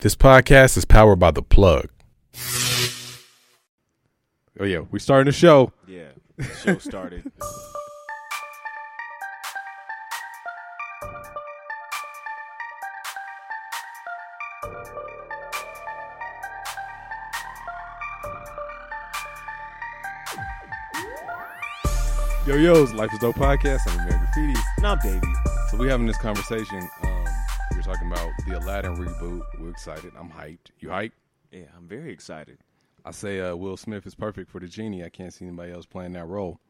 This 0.00 0.14
podcast 0.14 0.78
is 0.78 0.86
powered 0.86 1.18
by 1.18 1.30
The 1.30 1.42
Plug. 1.42 1.88
Oh, 4.58 4.64
yeah, 4.64 4.80
we 4.90 4.98
starting 4.98 5.26
the 5.26 5.32
show. 5.32 5.72
Yeah, 5.86 6.08
the 6.38 6.44
show 6.44 6.78
started. 6.78 7.30
Yo, 22.46 22.56
yo's 22.56 22.92
Life 22.94 23.12
is 23.12 23.18
Dope 23.18 23.36
podcast. 23.36 23.80
I'm 23.86 23.98
American 24.00 24.20
Graffiti. 24.20 24.60
and 24.78 24.86
I'm 24.86 24.98
Davey. 25.00 25.32
So 25.70 25.76
we 25.76 25.88
having 25.88 26.06
this 26.06 26.16
conversation. 26.16 26.88
Um, 27.02 27.09
we 27.09 27.09
were 27.09 27.09
talking 27.90 28.12
about 28.12 28.30
the 28.46 28.56
Aladdin 28.56 28.94
reboot. 28.94 29.42
We're 29.58 29.70
excited. 29.70 30.12
I'm 30.16 30.30
hyped. 30.30 30.70
You 30.78 30.90
hyped? 30.90 31.10
Yeah, 31.50 31.64
I'm 31.76 31.88
very 31.88 32.12
excited. 32.12 32.58
I 33.04 33.10
say 33.10 33.40
uh, 33.40 33.56
Will 33.56 33.76
Smith 33.76 34.06
is 34.06 34.14
perfect 34.14 34.48
for 34.48 34.60
the 34.60 34.68
genie. 34.68 35.02
I 35.02 35.08
can't 35.08 35.34
see 35.34 35.44
anybody 35.44 35.72
else 35.72 35.86
playing 35.86 36.12
that 36.12 36.26
role. 36.26 36.60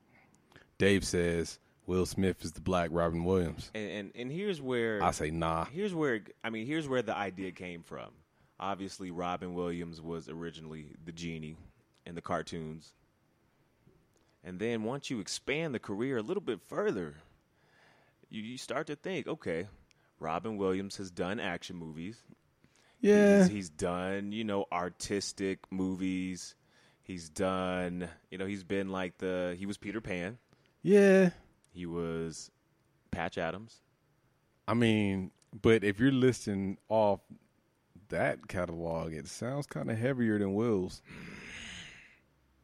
Dave 0.78 1.04
says 1.04 1.58
Will 1.84 2.06
Smith 2.06 2.42
is 2.42 2.52
the 2.52 2.62
black 2.62 2.88
Robin 2.90 3.24
Williams. 3.24 3.70
And 3.74 3.90
and, 3.90 4.12
and 4.14 4.32
here's 4.32 4.62
where 4.62 5.02
I 5.02 5.10
say 5.10 5.30
nah. 5.30 5.66
here's 5.66 5.94
where 5.94 6.22
I 6.42 6.48
mean 6.48 6.66
here's 6.66 6.88
where 6.88 7.02
the 7.02 7.14
idea 7.14 7.52
came 7.52 7.82
from. 7.82 8.12
Obviously, 8.58 9.10
Robin 9.10 9.52
Williams 9.52 10.00
was 10.00 10.26
originally 10.30 10.94
the 11.04 11.12
genie 11.12 11.56
in 12.06 12.14
the 12.14 12.22
cartoons, 12.22 12.94
and 14.42 14.58
then 14.58 14.84
once 14.84 15.10
you 15.10 15.20
expand 15.20 15.74
the 15.74 15.78
career 15.78 16.16
a 16.16 16.22
little 16.22 16.42
bit 16.42 16.60
further, 16.66 17.16
you, 18.30 18.40
you 18.40 18.56
start 18.56 18.86
to 18.86 18.96
think, 18.96 19.26
okay, 19.28 19.66
Robin 20.20 20.56
Williams 20.56 20.96
has 20.96 21.10
done 21.10 21.40
action 21.40 21.76
movies. 21.76 22.22
Yeah. 23.00 23.38
He's, 23.38 23.48
he's 23.48 23.70
done, 23.70 24.32
you 24.32 24.44
know, 24.44 24.66
artistic 24.70 25.60
movies. 25.70 26.54
He's 27.02 27.28
done, 27.28 28.08
you 28.30 28.38
know, 28.38 28.46
he's 28.46 28.62
been 28.62 28.90
like 28.90 29.18
the 29.18 29.56
he 29.58 29.66
was 29.66 29.78
Peter 29.78 30.00
Pan. 30.00 30.38
Yeah. 30.82 31.30
He 31.72 31.86
was 31.86 32.50
Patch 33.10 33.38
Adams. 33.38 33.80
I 34.68 34.74
mean, 34.74 35.32
but 35.60 35.82
if 35.82 35.98
you're 35.98 36.12
listing 36.12 36.78
off 36.88 37.20
that 38.10 38.46
catalog, 38.46 39.12
it 39.12 39.26
sounds 39.26 39.66
kind 39.66 39.90
of 39.90 39.98
heavier 39.98 40.38
than 40.38 40.54
Will's. 40.54 41.02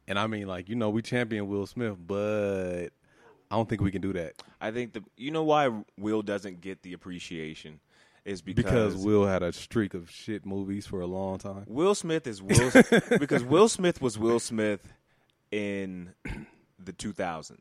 And 0.06 0.18
I 0.18 0.26
mean, 0.28 0.46
like, 0.46 0.68
you 0.68 0.76
know, 0.76 0.90
we 0.90 1.02
champion 1.02 1.48
Will 1.48 1.66
Smith, 1.66 1.96
but 1.98 2.90
I 3.50 3.56
don't 3.56 3.68
think 3.68 3.80
we 3.80 3.90
can 3.90 4.02
do 4.02 4.12
that 4.14 4.42
I 4.60 4.70
think 4.70 4.92
the 4.92 5.02
you 5.16 5.30
know 5.30 5.44
why 5.44 5.70
Will 5.98 6.22
doesn't 6.22 6.60
get 6.60 6.82
the 6.82 6.92
appreciation 6.92 7.80
is 8.24 8.42
because, 8.42 8.64
because 8.64 8.96
Will 8.96 9.26
had 9.26 9.42
a 9.42 9.52
streak 9.52 9.94
of 9.94 10.10
shit 10.10 10.44
movies 10.44 10.84
for 10.84 11.00
a 11.00 11.06
long 11.06 11.38
time. 11.38 11.64
Will 11.68 11.94
Smith 11.94 12.26
is 12.26 12.42
Will 12.42 12.72
because 13.20 13.44
Will 13.44 13.68
Smith 13.68 14.02
was 14.02 14.18
Will 14.18 14.40
Smith 14.40 14.92
in 15.52 16.12
the 16.84 16.92
2000s. 16.92 17.58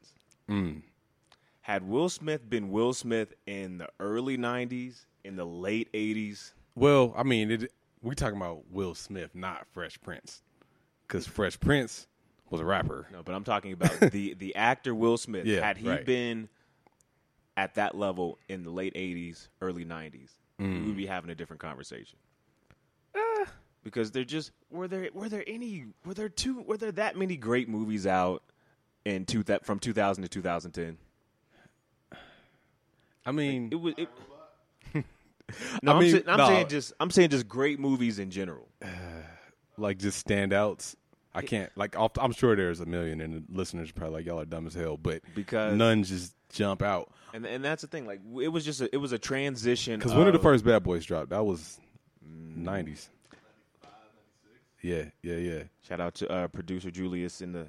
Mm. 0.50 0.82
Had 1.62 1.88
Will 1.88 2.10
Smith 2.10 2.50
been 2.50 2.72
Will 2.72 2.94
Smith 2.94 3.34
in 3.46 3.78
the 3.78 3.90
early 4.00 4.38
90s, 4.38 5.06
in 5.24 5.36
the 5.36 5.46
late 5.46 5.92
80s, 5.94 6.54
Well, 6.76 7.14
I 7.16 7.24
mean, 7.24 7.52
it, 7.52 7.72
we 8.02 8.16
talking 8.16 8.38
about 8.38 8.64
Will 8.72 8.96
Smith, 8.96 9.32
not 9.36 9.68
Fresh 9.72 10.00
Prince, 10.02 10.42
because 11.08 11.28
Fresh 11.28 11.60
Prince 11.60 12.08
was 12.50 12.62
a 12.62 12.66
rapper. 12.66 13.08
No, 13.12 13.24
but 13.24 13.34
I'm 13.36 13.44
talking 13.44 13.72
about 13.74 14.00
the 14.12 14.34
the 14.36 14.56
actor 14.56 14.94
Will 14.96 15.18
Smith. 15.18 15.46
Yeah, 15.46 15.62
had 15.66 15.78
he 15.78 15.90
right. 15.90 16.06
been 16.06 16.50
at 17.58 17.76
that 17.76 17.96
level 17.96 18.38
in 18.50 18.64
the 18.64 18.70
late 18.72 18.94
'80s, 18.96 19.48
early 19.62 19.86
'90s, 19.86 20.30
we 20.60 20.66
Mm. 20.66 20.86
would 20.88 20.98
be 20.98 21.06
having 21.06 21.30
a 21.30 21.36
different 21.36 21.62
conversation. 21.62 22.18
Ah. 23.16 23.46
Because 23.84 24.12
there 24.12 24.24
just 24.24 24.52
were 24.72 24.88
there 24.88 25.10
were 25.14 25.30
there 25.30 25.44
any 25.48 25.86
were 26.06 26.14
there 26.14 26.30
two 26.30 26.62
were 26.62 26.78
there 26.78 26.92
that 26.94 27.16
many 27.18 27.38
great 27.38 27.68
movies 27.70 28.08
out 28.08 28.42
in 29.06 29.26
two 29.26 29.44
that 29.44 29.66
from 29.66 29.80
2000 29.80 30.24
to 30.24 30.30
2010? 30.30 30.98
I 33.26 33.32
mean, 33.32 33.70
It 33.72 33.76
was. 33.76 33.94
It, 33.98 34.10
no, 35.84 35.94
I 35.94 36.00
mean, 36.00 36.16
am 36.16 36.24
I'm 36.28 36.38
no. 36.38 36.48
saying 36.48 36.68
just 36.70 36.94
I'm 37.00 37.12
saying 37.12 37.30
just 37.30 37.48
great 37.48 37.80
movies 37.80 38.20
in 38.20 38.32
general. 38.32 38.68
like 39.78 39.98
just 39.98 40.26
standouts. 40.28 40.96
I 41.36 41.42
can't 41.42 41.70
like. 41.76 41.98
Off, 41.98 42.12
I'm 42.20 42.32
sure 42.32 42.56
there's 42.56 42.80
a 42.80 42.86
million, 42.86 43.22
and 43.22 43.46
listeners 43.50 43.90
are 43.90 43.94
probably 43.94 44.18
like 44.20 44.26
y'all 44.26 44.40
are 44.40 44.46
dumb 44.46 44.66
as 44.68 44.74
hell, 44.74 44.98
but 44.98 45.22
Because- 45.36 45.76
none 45.76 46.04
just 46.04 46.34
jump 46.52 46.82
out. 46.82 47.12
And 47.34 47.46
and 47.46 47.64
that's 47.64 47.82
the 47.82 47.88
thing. 47.88 48.06
Like 48.08 48.22
it 48.42 48.48
was 48.48 48.64
just 48.64 48.82
a, 48.82 48.90
it 48.94 48.98
was 48.98 49.12
a 49.12 49.20
transition. 49.20 50.00
Because 50.00 50.14
when 50.14 50.26
did 50.26 50.34
the 50.34 50.40
first 50.40 50.64
Bad 50.64 50.84
Boys 50.84 51.06
drop? 51.06 51.30
That 51.30 51.46
was 51.46 51.80
'90s. 52.58 53.10
Yeah, 54.82 55.06
yeah, 55.24 55.36
yeah. 55.36 55.64
Shout 55.88 56.00
out 56.00 56.16
to 56.16 56.30
uh, 56.32 56.48
producer 56.48 56.92
Julius 56.92 57.42
in 57.42 57.52
the 57.52 57.68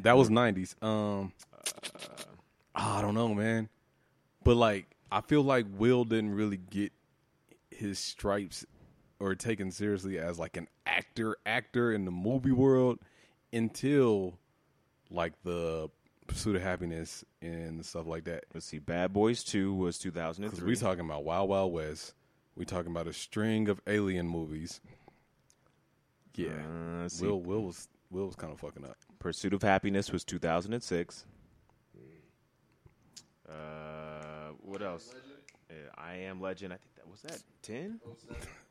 That 0.00 0.16
was 0.16 0.28
'90s. 0.28 0.74
Um, 0.82 1.32
I 2.74 3.00
don't 3.00 3.14
know, 3.14 3.34
man. 3.34 3.68
But 4.44 4.56
like, 4.56 4.86
I 5.10 5.20
feel 5.22 5.42
like 5.42 5.66
Will 5.78 6.04
didn't 6.04 6.34
really 6.34 6.56
get 6.58 6.92
his 7.70 7.98
stripes 7.98 8.66
or 9.20 9.34
taken 9.34 9.70
seriously 9.70 10.18
as 10.18 10.38
like 10.38 10.56
an 10.56 10.68
actor, 10.86 11.36
actor 11.46 11.92
in 11.92 12.04
the 12.04 12.10
movie 12.10 12.52
world 12.52 12.98
until 13.52 14.38
like 15.10 15.32
the 15.44 15.88
Pursuit 16.26 16.56
of 16.56 16.62
Happiness 16.62 17.24
and 17.40 17.84
stuff 17.86 18.06
like 18.06 18.24
that. 18.24 18.44
Let's 18.52 18.66
see. 18.66 18.78
Bad 18.80 19.12
Boys 19.12 19.44
Two 19.44 19.72
was 19.74 19.96
two 19.98 20.10
thousand 20.10 20.44
and 20.44 20.50
Because 20.50 20.60
three. 20.60 20.70
we 20.72 20.76
talking 20.76 21.04
about 21.04 21.24
Wild 21.24 21.48
Wild 21.48 21.72
West. 21.72 22.14
We 22.56 22.64
talking 22.64 22.90
about 22.90 23.06
a 23.06 23.12
string 23.12 23.68
of 23.68 23.80
alien 23.86 24.26
movies. 24.28 24.80
Yeah, 26.34 26.50
Uh, 27.04 27.08
see. 27.08 27.26
Will 27.26 27.40
Will 27.40 27.62
was 27.62 27.88
Will 28.10 28.26
was 28.26 28.34
kind 28.34 28.52
of 28.52 28.58
fucking 28.60 28.84
up. 28.84 28.96
Pursuit 29.20 29.54
of 29.54 29.62
Happiness 29.62 30.10
was 30.10 30.24
two 30.24 30.38
thousand 30.38 30.72
and 30.72 30.82
six. 30.82 31.24
Uh, 33.48 34.50
what 34.62 34.82
else? 34.82 35.14
Yeah, 35.14 35.35
I 35.96 36.14
Am 36.16 36.40
Legend. 36.40 36.72
I 36.72 36.76
think 36.76 36.94
that 36.96 37.08
was 37.10 37.22
that 37.22 37.42
ten. 37.62 38.00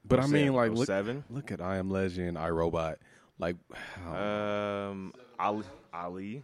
But 0.06 0.20
I 0.20 0.28
mean, 0.28 0.54
like, 0.54 0.72
look, 0.72 0.88
seven. 0.88 1.24
look 1.30 1.52
at 1.52 1.62
I 1.62 1.78
Am 1.78 1.90
Legend, 1.90 2.38
I 2.38 2.50
Robot. 2.50 3.00
Like, 3.40 3.56
Um, 4.08 5.14
Ali. 5.40 5.64
Ali. 5.94 6.44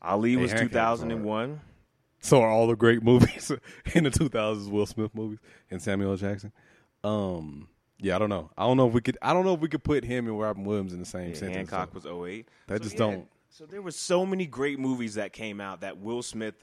Ali 0.00 0.36
was 0.36 0.50
Hancock 0.52 0.60
two 0.60 0.68
was 0.68 0.72
thousand 0.72 1.10
and 1.10 1.24
one. 1.24 1.60
so 2.20 2.40
are 2.42 2.48
all 2.48 2.66
the 2.68 2.76
great 2.76 3.02
movies 3.10 3.50
in 3.94 4.04
the 4.04 4.10
2000s 4.10 4.70
Will 4.70 4.86
Smith 4.86 5.12
movies 5.14 5.38
and 5.70 5.82
Samuel 5.82 6.12
L. 6.12 6.16
Jackson. 6.16 6.52
Um, 7.02 7.68
yeah, 7.98 8.14
I 8.14 8.18
don't 8.20 8.28
know. 8.28 8.50
I 8.56 8.64
don't 8.64 8.76
know 8.76 8.86
if 8.86 8.94
we 8.94 9.00
could. 9.00 9.18
I 9.20 9.32
don't 9.32 9.44
know 9.44 9.54
if 9.54 9.60
we 9.60 9.68
could 9.68 9.82
put 9.82 10.04
him 10.04 10.28
and 10.28 10.38
Robin 10.38 10.64
Williams 10.64 10.92
in 10.92 11.00
the 11.00 11.04
same 11.04 11.34
sentence. 11.34 11.70
Hancock 11.70 11.90
so- 12.02 12.10
was 12.12 12.28
08. 12.28 12.48
That 12.68 12.82
just 12.82 12.96
don't- 12.96 13.28
So 13.50 13.66
there 13.66 13.82
were 13.82 13.90
so 13.90 14.24
many 14.24 14.46
great 14.46 14.78
movies 14.78 15.14
that 15.14 15.32
came 15.32 15.60
out 15.60 15.80
that 15.80 15.98
Will 15.98 16.22
Smith 16.22 16.54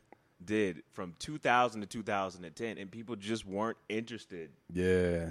did 0.44 0.84
from 0.94 1.13
2000 1.19 1.81
to 1.81 1.88
2010, 1.88 2.78
and 2.78 2.91
people 2.91 3.16
just 3.16 3.46
weren't 3.46 3.78
interested. 3.90 4.50
yeah, 4.73 5.29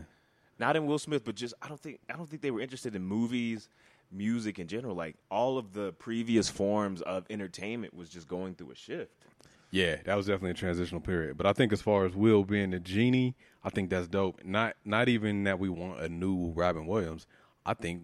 Not 0.58 0.76
in 0.76 0.86
Will 0.86 0.98
Smith, 0.98 1.24
but 1.24 1.34
just 1.34 1.54
I 1.62 1.68
don't 1.68 1.80
think 1.80 2.00
I 2.08 2.16
don't 2.16 2.28
think 2.28 2.42
they 2.42 2.50
were 2.50 2.60
interested 2.60 2.94
in 2.96 3.02
movies, 3.02 3.68
music 4.10 4.58
in 4.58 4.66
general. 4.66 4.94
Like 4.94 5.16
all 5.30 5.58
of 5.58 5.72
the 5.72 5.92
previous 5.92 6.48
forms 6.48 7.02
of 7.02 7.26
entertainment 7.30 7.94
was 7.94 8.08
just 8.08 8.28
going 8.28 8.54
through 8.54 8.70
a 8.70 8.76
shift. 8.76 9.12
Yeah, 9.70 9.96
that 10.04 10.14
was 10.14 10.26
definitely 10.26 10.52
a 10.52 10.54
transitional 10.54 11.00
period. 11.00 11.36
But 11.36 11.46
I 11.46 11.52
think 11.52 11.72
as 11.72 11.82
far 11.82 12.04
as 12.04 12.14
Will 12.14 12.44
being 12.44 12.70
the 12.70 12.78
genie, 12.78 13.34
I 13.64 13.70
think 13.70 13.90
that's 13.90 14.06
dope. 14.06 14.40
Not 14.44 14.76
not 14.84 15.08
even 15.08 15.44
that 15.44 15.58
we 15.58 15.68
want 15.68 16.00
a 16.00 16.08
new 16.08 16.52
Robin 16.52 16.86
Williams. 16.86 17.26
I 17.66 17.74
think 17.74 18.02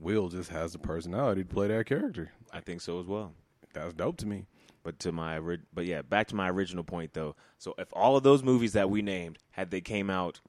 Will 0.00 0.28
just 0.28 0.50
has 0.50 0.72
the 0.72 0.78
personality 0.78 1.42
to 1.44 1.48
play 1.48 1.68
that 1.68 1.86
character. 1.86 2.32
I 2.52 2.60
think 2.60 2.80
so 2.80 2.98
as 2.98 3.06
well. 3.06 3.34
That's 3.72 3.92
dope 3.94 4.16
to 4.18 4.26
me. 4.26 4.46
But 4.82 4.98
to 5.00 5.12
my 5.12 5.38
but 5.72 5.84
yeah, 5.84 6.02
back 6.02 6.28
to 6.28 6.34
my 6.34 6.50
original 6.50 6.84
point 6.84 7.12
though. 7.12 7.36
So 7.58 7.74
if 7.78 7.88
all 7.92 8.16
of 8.16 8.22
those 8.22 8.42
movies 8.42 8.72
that 8.72 8.90
we 8.90 9.02
named 9.02 9.38
had 9.52 9.70
they 9.70 9.80
came 9.80 10.10
out 10.10 10.40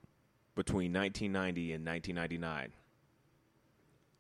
between 0.56 0.94
1990 0.94 1.74
and 1.74 1.86
1999, 1.86 2.74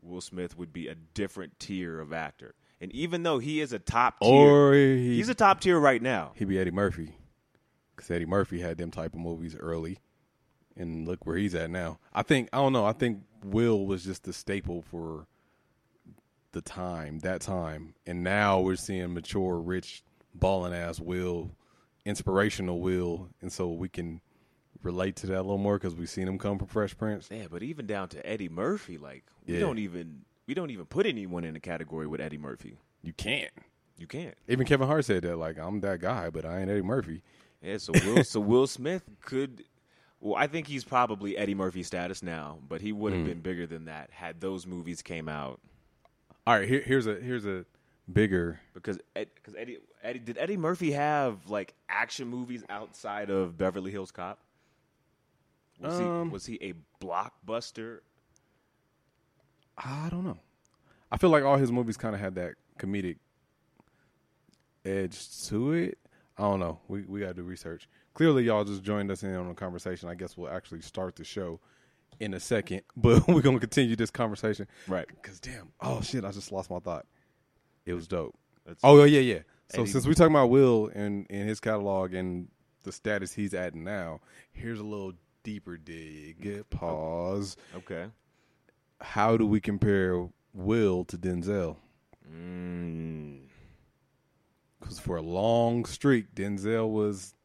Will 0.01 0.21
Smith 0.21 0.57
would 0.57 0.73
be 0.73 0.87
a 0.87 0.95
different 0.95 1.59
tier 1.59 1.99
of 1.99 2.13
actor. 2.13 2.55
And 2.81 2.91
even 2.91 3.23
though 3.23 3.39
he 3.39 3.61
is 3.61 3.71
a 3.71 3.79
top 3.79 4.19
tier, 4.19 4.29
Or 4.29 4.73
he, 4.73 5.15
he's 5.15 5.29
a 5.29 5.35
top 5.35 5.61
tier 5.61 5.79
right 5.79 6.01
now. 6.01 6.33
he'd 6.35 6.49
be 6.49 6.59
Eddie 6.59 6.71
Murphy. 6.71 7.15
Because 7.95 8.11
Eddie 8.11 8.25
Murphy 8.25 8.59
had 8.59 8.77
them 8.77 8.91
type 8.91 9.13
of 9.13 9.19
movies 9.19 9.55
early. 9.55 9.99
And 10.75 11.07
look 11.07 11.25
where 11.25 11.37
he's 11.37 11.55
at 11.55 11.69
now. 11.69 11.99
I 12.13 12.23
think, 12.23 12.49
I 12.51 12.57
don't 12.57 12.73
know, 12.73 12.85
I 12.85 12.93
think 12.93 13.19
Will 13.43 13.85
was 13.85 14.03
just 14.03 14.23
the 14.23 14.33
staple 14.33 14.81
for 14.81 15.27
the 16.53 16.61
time, 16.61 17.19
that 17.19 17.41
time. 17.41 17.93
And 18.07 18.23
now 18.23 18.59
we're 18.61 18.75
seeing 18.77 19.13
mature, 19.13 19.57
rich, 19.59 20.03
balling 20.33 20.73
ass 20.73 20.99
Will, 20.99 21.51
inspirational 22.05 22.79
Will. 22.79 23.29
And 23.41 23.51
so 23.51 23.69
we 23.71 23.89
can 23.89 24.21
relate 24.81 25.15
to 25.17 25.27
that 25.27 25.37
a 25.39 25.41
little 25.43 25.57
more 25.57 25.77
because 25.77 25.95
we've 25.95 26.09
seen 26.09 26.27
him 26.27 26.37
come 26.37 26.57
from 26.57 26.67
Fresh 26.67 26.97
Prince. 26.97 27.27
Yeah, 27.31 27.45
but 27.49 27.63
even 27.63 27.85
down 27.87 28.09
to 28.09 28.25
Eddie 28.25 28.49
Murphy, 28.49 28.97
like 28.97 29.23
we 29.45 29.55
Yeah. 29.55 29.59
don't 29.61 29.77
even 29.79 30.21
we 30.45 30.53
don't 30.53 30.71
even 30.71 30.85
put 30.85 31.05
anyone 31.05 31.45
in 31.45 31.55
a 31.55 31.59
category 31.59 32.05
with 32.05 32.19
Eddie 32.19 32.37
Murphy. 32.37 32.77
You 33.01 33.13
can't. 33.13 33.51
You 33.97 34.07
can't. 34.07 34.35
Even 34.49 34.65
Kevin 34.65 34.87
Hart 34.87 35.05
said 35.05 35.23
that, 35.23 35.37
like, 35.37 35.57
I'm 35.57 35.79
that 35.81 36.01
guy, 36.01 36.29
but 36.29 36.45
I 36.45 36.59
ain't 36.59 36.69
Eddie 36.69 36.81
Murphy. 36.81 37.21
Yeah, 37.61 37.77
so 37.77 37.93
Will 37.93 38.23
so 38.25 38.39
Will 38.39 38.67
Smith 38.67 39.03
could 39.21 39.63
Well, 40.19 40.35
I 40.35 40.47
think 40.47 40.67
he's 40.67 40.83
probably 40.85 41.37
Eddie 41.37 41.53
Murphy 41.55 41.83
status 41.83 42.23
now, 42.23 42.59
but 42.67 42.79
he 42.81 42.91
would 42.93 43.11
have 43.13 43.23
Mm. 43.23 43.25
been 43.25 43.39
bigger 43.41 43.67
than 43.67 43.85
that 43.85 44.09
had 44.11 44.39
those 44.41 44.65
movies 44.65 45.01
came 45.01 45.27
out. 45.29 45.59
All 46.45 46.57
right, 46.57 46.67
here, 46.67 46.81
here's 46.81 47.07
a 47.07 47.15
here's 47.15 47.45
a 47.45 47.65
bigger. 48.11 48.59
Because 48.73 48.99
because 49.13 49.55
Eddie, 49.55 49.77
Eddie 50.03 50.19
did 50.19 50.37
Eddie 50.37 50.57
Murphy 50.57 50.91
have 50.91 51.49
like 51.49 51.73
action 51.87 52.27
movies 52.27 52.63
outside 52.69 53.29
of 53.29 53.57
Beverly 53.57 53.91
Hills 53.91 54.11
Cop? 54.11 54.39
Was 55.79 55.99
Um, 55.99 56.27
he 56.27 56.33
was 56.33 56.45
he 56.45 56.55
a 56.61 56.73
blockbuster? 57.03 57.99
I 59.77 60.07
don't 60.09 60.23
know. 60.23 60.37
I 61.11 61.17
feel 61.17 61.29
like 61.29 61.43
all 61.43 61.57
his 61.57 61.71
movies 61.71 61.97
kind 61.97 62.13
of 62.15 62.21
had 62.21 62.35
that 62.35 62.55
comedic 62.77 63.17
edge 64.85 65.45
to 65.47 65.71
it. 65.73 65.97
I 66.37 66.41
don't 66.43 66.59
know. 66.59 66.79
We 66.87 67.03
we 67.03 67.19
gotta 67.21 67.35
do 67.35 67.43
research. 67.43 67.87
Clearly, 68.13 68.43
y'all 68.43 68.63
just 68.63 68.83
joined 68.83 69.09
us 69.11 69.23
in 69.23 69.33
on 69.35 69.47
the 69.47 69.53
conversation. 69.53 70.09
I 70.09 70.15
guess 70.15 70.35
we'll 70.37 70.51
actually 70.51 70.81
start 70.81 71.15
the 71.15 71.23
show 71.23 71.59
in 72.19 72.33
a 72.33 72.39
second, 72.39 72.81
but 72.95 73.27
we're 73.27 73.41
gonna 73.41 73.59
continue 73.59 73.95
this 73.95 74.11
conversation. 74.11 74.67
Right. 74.87 75.05
Cause 75.21 75.39
damn, 75.39 75.71
oh 75.81 76.01
shit, 76.01 76.23
I 76.25 76.31
just 76.31 76.51
lost 76.51 76.69
my 76.69 76.79
thought. 76.79 77.05
It 77.85 77.93
was 77.93 78.07
dope. 78.07 78.35
That's- 78.65 78.79
Oh 78.83 79.03
yeah, 79.03 79.19
yeah, 79.19 79.33
yeah. 79.35 79.39
So 79.69 79.81
Eddie- 79.81 79.91
since 79.91 80.05
we're 80.05 80.13
talking 80.13 80.33
about 80.35 80.49
Will 80.49 80.89
and 80.93 81.25
and 81.29 81.47
his 81.47 81.59
catalog 81.59 82.13
and 82.13 82.47
the 82.83 82.91
status 82.91 83.33
he's 83.33 83.53
at 83.53 83.75
now, 83.75 84.19
here's 84.51 84.79
a 84.79 84.83
little 84.83 85.13
deeper 85.43 85.77
dig. 85.77 86.63
Pause. 86.69 87.57
Okay. 87.75 88.05
How 89.01 89.35
do 89.37 89.45
we 89.45 89.59
compare 89.59 90.27
Will 90.53 91.03
to 91.05 91.17
Denzel? 91.17 91.77
Mm. 92.31 93.39
Because 94.79 94.99
for 94.99 95.17
a 95.17 95.21
long 95.21 95.85
streak, 95.85 96.33
Denzel 96.35 96.89
was 96.89 97.35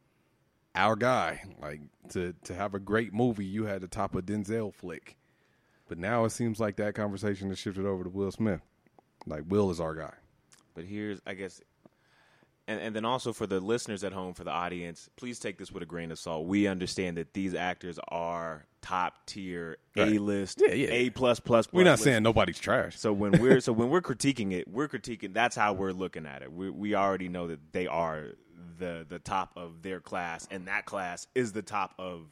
our 0.79 0.95
guy. 0.95 1.41
Like 1.61 1.81
to 2.09 2.33
to 2.45 2.53
have 2.55 2.73
a 2.73 2.79
great 2.79 3.13
movie, 3.13 3.45
you 3.45 3.65
had 3.65 3.81
to 3.81 3.87
top 3.87 4.15
a 4.15 4.21
Denzel 4.21 4.73
flick. 4.73 5.17
But 5.87 5.97
now 5.97 6.25
it 6.25 6.29
seems 6.31 6.59
like 6.59 6.75
that 6.77 6.93
conversation 6.95 7.49
has 7.49 7.57
shifted 7.59 7.85
over 7.85 8.03
to 8.03 8.09
Will 8.09 8.31
Smith. 8.31 8.61
Like 9.25 9.43
Will 9.47 9.71
is 9.71 9.79
our 9.79 9.95
guy. 9.95 10.13
But 10.75 10.85
here's, 10.85 11.19
I 11.25 11.33
guess, 11.33 11.61
and, 12.67 12.79
and 12.79 12.95
then 12.95 13.03
also 13.05 13.33
for 13.33 13.47
the 13.47 13.59
listeners 13.59 14.03
at 14.03 14.13
home, 14.13 14.35
for 14.35 14.43
the 14.43 14.51
audience, 14.51 15.09
please 15.17 15.39
take 15.39 15.57
this 15.57 15.71
with 15.71 15.81
a 15.81 15.87
grain 15.87 16.11
of 16.11 16.19
salt. 16.19 16.45
We 16.45 16.67
understand 16.67 17.17
that 17.17 17.33
these 17.33 17.55
actors 17.55 17.99
are 18.09 18.67
top 18.83 19.25
tier, 19.25 19.77
Right. 19.97 20.15
A 20.15 20.19
list, 20.19 20.61
Yeah, 20.65 20.73
yeah. 20.75 20.87
A 20.91 21.09
plus 21.09 21.39
plus. 21.39 21.67
We're 21.73 21.83
not 21.83 21.93
list. 21.93 22.03
saying 22.03 22.21
nobody's 22.23 22.59
trash. 22.59 22.97
So 22.99 23.11
when 23.11 23.31
we're 23.41 23.59
so 23.59 23.73
when 23.79 23.89
we're 23.89 24.01
critiquing 24.01 24.53
it, 24.53 24.67
we're 24.67 24.87
critiquing. 24.87 25.33
That's 25.33 25.55
how 25.55 25.73
we're 25.73 25.91
looking 25.91 26.27
at 26.27 26.43
it. 26.43 26.53
We 26.53 26.69
we 26.69 26.93
already 26.95 27.27
know 27.27 27.47
that 27.47 27.73
they 27.73 27.87
are 27.87 28.35
the 28.77 29.05
the 29.07 29.19
top 29.19 29.51
of 29.55 29.81
their 29.81 29.99
class, 29.99 30.47
and 30.51 30.67
that 30.67 30.85
class 30.85 31.27
is 31.35 31.51
the 31.51 31.61
top 31.61 31.93
of 31.99 32.27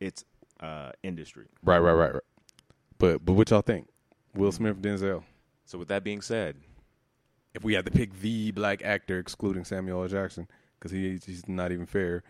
its 0.00 0.24
uh, 0.60 0.92
industry. 1.02 1.46
Right, 1.62 1.78
right, 1.78 1.92
right, 1.92 2.14
right. 2.14 2.22
But 2.98 3.24
but 3.24 3.32
what 3.34 3.50
y'all 3.50 3.62
think? 3.62 3.88
Will 4.34 4.52
Smith, 4.52 4.80
Denzel. 4.80 5.22
So 5.64 5.78
with 5.78 5.88
that 5.88 6.04
being 6.04 6.20
said, 6.20 6.56
If 7.54 7.64
we 7.64 7.74
had 7.74 7.84
to 7.86 7.90
pick 7.90 8.20
the 8.20 8.50
black 8.50 8.82
actor, 8.82 9.18
excluding 9.18 9.64
Samuel 9.64 10.02
L. 10.02 10.08
Jackson, 10.08 10.48
because 10.78 10.90
he, 10.90 11.18
he's 11.24 11.48
not 11.48 11.72
even 11.72 11.86
fair, 11.86 12.22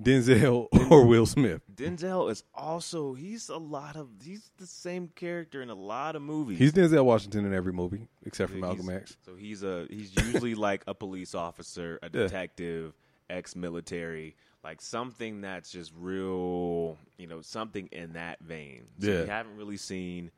Denzel 0.00 0.68
or 0.90 1.04
Will 1.06 1.26
Smith. 1.26 1.60
Denzel 1.74 2.30
is 2.30 2.44
also 2.54 3.14
he's 3.14 3.48
a 3.48 3.56
lot 3.56 3.96
of 3.96 4.08
he's 4.22 4.50
the 4.58 4.66
same 4.66 5.08
character 5.14 5.60
in 5.62 5.70
a 5.70 5.74
lot 5.74 6.14
of 6.16 6.22
movies. 6.22 6.58
He's 6.58 6.72
Denzel 6.72 7.04
Washington 7.04 7.44
in 7.44 7.52
every 7.54 7.72
movie 7.72 8.08
except 8.24 8.52
for 8.52 8.58
Malcolm 8.58 8.88
X. 8.90 9.16
So 9.26 9.34
he's 9.34 9.62
a 9.62 9.86
he's 9.90 10.14
usually 10.16 10.54
like 10.54 10.84
a 10.86 10.94
police 10.94 11.34
officer, 11.34 11.98
a 12.02 12.08
detective, 12.10 12.92
ex-military, 13.28 14.36
like 14.62 14.80
something 14.80 15.40
that's 15.40 15.70
just 15.72 15.92
real, 15.98 16.96
you 17.16 17.26
know, 17.26 17.40
something 17.40 17.88
in 17.90 18.12
that 18.12 18.38
vein. 18.40 18.84
So 19.00 19.10
Yeah. 19.10 19.22
we 19.22 19.28
haven't 19.28 19.56
really 19.56 19.76
seen 19.78 20.30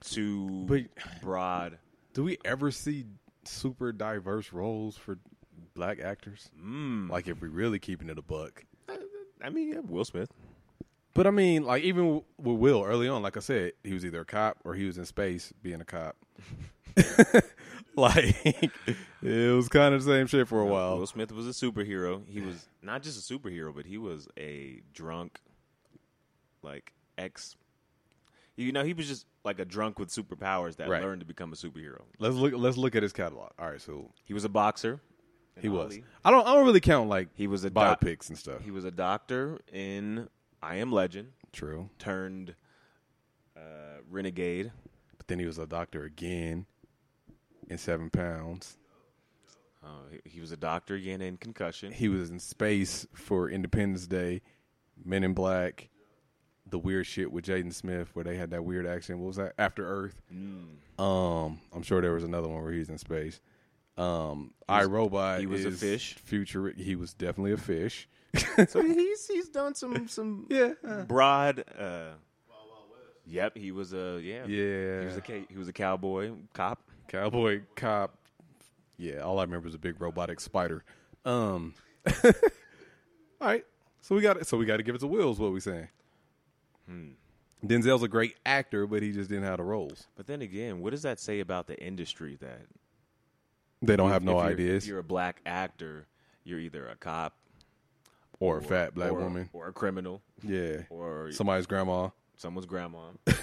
too 0.00 0.64
But- 0.66 1.20
broad. 1.22 1.78
Do 2.12 2.22
we 2.24 2.38
ever 2.44 2.70
see 2.70 3.06
super 3.44 3.92
diverse 3.92 4.52
roles 4.52 4.96
for 4.96 5.18
black 5.74 6.00
actors? 6.00 6.50
Mm. 6.62 7.10
Like 7.10 7.28
if 7.28 7.40
we 7.40 7.48
really 7.48 7.78
keeping 7.78 8.08
it 8.08 8.18
a 8.18 8.22
buck. 8.22 8.64
I 9.42 9.50
mean, 9.50 9.72
yeah, 9.72 9.80
Will 9.80 10.04
Smith. 10.04 10.30
But 11.12 11.26
I 11.26 11.30
mean, 11.30 11.64
like 11.64 11.82
even 11.84 12.04
w- 12.04 12.24
with 12.38 12.56
Will 12.58 12.82
early 12.82 13.08
on, 13.08 13.22
like 13.22 13.36
I 13.36 13.40
said, 13.40 13.72
he 13.84 13.92
was 13.92 14.04
either 14.04 14.20
a 14.20 14.24
cop 14.24 14.58
or 14.64 14.74
he 14.74 14.86
was 14.86 14.98
in 14.98 15.04
space 15.04 15.52
being 15.62 15.80
a 15.80 15.84
cop. 15.84 16.16
like 17.96 18.34
it 19.22 19.54
was 19.54 19.68
kind 19.68 19.94
of 19.94 20.04
the 20.04 20.10
same 20.12 20.26
shit 20.26 20.48
for 20.48 20.60
a 20.60 20.66
while. 20.66 20.98
Will 20.98 21.06
Smith 21.06 21.30
was 21.32 21.46
a 21.46 21.50
superhero. 21.50 22.22
He 22.26 22.40
was 22.40 22.66
not 22.82 23.02
just 23.02 23.30
a 23.30 23.34
superhero, 23.34 23.74
but 23.74 23.86
he 23.86 23.98
was 23.98 24.28
a 24.38 24.80
drunk, 24.92 25.38
like 26.62 26.92
ex. 27.18 27.56
You 28.56 28.70
know, 28.72 28.84
he 28.84 28.92
was 28.94 29.08
just 29.08 29.26
like 29.44 29.58
a 29.58 29.64
drunk 29.64 29.98
with 29.98 30.10
superpowers 30.10 30.76
that 30.76 30.88
Right. 30.88 31.02
learned 31.02 31.20
to 31.20 31.26
become 31.26 31.52
a 31.52 31.56
superhero. 31.56 32.02
Let's 32.18 32.36
look. 32.36 32.52
Let's 32.56 32.76
look 32.76 32.94
at 32.96 33.02
his 33.02 33.12
catalog. 33.12 33.50
All 33.58 33.70
right, 33.70 33.80
so 33.80 34.10
He 34.24 34.32
was 34.34 34.44
a 34.44 34.48
boxer. 34.48 35.00
He 35.60 35.68
was. 35.68 35.92
Ali. 35.92 36.04
I 36.24 36.30
don't. 36.30 36.46
I 36.46 36.54
don't 36.54 36.64
really 36.66 36.80
count 36.80 37.08
like 37.08 37.28
He 37.34 37.46
was 37.46 37.64
a 37.64 37.70
doc- 37.70 38.00
biopics 38.00 38.28
and 38.28 38.36
stuff. 38.38 38.62
He 38.62 38.70
was 38.70 38.84
a 38.84 38.90
doctor 38.90 39.58
in 39.72 40.28
I 40.62 40.76
Am 40.76 40.90
Legend, 40.92 41.32
True, 41.52 41.90
turned 41.98 42.54
uh, 43.56 43.60
renegade. 44.10 44.72
but 45.16 45.28
then 45.28 45.38
he 45.38 45.46
was 45.46 45.58
a 45.58 45.66
doctor 45.66 46.04
again 46.04 46.66
in 47.68 47.78
Seven 47.78 48.10
Pounds. 48.10 48.76
Uh, 49.82 49.88
he, 50.10 50.30
he 50.30 50.40
was 50.40 50.50
a 50.52 50.56
doctor 50.56 50.94
again 50.94 51.20
in 51.20 51.36
Concussion. 51.36 51.92
He 51.92 52.08
was 52.08 52.30
in 52.30 52.38
space 52.38 53.06
for 53.14 53.50
Independence 53.50 54.06
Day, 54.06 54.40
Men 55.04 55.22
in 55.24 55.34
Black, 55.34 55.90
the 56.66 56.78
weird 56.78 57.06
shit 57.06 57.30
with 57.30 57.44
Jaden 57.44 57.72
Smith 57.74 58.08
where 58.14 58.24
they 58.24 58.36
had 58.36 58.50
that 58.50 58.64
weird 58.64 58.86
accent. 58.86 59.18
What 59.18 59.26
was 59.26 59.36
that? 59.36 59.52
After 59.58 59.86
Earth. 59.86 60.22
Mm. 60.32 61.00
Um, 61.02 61.60
I'm 61.74 61.82
sure 61.82 62.00
there 62.00 62.14
was 62.14 62.24
another 62.24 62.48
one 62.48 62.62
where 62.62 62.72
he's 62.72 62.88
in 62.88 62.96
space. 62.96 63.40
Um, 63.96 64.52
I 64.68 64.84
Robot. 64.84 65.40
he 65.40 65.46
was 65.46 65.64
a 65.64 65.70
fish. 65.70 66.14
Future. 66.14 66.72
He 66.76 66.96
was 66.96 67.14
definitely 67.14 67.52
a 67.52 67.56
fish. 67.56 68.08
So 68.68 68.82
he's 68.82 69.28
he's 69.28 69.48
done 69.48 69.74
some 69.76 70.08
some 70.08 70.46
yeah. 70.50 70.72
broad. 71.06 71.64
Uh, 71.78 72.14
yep, 73.24 73.56
he 73.56 73.70
was 73.70 73.92
a 73.92 74.20
yeah. 74.22 74.44
Yeah. 74.46 75.00
He 75.00 75.06
was 75.06 75.16
a 75.16 75.20
ca- 75.20 75.46
he 75.48 75.56
was 75.56 75.68
a 75.68 75.72
cowboy 75.72 76.32
cop. 76.52 76.82
Cowboy 77.06 77.60
cop. 77.76 78.16
Yeah, 78.96 79.20
all 79.20 79.38
I 79.38 79.42
remember 79.42 79.68
is 79.68 79.74
a 79.74 79.78
big 79.78 80.00
robotic 80.00 80.40
spider. 80.40 80.82
Um. 81.24 81.74
all 82.24 82.32
right, 83.40 83.64
so 84.00 84.14
we 84.16 84.20
got 84.22 84.36
it. 84.38 84.46
So 84.48 84.56
we 84.56 84.66
got 84.66 84.78
to 84.78 84.82
give 84.82 84.94
it 84.96 85.00
to 85.02 85.06
Will. 85.06 85.30
Is 85.30 85.38
what 85.38 85.52
we 85.52 85.60
saying? 85.60 85.88
Hmm. 86.88 87.08
Denzel's 87.64 88.02
a 88.02 88.08
great 88.08 88.34
actor, 88.44 88.86
but 88.86 89.00
he 89.02 89.10
just 89.12 89.30
didn't 89.30 89.44
have 89.44 89.56
the 89.56 89.62
roles. 89.64 90.06
But 90.16 90.26
then 90.26 90.42
again, 90.42 90.80
what 90.80 90.90
does 90.90 91.02
that 91.02 91.18
say 91.18 91.40
about 91.40 91.66
the 91.66 91.80
industry 91.82 92.36
that 92.40 92.62
They 93.86 93.96
don't 93.96 94.08
if- 94.08 94.12
have 94.12 94.22
no 94.24 94.38
if 94.40 94.44
you're- 94.44 94.52
ideas. 94.52 94.84
If 94.84 94.88
you're 94.88 94.98
a 94.98 95.02
black 95.04 95.40
actor, 95.46 96.06
you're 96.44 96.58
either 96.60 96.86
a 96.88 96.96
cop 96.96 97.34
or 98.40 98.58
a 98.58 98.62
fat 98.62 98.94
black 98.94 99.12
or- 99.12 99.20
woman. 99.20 99.48
or 99.52 99.68
a 99.68 99.72
criminal 99.72 100.22
Yeah. 100.42 100.82
or 100.90 101.30
Somebody's 101.32 101.66
grandma. 101.66 102.10
someone's 102.36 102.66
grandma. 102.66 103.10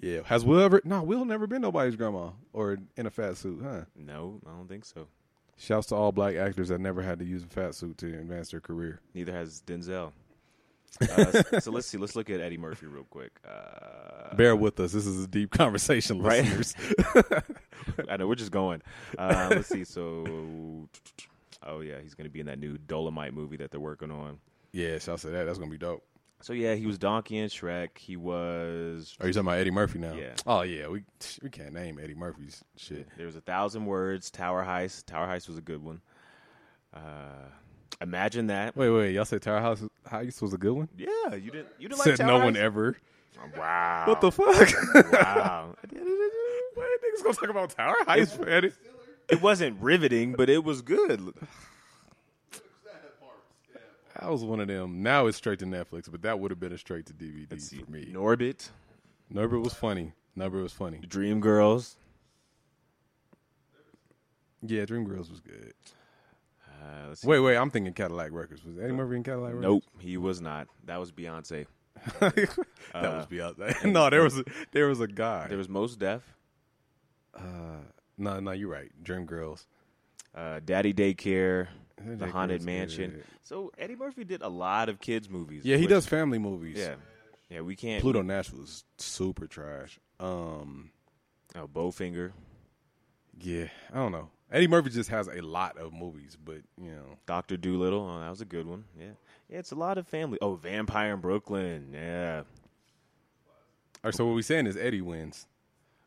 Yeah. 0.00 0.20
Has 0.24 0.44
Will 0.44 0.60
ever? 0.60 0.80
No, 0.84 1.02
Will 1.02 1.24
never 1.24 1.46
been 1.46 1.62
nobody's 1.62 1.94
grandma 1.96 2.30
or 2.52 2.78
in 2.96 3.06
a 3.06 3.10
fat 3.10 3.36
suit, 3.36 3.60
huh? 3.62 3.82
no, 3.94 4.40
I 4.44 4.50
don't 4.50 4.68
think 4.68 4.84
so. 4.84 5.06
Shouts 5.56 5.86
to 5.88 5.94
all 5.94 6.10
black 6.10 6.34
actors 6.34 6.68
that 6.68 6.80
never 6.80 7.00
had 7.02 7.20
to 7.20 7.24
use 7.24 7.44
a 7.44 7.46
fat 7.46 7.74
suit 7.76 7.96
to 7.98 8.06
advance 8.18 8.50
their 8.50 8.60
career. 8.60 9.00
Neither 9.14 9.32
has 9.32 9.62
Denzel. 9.64 10.10
Uh, 11.00 11.60
so, 11.60 11.70
let's 11.70 11.86
see. 11.86 11.98
Let's 11.98 12.14
look 12.14 12.30
at 12.30 12.40
Eddie 12.40 12.58
Murphy 12.58 12.86
real 12.86 13.04
quick. 13.04 13.32
Uh, 13.48 14.34
Bear 14.36 14.54
with 14.54 14.78
us. 14.80 14.92
This 14.92 15.06
is 15.06 15.24
a 15.24 15.26
deep 15.26 15.50
conversation, 15.50 16.20
Right. 16.22 16.44
listeners. 16.44 16.74
I 18.08 18.16
know 18.16 18.26
we're 18.28 18.34
just 18.34 18.52
going. 18.52 18.82
Uh, 19.18 19.48
let's 19.50 19.68
see. 19.68 19.84
So, 19.84 20.88
oh 21.64 21.80
yeah, 21.80 22.00
he's 22.02 22.14
going 22.14 22.26
to 22.26 22.30
be 22.30 22.40
in 22.40 22.46
that 22.46 22.58
new 22.58 22.78
Dolomite 22.78 23.34
movie 23.34 23.56
that 23.56 23.70
they're 23.70 23.80
working 23.80 24.10
on. 24.10 24.38
yeah, 24.72 24.98
shouts 24.98 25.22
to 25.22 25.28
that. 25.28 25.44
That's 25.44 25.58
gonna 25.58 25.70
be 25.70 25.78
dope. 25.78 26.04
So 26.40 26.52
yeah, 26.52 26.74
he 26.74 26.86
was 26.86 26.98
Donkey 26.98 27.38
in 27.38 27.48
Shrek. 27.48 27.96
He 27.98 28.16
was. 28.16 29.16
Are 29.20 29.26
you 29.28 29.32
talking 29.32 29.46
about 29.46 29.58
Eddie 29.58 29.70
Murphy 29.70 29.98
now? 29.98 30.12
Yeah. 30.14 30.34
Oh 30.46 30.62
yeah, 30.62 30.88
we 30.88 31.04
we 31.42 31.50
can't 31.50 31.72
name 31.72 31.98
Eddie 32.02 32.14
Murphy's 32.14 32.62
shit. 32.76 33.08
There 33.16 33.26
was 33.26 33.36
a 33.36 33.40
thousand 33.40 33.86
words. 33.86 34.30
Tower 34.30 34.64
Heist. 34.64 35.06
Tower 35.06 35.26
Heist 35.28 35.48
was 35.48 35.56
a 35.56 35.62
good 35.62 35.82
one. 35.82 36.00
Uh, 36.92 37.48
imagine 38.00 38.48
that. 38.48 38.76
Wait, 38.76 38.90
wait, 38.90 39.12
y'all 39.14 39.24
said 39.24 39.42
Tower 39.42 39.60
House 39.60 39.82
Heist 40.06 40.42
was 40.42 40.52
a 40.52 40.58
good 40.58 40.72
one? 40.72 40.88
Yeah, 40.96 41.34
you 41.34 41.50
didn't. 41.50 41.68
You 41.78 41.88
didn't 41.88 41.98
like 41.98 42.08
Said 42.08 42.16
Tower 42.18 42.38
no 42.38 42.44
one 42.44 42.56
ever. 42.56 42.96
Um, 43.42 43.52
wow. 43.56 44.04
What 44.06 44.20
the 44.20 44.30
fuck? 44.30 45.12
Wow. 45.12 45.74
Why 46.74 46.96
niggas 47.04 47.22
gonna 47.22 47.34
talk 47.34 47.48
about 47.48 47.70
Tower 47.70 47.96
Heist 48.06 48.36
for 48.36 48.48
Eddie? 48.48 48.72
it 49.28 49.40
wasn't 49.40 49.80
riveting, 49.80 50.32
but 50.32 50.48
it 50.50 50.64
was 50.64 50.82
good. 50.82 51.32
That 54.20 54.30
was 54.30 54.44
one 54.44 54.60
of 54.60 54.68
them. 54.68 55.02
Now 55.02 55.26
it's 55.26 55.36
straight 55.36 55.58
to 55.60 55.64
Netflix, 55.64 56.08
but 56.08 56.22
that 56.22 56.38
would 56.38 56.52
have 56.52 56.60
been 56.60 56.72
a 56.72 56.78
straight 56.78 57.06
to 57.06 57.12
DVD 57.12 57.84
for 57.84 57.90
me. 57.90 58.06
Norbit, 58.12 58.68
Norbert 59.30 59.64
was 59.64 59.74
funny. 59.74 60.12
Norbit 60.38 60.62
was 60.62 60.72
funny. 60.72 60.98
Dreamgirls. 60.98 61.96
Yeah, 64.64 64.84
Dreamgirls 64.84 65.28
was 65.28 65.40
good. 65.40 65.72
Uh. 66.82 67.14
Wait, 67.24 67.40
wait, 67.40 67.56
I'm 67.56 67.70
thinking 67.70 67.92
Cadillac 67.92 68.32
Records. 68.32 68.64
Was 68.64 68.78
Eddie 68.78 68.92
Murphy 68.92 69.16
in 69.16 69.22
Cadillac 69.22 69.48
Records? 69.54 69.62
Nope, 69.62 69.82
he 70.00 70.16
was 70.16 70.40
not. 70.40 70.66
That 70.86 70.98
was 70.98 71.12
Beyonce. 71.12 71.66
that 72.20 72.56
was 72.94 73.26
Beyonce. 73.26 73.84
no, 73.92 74.10
there 74.10 74.22
was 74.22 74.38
a, 74.38 74.44
there 74.72 74.88
was 74.88 75.00
a 75.00 75.06
guy. 75.06 75.46
There 75.48 75.58
was 75.58 75.68
Mos 75.68 75.94
Def, 75.96 76.22
no, 78.18 78.40
no, 78.40 78.52
you're 78.52 78.68
right. 78.68 78.90
Dreamgirls. 79.02 79.66
uh, 80.34 80.60
Daddy 80.64 80.92
Daycare, 80.92 81.68
The 81.96 82.26
Daycare 82.26 82.30
Haunted 82.30 82.62
Mansion. 82.62 83.10
good. 83.10 83.24
So 83.42 83.72
Eddie 83.78 83.96
Murphy 83.96 84.24
did 84.24 84.42
a 84.42 84.48
lot 84.48 84.88
of 84.88 85.00
kids 85.00 85.28
movies. 85.28 85.64
Yeah, 85.64 85.76
he 85.76 85.82
which- 85.82 85.90
does 85.90 86.06
family 86.06 86.38
movies. 86.38 86.78
Yeah, 86.78 86.94
yeah. 87.48 87.60
We 87.60 87.76
can't. 87.76 88.00
Pluto 88.00 88.22
Nashville 88.22 88.62
is 88.64 88.84
super 88.98 89.46
trash. 89.46 89.98
Um, 90.20 90.90
Oh, 91.54 91.66
Bowfinger, 91.68 92.32
yeah, 93.38 93.66
I 93.92 93.96
don't 93.96 94.12
know. 94.12 94.30
Eddie 94.52 94.68
Murphy 94.68 94.90
just 94.90 95.08
has 95.08 95.28
a 95.28 95.40
lot 95.40 95.78
of 95.78 95.94
movies, 95.94 96.36
but 96.42 96.58
you 96.76 96.90
know, 96.90 97.16
Doctor 97.26 97.56
Dolittle. 97.56 98.06
Oh, 98.08 98.20
that 98.20 98.28
was 98.28 98.42
a 98.42 98.44
good 98.44 98.66
one. 98.66 98.84
Yeah, 98.98 99.06
yeah. 99.48 99.58
It's 99.58 99.72
a 99.72 99.76
lot 99.76 99.96
of 99.96 100.06
family. 100.06 100.38
Oh, 100.42 100.54
Vampire 100.56 101.14
in 101.14 101.20
Brooklyn. 101.20 101.88
Yeah. 101.94 102.42
all 103.46 103.54
right. 104.04 104.14
So 104.14 104.26
what 104.26 104.34
we're 104.34 104.42
saying 104.42 104.66
is 104.66 104.76
Eddie 104.76 105.00
wins. 105.00 105.46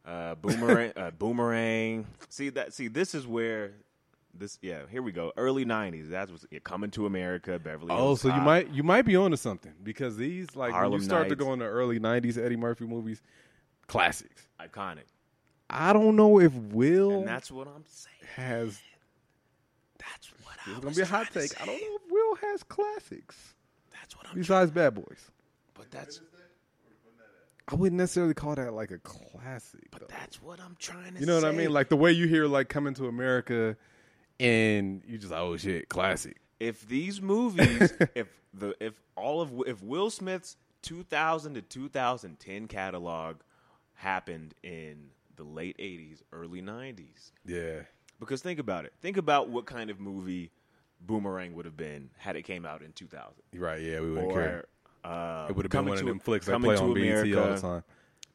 Uh, 0.06 0.36
boomerang, 0.36 0.94
uh, 0.96 1.10
boomerang. 1.12 2.06
See 2.30 2.50
that? 2.50 2.74
See, 2.74 2.88
this 2.88 3.16
is 3.16 3.25
where 3.25 3.72
this. 4.36 4.60
Yeah, 4.62 4.82
here 4.92 5.02
we 5.02 5.12
go. 5.12 5.34
Early 5.36 5.66
'90s. 5.66 6.12
That's 6.12 6.30
what's 6.30 6.46
yeah, 6.52 6.60
coming 6.64 6.92
to 6.92 7.08
America. 7.08 7.58
Beverly. 7.58 7.92
Oh, 7.92 7.98
Hills 7.98 8.22
so 8.22 8.28
you 8.28 8.42
might 8.42 8.72
you 8.72 8.84
might 8.84 9.04
be 9.06 9.16
onto 9.16 9.38
something 9.38 9.74
because 9.82 10.18
these 10.18 10.56
like 10.56 10.80
when 10.80 10.92
you 10.92 11.00
start 11.02 11.24
to 11.24 11.30
Nights. 11.30 11.44
go 11.44 11.54
into 11.54 11.66
early 11.66 12.00
'90s 12.00 12.38
Eddie 12.38 12.58
Murphy 12.58 12.86
movies, 12.86 13.24
classics. 13.88 14.48
iconic, 14.62 15.06
I 15.70 15.94
don't 15.94 16.16
know 16.16 16.40
if 16.40 16.54
Will 16.54 17.20
and 17.20 17.28
that's 17.28 17.52
what 17.52 17.68
I'm 17.68 17.84
saying. 17.88 18.16
has. 18.36 18.80
That's 19.98 20.32
what 20.44 20.56
It's 20.68 20.78
I 20.78 20.82
gonna 20.82 20.96
be 20.96 21.02
a 21.02 21.06
hot 21.06 21.28
take. 21.34 21.62
I 21.62 21.66
don't 21.66 21.82
know 21.82 21.96
if 21.96 22.12
Will 22.12 22.36
has 22.36 22.64
classics 22.64 23.56
That's 23.92 24.16
what 24.16 24.28
I'm. 24.28 24.34
Saying. 24.34 24.42
Besides 24.42 24.72
Bad 24.72 24.96
Boys. 24.96 25.32
But 25.74 25.92
that's 25.92 26.22
I 27.68 27.76
wouldn't 27.76 27.98
necessarily 27.98 28.36
call 28.36 28.56
that 28.56 28.74
like 28.74 28.92
a 28.92 29.00
classic. 29.00 29.90
though. 29.92 30.06
that's 30.08 30.42
what 30.42 30.60
I'm 30.60 30.76
trying 30.80 31.16
to. 31.16 31.20
You 31.20 31.26
know 31.26 31.36
what 31.36 31.46
I 31.46 31.52
mean? 31.52 31.72
Like 31.72 31.90
the 31.90 31.96
way 31.98 32.12
you 32.12 32.28
hear 32.28 32.46
like 32.46 32.70
coming 32.70 32.94
to 32.96 33.08
America, 33.08 33.76
and 34.40 35.02
you 35.08 35.18
just 35.18 35.32
like, 35.32 35.42
oh 35.42 35.58
shit, 35.58 35.90
classic. 35.90 36.38
if 36.60 36.88
these 36.88 37.22
movies, 37.22 37.92
if 38.16 38.28
the 38.54 38.76
if 38.80 39.02
all 39.16 39.42
of 39.42 39.52
if 39.66 39.82
Will 39.82 40.12
Smith's 40.12 40.58
2000 40.84 41.56
to 41.56 41.62
2010 41.64 42.68
catalog 42.68 43.38
happened 43.96 44.54
in 44.62 45.10
the 45.36 45.44
late 45.44 45.77
80s, 45.77 46.22
early 46.32 46.62
90s, 46.62 47.32
Yeah, 47.46 47.82
because 48.20 48.42
think 48.42 48.60
about 48.60 48.86
it. 48.86 48.94
Think 49.01 49.18
about 49.18 49.50
what 49.50 49.65
kind 49.65 49.89
of 49.89 50.00
movie 50.00 50.51
Boomerang 51.01 51.54
would 51.56 51.65
have 51.65 51.77
been 51.77 52.10
had 52.18 52.36
it 52.36 52.44
came 52.44 52.65
out 52.65 52.82
in 52.82 52.92
2000, 52.94 53.34
right. 53.56 53.82
Yeah, 53.82 54.00
we 54.01 54.12
wouldn't 54.12 54.32
care. 54.34 54.65
uh, 55.04 55.48
It 55.50 55.56
would 55.56 55.65
have 55.65 55.72
been 55.72 55.86
one 55.86 55.98
of 55.98 56.06
them 56.06 56.20
flicks 56.20 56.48
Coming 56.48 56.72
play 56.72 56.77
on 56.77 56.94
BET 56.94 57.36
all 57.38 57.54
the 57.54 57.62
time. 57.62 57.84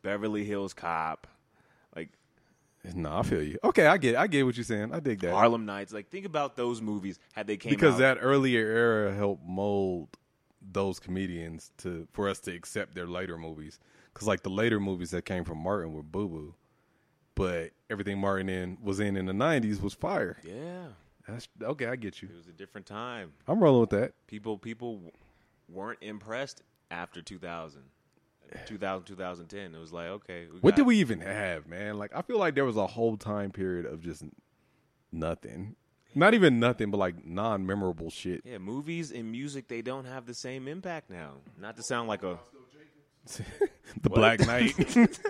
Beverly 0.03 0.45
Hills 0.45 0.73
Cop, 0.75 1.27
like 1.97 2.11
No, 2.95 3.19
I 3.19 3.23
feel 3.23 3.43
you. 3.43 3.59
Okay, 3.65 3.87
I 3.87 3.97
get, 3.99 4.17
I 4.17 4.27
get 4.27 4.45
what 4.47 4.57
you're 4.57 4.65
saying. 4.65 4.95
I 4.95 5.01
dig 5.01 5.21
that 5.21 5.33
Harlem 5.33 5.67
Nights. 5.67 5.93
Like 5.93 6.09
think 6.11 6.25
about 6.27 6.57
those 6.57 6.81
movies 6.81 7.19
had 7.33 7.47
they 7.47 7.57
came 7.57 7.71
because 7.71 7.95
out. 7.95 8.01
that 8.01 8.19
earlier 8.21 8.61
era 8.61 9.15
helped 9.15 9.45
mold 9.45 10.09
those 10.73 10.99
comedians 11.01 11.73
to 11.79 12.07
for 12.13 12.29
us 12.29 12.39
to 12.41 12.55
accept 12.55 12.95
their 12.95 13.07
later 13.07 13.37
movies. 13.37 13.79
Because 14.13 14.27
like 14.29 14.43
the 14.43 14.51
later 14.51 14.79
movies 14.81 15.11
that 15.13 15.25
came 15.25 15.45
from 15.45 15.59
Martin 15.59 15.93
were 15.93 16.03
boo 16.03 16.29
boo, 16.29 16.55
but 17.41 17.71
everything 17.91 18.19
Martin 18.19 18.49
in 18.49 18.79
was 18.83 19.01
in 19.01 19.17
in 19.17 19.27
the 19.27 19.33
'90s 19.33 19.81
was 19.83 19.95
fire. 19.95 20.39
yeah, 20.45 20.87
That's 21.29 21.49
okay. 21.63 21.87
I 21.87 21.97
get 21.97 22.23
you. 22.23 22.29
it 22.33 22.37
was 22.37 22.47
a 22.49 22.53
different 22.53 22.87
time. 22.87 23.33
I'm 23.49 23.61
rolling 23.61 23.81
with 23.81 23.91
that. 23.91 24.13
people 24.27 24.59
people 24.59 25.01
weren't 25.69 25.99
impressed 26.03 26.63
after 26.91 27.23
2000 27.23 27.83
2000 28.67 29.05
2010 29.07 29.75
it 29.77 29.79
was 29.79 29.93
like 29.93 30.09
okay 30.09 30.49
we 30.53 30.59
What 30.59 30.75
did 30.75 30.85
we 30.85 30.97
even 30.99 31.21
have, 31.21 31.69
man? 31.69 31.99
Like 31.99 32.11
I 32.15 32.23
feel 32.23 32.39
like 32.39 32.57
there 32.57 32.65
was 32.65 32.77
a 32.77 32.87
whole 32.89 33.17
time 33.17 33.51
period 33.53 33.87
of 33.87 34.01
just 34.03 34.25
nothing. 35.13 35.77
Not 36.17 36.35
even 36.35 36.59
nothing, 36.59 36.91
but 36.91 36.97
like 36.99 37.25
non-memorable 37.25 38.11
shit. 38.11 38.43
yeah 38.45 38.59
movies 38.59 39.13
and 39.13 39.31
music 39.31 39.69
they 39.69 39.83
don't 39.83 40.05
have 40.07 40.27
the 40.27 40.35
same 40.35 40.67
impact 40.67 41.09
now 41.11 41.35
not 41.61 41.77
to 41.77 41.83
sound 41.85 42.09
like 42.09 42.25
a 42.25 42.39
the 43.27 43.45
What? 44.09 44.15
Black 44.15 44.41
Knight. 44.41 44.75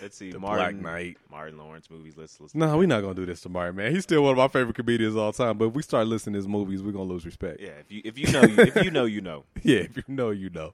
let's 0.00 0.16
see 0.16 0.30
The 0.30 0.38
martin 0.38 0.80
Black 0.80 0.94
Knight. 0.94 1.16
martin 1.30 1.58
lawrence 1.58 1.90
movies 1.90 2.14
let's 2.16 2.40
let's 2.40 2.54
no, 2.54 2.76
we're 2.76 2.86
not 2.86 3.00
gonna 3.00 3.14
do 3.14 3.26
this 3.26 3.40
tomorrow, 3.40 3.72
man. 3.72 3.92
He's 3.92 4.04
still 4.04 4.22
one 4.22 4.32
of 4.32 4.38
my 4.38 4.48
favorite 4.48 4.76
comedians 4.76 5.14
of 5.14 5.20
all 5.20 5.32
time. 5.32 5.58
But 5.58 5.66
if 5.66 5.74
we 5.74 5.82
start 5.82 6.06
listening 6.06 6.34
to 6.34 6.38
his 6.38 6.48
movies, 6.48 6.82
we're 6.82 6.92
gonna 6.92 7.04
lose 7.04 7.24
respect. 7.26 7.60
yeah 7.60 7.70
if 7.80 7.90
you 7.90 8.02
if 8.04 8.16
you 8.18 8.30
know 8.32 8.42
you, 8.42 8.58
if 8.60 8.84
you 8.84 8.90
know 8.90 9.04
you 9.04 9.20
know 9.20 9.44
Yeah, 9.62 9.78
if 9.80 9.96
you 9.96 10.02
know, 10.08 10.30
you 10.30 10.50
know. 10.50 10.72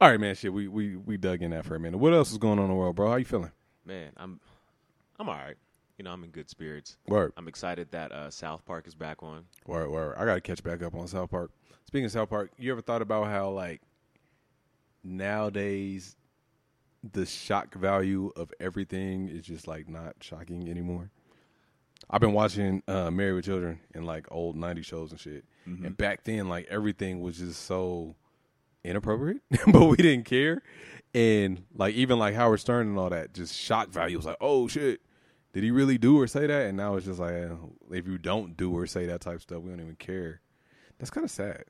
All 0.00 0.10
right, 0.10 0.20
man. 0.20 0.34
Shit, 0.34 0.52
we 0.52 0.68
we 0.68 0.96
we 0.96 1.16
dug 1.16 1.42
in 1.42 1.50
that 1.52 1.64
for 1.64 1.74
a 1.74 1.80
minute. 1.80 1.98
What 1.98 2.12
else 2.12 2.30
is 2.32 2.38
going 2.38 2.58
on 2.58 2.64
in 2.66 2.70
the 2.70 2.76
world, 2.76 2.96
bro? 2.96 3.08
How 3.10 3.16
you 3.16 3.24
feeling? 3.24 3.52
man 3.84 4.10
i'm 4.16 4.40
i'm 5.20 5.28
all 5.28 5.36
right 5.36 5.54
you 5.96 6.04
know 6.04 6.10
i'm 6.10 6.24
in 6.24 6.30
good 6.30 6.50
spirits 6.50 6.96
Word, 7.06 7.32
i'm 7.36 7.46
excited 7.46 7.88
that 7.92 8.10
uh 8.10 8.28
south 8.30 8.64
park 8.66 8.88
is 8.88 8.96
back 8.96 9.22
on 9.22 9.44
word, 9.64 9.88
word. 9.88 10.16
I 10.18 10.24
gotta 10.24 10.40
catch 10.40 10.60
back 10.64 10.82
up 10.82 10.92
on 10.96 11.06
South 11.06 11.30
Park. 11.30 11.52
Speaking 11.84 12.06
of 12.06 12.10
South 12.10 12.28
Park, 12.28 12.50
you 12.58 12.72
ever 12.72 12.80
thought 12.80 13.00
about 13.00 13.28
how 13.28 13.50
like 13.50 13.80
nowadays 15.04 16.16
the 17.12 17.26
shock 17.26 17.74
value 17.74 18.32
of 18.36 18.52
everything 18.60 19.28
is 19.28 19.44
just 19.44 19.66
like 19.66 19.88
not 19.88 20.16
shocking 20.20 20.68
anymore? 20.68 21.10
I've 22.08 22.20
been 22.20 22.32
watching 22.32 22.82
uh 22.86 23.10
Married 23.10 23.34
with 23.34 23.44
Children 23.46 23.80
and 23.94 24.06
like 24.06 24.26
old 24.30 24.56
'90s 24.56 24.84
shows 24.84 25.10
and 25.10 25.20
shit, 25.20 25.44
and 25.84 25.96
back 25.96 26.24
then 26.24 26.48
like 26.48 26.66
everything 26.70 27.20
was 27.20 27.38
just 27.38 27.62
so 27.64 28.14
inappropriate, 28.84 29.42
but 29.72 29.86
we 29.86 29.96
didn't 29.96 30.24
care. 30.24 30.62
And 31.14 31.64
like 31.74 31.94
even 31.94 32.18
like 32.18 32.34
Howard 32.34 32.60
Stern 32.60 32.88
and 32.88 32.98
all 32.98 33.10
that, 33.10 33.32
just 33.34 33.54
shock 33.54 33.88
value 33.88 34.16
was 34.16 34.26
like, 34.26 34.36
oh 34.40 34.68
shit, 34.68 35.00
did 35.52 35.64
he 35.64 35.70
really 35.70 35.98
do 35.98 36.20
or 36.20 36.26
say 36.26 36.46
that? 36.46 36.66
And 36.66 36.76
now 36.76 36.96
it's 36.96 37.06
just 37.06 37.18
like, 37.18 37.32
eh, 37.32 37.48
if 37.90 38.06
you 38.06 38.18
don't 38.18 38.56
do 38.56 38.76
or 38.76 38.86
say 38.86 39.06
that 39.06 39.22
type 39.22 39.36
of 39.36 39.42
stuff, 39.42 39.62
we 39.62 39.70
don't 39.70 39.80
even 39.80 39.96
care. 39.96 40.40
That's 40.98 41.10
kind 41.10 41.24
of 41.24 41.30
sad. 41.30 41.64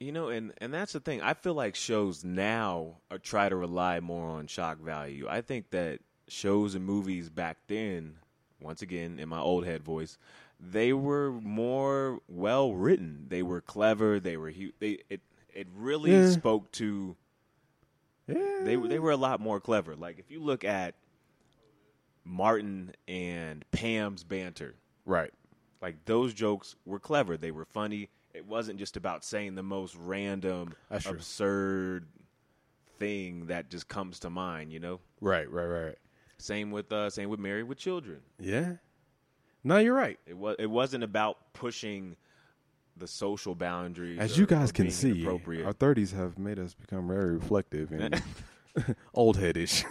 You 0.00 0.12
know, 0.12 0.28
and 0.28 0.52
and 0.58 0.74
that's 0.74 0.92
the 0.92 1.00
thing. 1.00 1.22
I 1.22 1.34
feel 1.34 1.54
like 1.54 1.74
shows 1.74 2.24
now 2.24 2.96
are 3.10 3.18
try 3.18 3.48
to 3.48 3.56
rely 3.56 4.00
more 4.00 4.28
on 4.28 4.46
shock 4.48 4.78
value. 4.78 5.26
I 5.28 5.40
think 5.40 5.70
that 5.70 6.00
shows 6.28 6.74
and 6.74 6.84
movies 6.84 7.30
back 7.30 7.58
then, 7.68 8.16
once 8.60 8.82
again 8.82 9.18
in 9.18 9.28
my 9.28 9.38
old 9.38 9.64
head 9.64 9.82
voice, 9.82 10.18
they 10.60 10.92
were 10.92 11.32
more 11.32 12.20
well 12.28 12.74
written. 12.74 13.26
They 13.28 13.42
were 13.42 13.60
clever. 13.60 14.18
They 14.20 14.36
were 14.36 14.50
hu- 14.50 14.72
they 14.80 14.98
it 15.08 15.20
it 15.54 15.68
really 15.74 16.10
Yeah. 16.10 16.30
spoke 16.30 16.70
to 16.72 17.16
Yeah, 18.26 18.60
they 18.62 18.76
they 18.76 18.98
were 18.98 19.12
a 19.12 19.16
lot 19.16 19.40
more 19.40 19.60
clever. 19.60 19.94
Like 19.94 20.18
if 20.18 20.30
you 20.30 20.40
look 20.40 20.64
at 20.64 20.96
Martin 22.24 22.92
and 23.06 23.64
Pam's 23.70 24.24
banter, 24.24 24.74
right. 25.04 25.32
like 25.80 26.04
those 26.04 26.34
jokes 26.34 26.74
were 26.84 26.98
clever. 26.98 27.36
They 27.36 27.50
were 27.50 27.64
funny. 27.66 28.08
It 28.34 28.44
wasn't 28.46 28.78
just 28.78 28.96
about 28.96 29.24
saying 29.24 29.54
the 29.54 29.62
most 29.62 29.94
random, 29.96 30.74
absurd 30.90 32.06
thing 32.98 33.46
that 33.46 33.70
just 33.70 33.88
comes 33.88 34.18
to 34.20 34.30
mind. 34.30 34.72
You 34.72 34.80
know. 34.80 35.00
Right, 35.20 35.50
right, 35.50 35.66
right. 35.66 35.98
Same 36.38 36.70
with 36.70 36.92
uh, 36.92 37.10
same 37.10 37.28
with 37.28 37.40
Married 37.40 37.64
with 37.64 37.78
Children. 37.78 38.20
Yeah. 38.38 38.74
No, 39.62 39.78
you're 39.78 39.94
right. 39.94 40.18
It 40.26 40.36
was 40.36 40.56
it 40.58 40.66
wasn't 40.66 41.04
about 41.04 41.38
pushing 41.54 42.16
the 42.96 43.06
social 43.06 43.54
boundaries. 43.54 44.18
As 44.18 44.36
or- 44.36 44.40
you 44.40 44.46
guys 44.46 44.72
can 44.72 44.90
see, 44.90 45.26
our 45.26 45.38
30s 45.38 46.14
have 46.14 46.38
made 46.38 46.58
us 46.58 46.74
become 46.74 47.08
very 47.08 47.34
reflective 47.34 47.90
and 47.92 48.22
old 49.14 49.38
headish. 49.38 49.84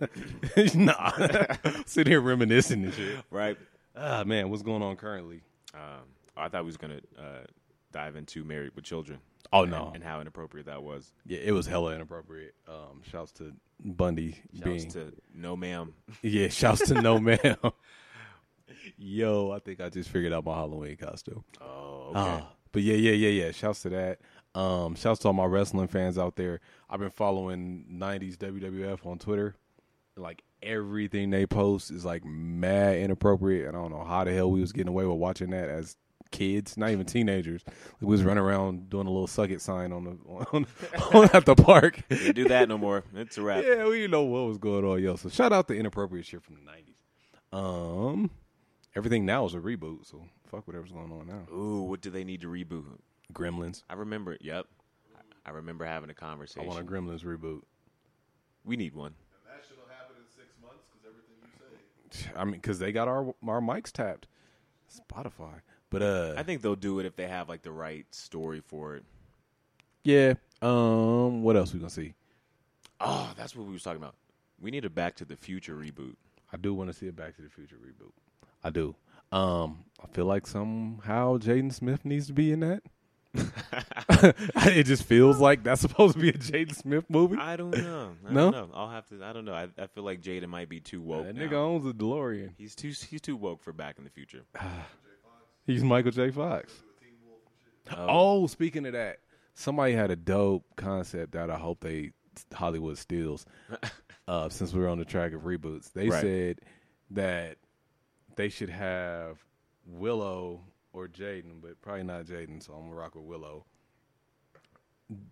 nah. 0.74 1.82
sitting 1.86 2.10
here 2.10 2.20
reminiscing 2.20 2.84
and 2.84 2.94
shit. 2.94 3.18
right? 3.30 3.56
Ah, 3.96 4.24
man, 4.24 4.50
what's 4.50 4.62
going 4.62 4.82
on 4.82 4.96
currently? 4.96 5.42
Um, 5.72 6.02
I 6.36 6.48
thought 6.48 6.62
we 6.62 6.66
was 6.66 6.76
gonna 6.76 7.00
uh, 7.18 7.44
dive 7.92 8.16
into 8.16 8.44
Married 8.44 8.72
with 8.74 8.84
Children. 8.84 9.20
Oh, 9.52 9.62
and- 9.62 9.70
no. 9.70 9.92
and 9.94 10.02
how 10.02 10.20
inappropriate 10.20 10.66
that 10.66 10.82
was. 10.82 11.12
Yeah, 11.26 11.38
it 11.42 11.52
was 11.52 11.66
hella 11.66 11.94
inappropriate. 11.94 12.54
Um, 12.68 13.02
shouts 13.10 13.30
to 13.32 13.52
Bundy 13.84 14.38
Shouts 14.54 14.64
being. 14.64 14.90
to 14.92 15.12
No 15.34 15.56
Ma'am. 15.56 15.94
yeah, 16.22 16.48
shouts 16.48 16.86
to 16.88 16.94
No 17.00 17.18
Man. 17.20 17.38
Yo, 18.96 19.50
I 19.50 19.58
think 19.60 19.80
I 19.80 19.88
just 19.88 20.10
figured 20.10 20.32
out 20.32 20.44
my 20.44 20.54
Halloween 20.54 20.96
costume. 20.96 21.44
Oh, 21.60 22.06
okay. 22.10 22.18
Ah, 22.18 22.48
but 22.72 22.82
yeah, 22.82 22.94
yeah, 22.96 23.12
yeah, 23.12 23.44
yeah. 23.46 23.50
Shouts 23.52 23.82
to 23.82 23.88
that. 23.90 24.18
Um, 24.54 24.94
shouts 24.94 25.20
to 25.20 25.28
all 25.28 25.34
my 25.34 25.44
wrestling 25.44 25.88
fans 25.88 26.18
out 26.18 26.36
there. 26.36 26.60
I've 26.88 27.00
been 27.00 27.10
following 27.10 27.86
'90s 27.92 28.36
WWF 28.36 29.06
on 29.06 29.18
Twitter. 29.18 29.54
Like 30.16 30.42
everything 30.62 31.30
they 31.30 31.46
post 31.46 31.90
is 31.90 32.04
like 32.04 32.24
mad 32.24 32.96
inappropriate, 32.98 33.66
and 33.68 33.76
I 33.76 33.80
don't 33.80 33.90
know 33.90 34.04
how 34.04 34.24
the 34.24 34.32
hell 34.32 34.50
we 34.50 34.60
was 34.60 34.72
getting 34.72 34.88
away 34.88 35.04
with 35.04 35.18
watching 35.18 35.50
that 35.50 35.68
as 35.68 35.96
kids, 36.30 36.76
not 36.76 36.90
even 36.90 37.06
teenagers. 37.06 37.64
we 38.00 38.06
was 38.06 38.22
running 38.22 38.42
around 38.42 38.90
doing 38.90 39.06
a 39.06 39.10
little 39.10 39.26
suck 39.26 39.50
it 39.50 39.60
sign 39.60 39.92
on 39.92 40.04
the 40.04 40.10
on, 40.52 40.66
on 41.14 41.30
at 41.32 41.44
the 41.46 41.54
park. 41.54 42.02
Can't 42.10 42.34
do 42.34 42.48
that 42.48 42.68
no 42.68 42.78
more. 42.78 43.04
It's 43.14 43.38
a 43.38 43.42
wrap. 43.42 43.64
yeah, 43.64 43.84
we 43.84 43.96
didn't 44.00 44.10
know 44.10 44.22
what 44.24 44.46
was 44.46 44.58
going 44.58 44.84
on, 44.84 45.02
yo. 45.02 45.16
So 45.16 45.28
shout 45.28 45.52
out 45.52 45.68
to 45.68 45.74
inappropriate 45.74 46.26
shit 46.26 46.42
from 46.42 46.56
the 46.56 46.62
'90s. 46.62 46.94
Um, 47.56 48.30
everything 48.96 49.24
now 49.24 49.44
is 49.46 49.54
a 49.54 49.58
reboot, 49.60 50.06
so 50.06 50.24
fuck 50.50 50.66
whatever's 50.66 50.92
going 50.92 51.12
on 51.12 51.26
now. 51.26 51.54
Ooh, 51.54 51.82
what 51.82 52.00
do 52.00 52.10
they 52.10 52.24
need 52.24 52.40
to 52.40 52.48
reboot? 52.48 52.84
Gremlins. 53.32 53.82
I 53.88 53.94
remember. 53.94 54.36
Yep, 54.40 54.66
I 55.46 55.50
remember 55.50 55.84
having 55.84 56.10
a 56.10 56.14
conversation. 56.14 56.62
I 56.62 56.66
want 56.66 56.80
a 56.80 56.90
Gremlins 56.90 57.24
reboot. 57.24 57.62
we 58.64 58.76
need 58.76 58.94
one. 58.94 59.12
And 59.14 59.56
that 59.58 59.64
shit'll 59.68 59.84
happen 59.88 60.16
in 60.18 60.24
six 60.28 60.54
months 60.60 60.84
because 60.90 61.06
everything 61.06 61.36
you 61.42 62.10
say. 62.10 62.30
I 62.36 62.44
mean, 62.44 62.54
because 62.54 62.78
they 62.80 62.92
got 62.92 63.08
our 63.08 63.34
our 63.46 63.60
mics 63.60 63.92
tapped. 63.92 64.26
Spotify, 64.90 65.60
but 65.94 66.02
uh, 66.02 66.34
I 66.36 66.42
think 66.42 66.60
they'll 66.62 66.76
do 66.76 66.98
it 67.00 67.06
if 67.06 67.16
they 67.16 67.26
have 67.28 67.48
like 67.48 67.62
the 67.62 67.72
right 67.72 68.04
story 68.14 68.60
for 68.60 68.96
it. 68.96 69.04
yeah. 70.02 70.34
Um, 70.62 71.42
what 71.42 71.56
else 71.56 71.72
we 71.72 71.78
gonna 71.80 71.90
see? 71.90 72.14
Oh, 73.00 73.32
that's 73.36 73.54
what 73.56 73.66
we 73.66 73.72
was 73.72 73.82
talking 73.82 74.00
about. 74.02 74.14
We 74.60 74.70
need 74.70 74.84
a 74.84 74.90
Back 74.90 75.14
to 75.16 75.24
the 75.24 75.36
Future 75.36 75.74
reboot. 75.74 76.16
I 76.52 76.56
do 76.56 76.72
want 76.74 76.90
to 76.90 76.94
see 76.94 77.08
a 77.08 77.12
Back 77.12 77.36
to 77.36 77.42
the 77.42 77.48
Future 77.50 77.76
reboot. 77.76 78.12
I 78.62 78.70
do. 78.70 78.94
Um, 79.32 79.84
I 80.02 80.06
feel 80.12 80.26
like 80.26 80.46
somehow 80.46 81.38
Jaden 81.38 81.72
Smith 81.72 82.04
needs 82.04 82.26
to 82.28 82.32
be 82.32 82.52
in 82.52 82.60
that. 82.60 82.82
it 84.56 84.84
just 84.84 85.02
feels 85.02 85.38
like 85.40 85.64
that's 85.64 85.80
supposed 85.80 86.14
to 86.14 86.20
be 86.20 86.28
a 86.28 86.34
Jaden 86.34 86.74
Smith 86.74 87.04
movie. 87.10 87.36
I 87.36 87.56
don't 87.56 87.76
know. 87.76 88.12
I 88.26 88.32
No? 88.32 88.50
don't 88.52 88.70
know. 88.70 88.74
I'll 88.74 88.90
have 88.90 89.06
to. 89.08 89.22
I 89.24 89.32
don't 89.32 89.44
know. 89.44 89.54
I, 89.54 89.68
I 89.76 89.86
feel 89.88 90.04
like 90.04 90.22
Jaden 90.22 90.48
might 90.48 90.68
be 90.68 90.80
too 90.80 91.02
woke. 91.02 91.26
that 91.26 91.34
now. 91.34 91.42
nigga 91.42 91.52
owns 91.54 91.84
a 91.86 91.92
DeLorean. 91.92 92.50
He's 92.56 92.74
too. 92.74 92.88
He's 92.88 93.20
too 93.20 93.36
woke 93.36 93.62
for 93.62 93.72
Back 93.72 93.96
in 93.98 94.04
the 94.04 94.10
Future. 94.10 94.42
He's 95.66 95.82
Michael 95.82 96.10
J. 96.10 96.30
Fox. 96.30 96.72
Oh, 97.96 98.46
speaking 98.46 98.86
of 98.86 98.92
that, 98.92 99.18
somebody 99.54 99.92
had 99.92 100.10
a 100.10 100.16
dope 100.16 100.64
concept 100.76 101.32
that 101.32 101.50
I 101.50 101.56
hope 101.56 101.80
they 101.80 102.12
Hollywood 102.52 102.98
steals. 102.98 103.46
uh, 104.28 104.48
since 104.48 104.72
we 104.72 104.80
were 104.80 104.88
on 104.88 104.98
the 104.98 105.04
track 105.04 105.32
of 105.32 105.42
reboots, 105.42 105.92
they 105.92 106.08
Right. 106.08 106.20
said 106.20 106.60
that 107.10 107.58
they 108.36 108.48
should 108.48 108.70
have 108.70 109.38
Willow 109.86 110.60
or 110.92 111.08
Jaden, 111.08 111.60
but 111.60 111.80
probably 111.82 112.04
not 112.04 112.24
Jaden. 112.24 112.62
So 112.62 112.72
I'm 112.72 112.84
gonna 112.88 112.94
rock 112.94 113.14
with 113.14 113.24
Willow. 113.24 113.64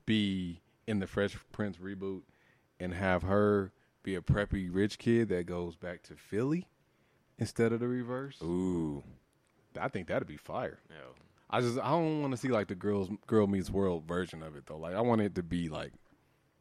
Be 0.07 0.61
in 0.87 0.99
the 0.99 1.07
Fresh 1.07 1.37
Prince 1.53 1.79
reboot 1.79 2.23
and 2.79 2.93
have 2.93 3.23
her 3.23 3.73
be 4.03 4.15
a 4.15 4.21
preppy 4.21 4.69
rich 4.71 4.99
kid 4.99 5.29
that 5.31 5.47
goes 5.47 5.77
back 5.77 6.03
to 6.03 6.17
Philly 6.17 6.69
instead 7.39 7.73
of 7.73 7.81
the 7.81 7.89
reverse. 7.89 8.39
Ooh. 8.43 9.03
I 9.81 9.89
think 9.89 10.09
that'd 10.09 10.29
be 10.29 10.37
fire. 10.37 10.79
No. 10.91 11.15
I 11.51 11.61
just 11.61 11.79
I 11.79 11.91
don't 11.91 12.23
want 12.23 12.33
to 12.33 12.39
see 12.39 12.49
like 12.49 12.69
the 12.69 12.75
girls 12.75 13.11
girl 13.27 13.47
meets 13.47 13.71
world 13.71 14.05
version 14.07 14.43
of 14.43 14.57
it 14.57 14.67
though. 14.67 14.79
Like 14.79 14.95
I 14.95 15.01
want 15.03 15.21
it 15.21 15.35
to 15.35 15.43
be 15.43 15.69
like 15.69 15.93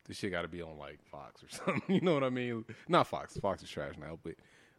this 0.07 0.17
shit 0.17 0.31
got 0.31 0.41
to 0.41 0.47
be 0.49 0.61
on 0.61 0.77
like 0.77 0.99
Fox 1.09 1.43
or 1.43 1.49
something. 1.65 1.95
You 1.95 2.01
know 2.01 2.13
what 2.13 2.23
I 2.23 2.29
mean? 2.29 2.65
Not 2.87 3.07
Fox. 3.07 3.37
Fox 3.37 3.63
is 3.63 3.69
trash 3.69 3.95
now, 3.99 4.19
but 4.21 4.35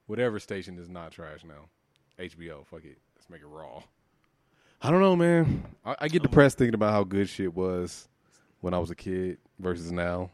whatever 0.06 0.38
station 0.38 0.78
is 0.78 0.88
not 0.88 1.12
trash 1.12 1.44
now. 1.44 1.68
HBO. 2.18 2.66
Fuck 2.66 2.84
it. 2.84 2.98
Let's 3.16 3.30
make 3.30 3.40
it 3.40 3.46
raw. 3.46 3.82
I 4.82 4.90
don't 4.90 5.00
know, 5.00 5.16
man. 5.16 5.64
I, 5.84 5.96
I 6.00 6.08
get 6.08 6.22
depressed 6.22 6.58
thinking 6.58 6.74
about 6.74 6.92
how 6.92 7.04
good 7.04 7.28
shit 7.28 7.54
was 7.54 8.08
when 8.60 8.74
I 8.74 8.78
was 8.78 8.90
a 8.90 8.94
kid 8.94 9.38
versus 9.60 9.92
now, 9.92 10.30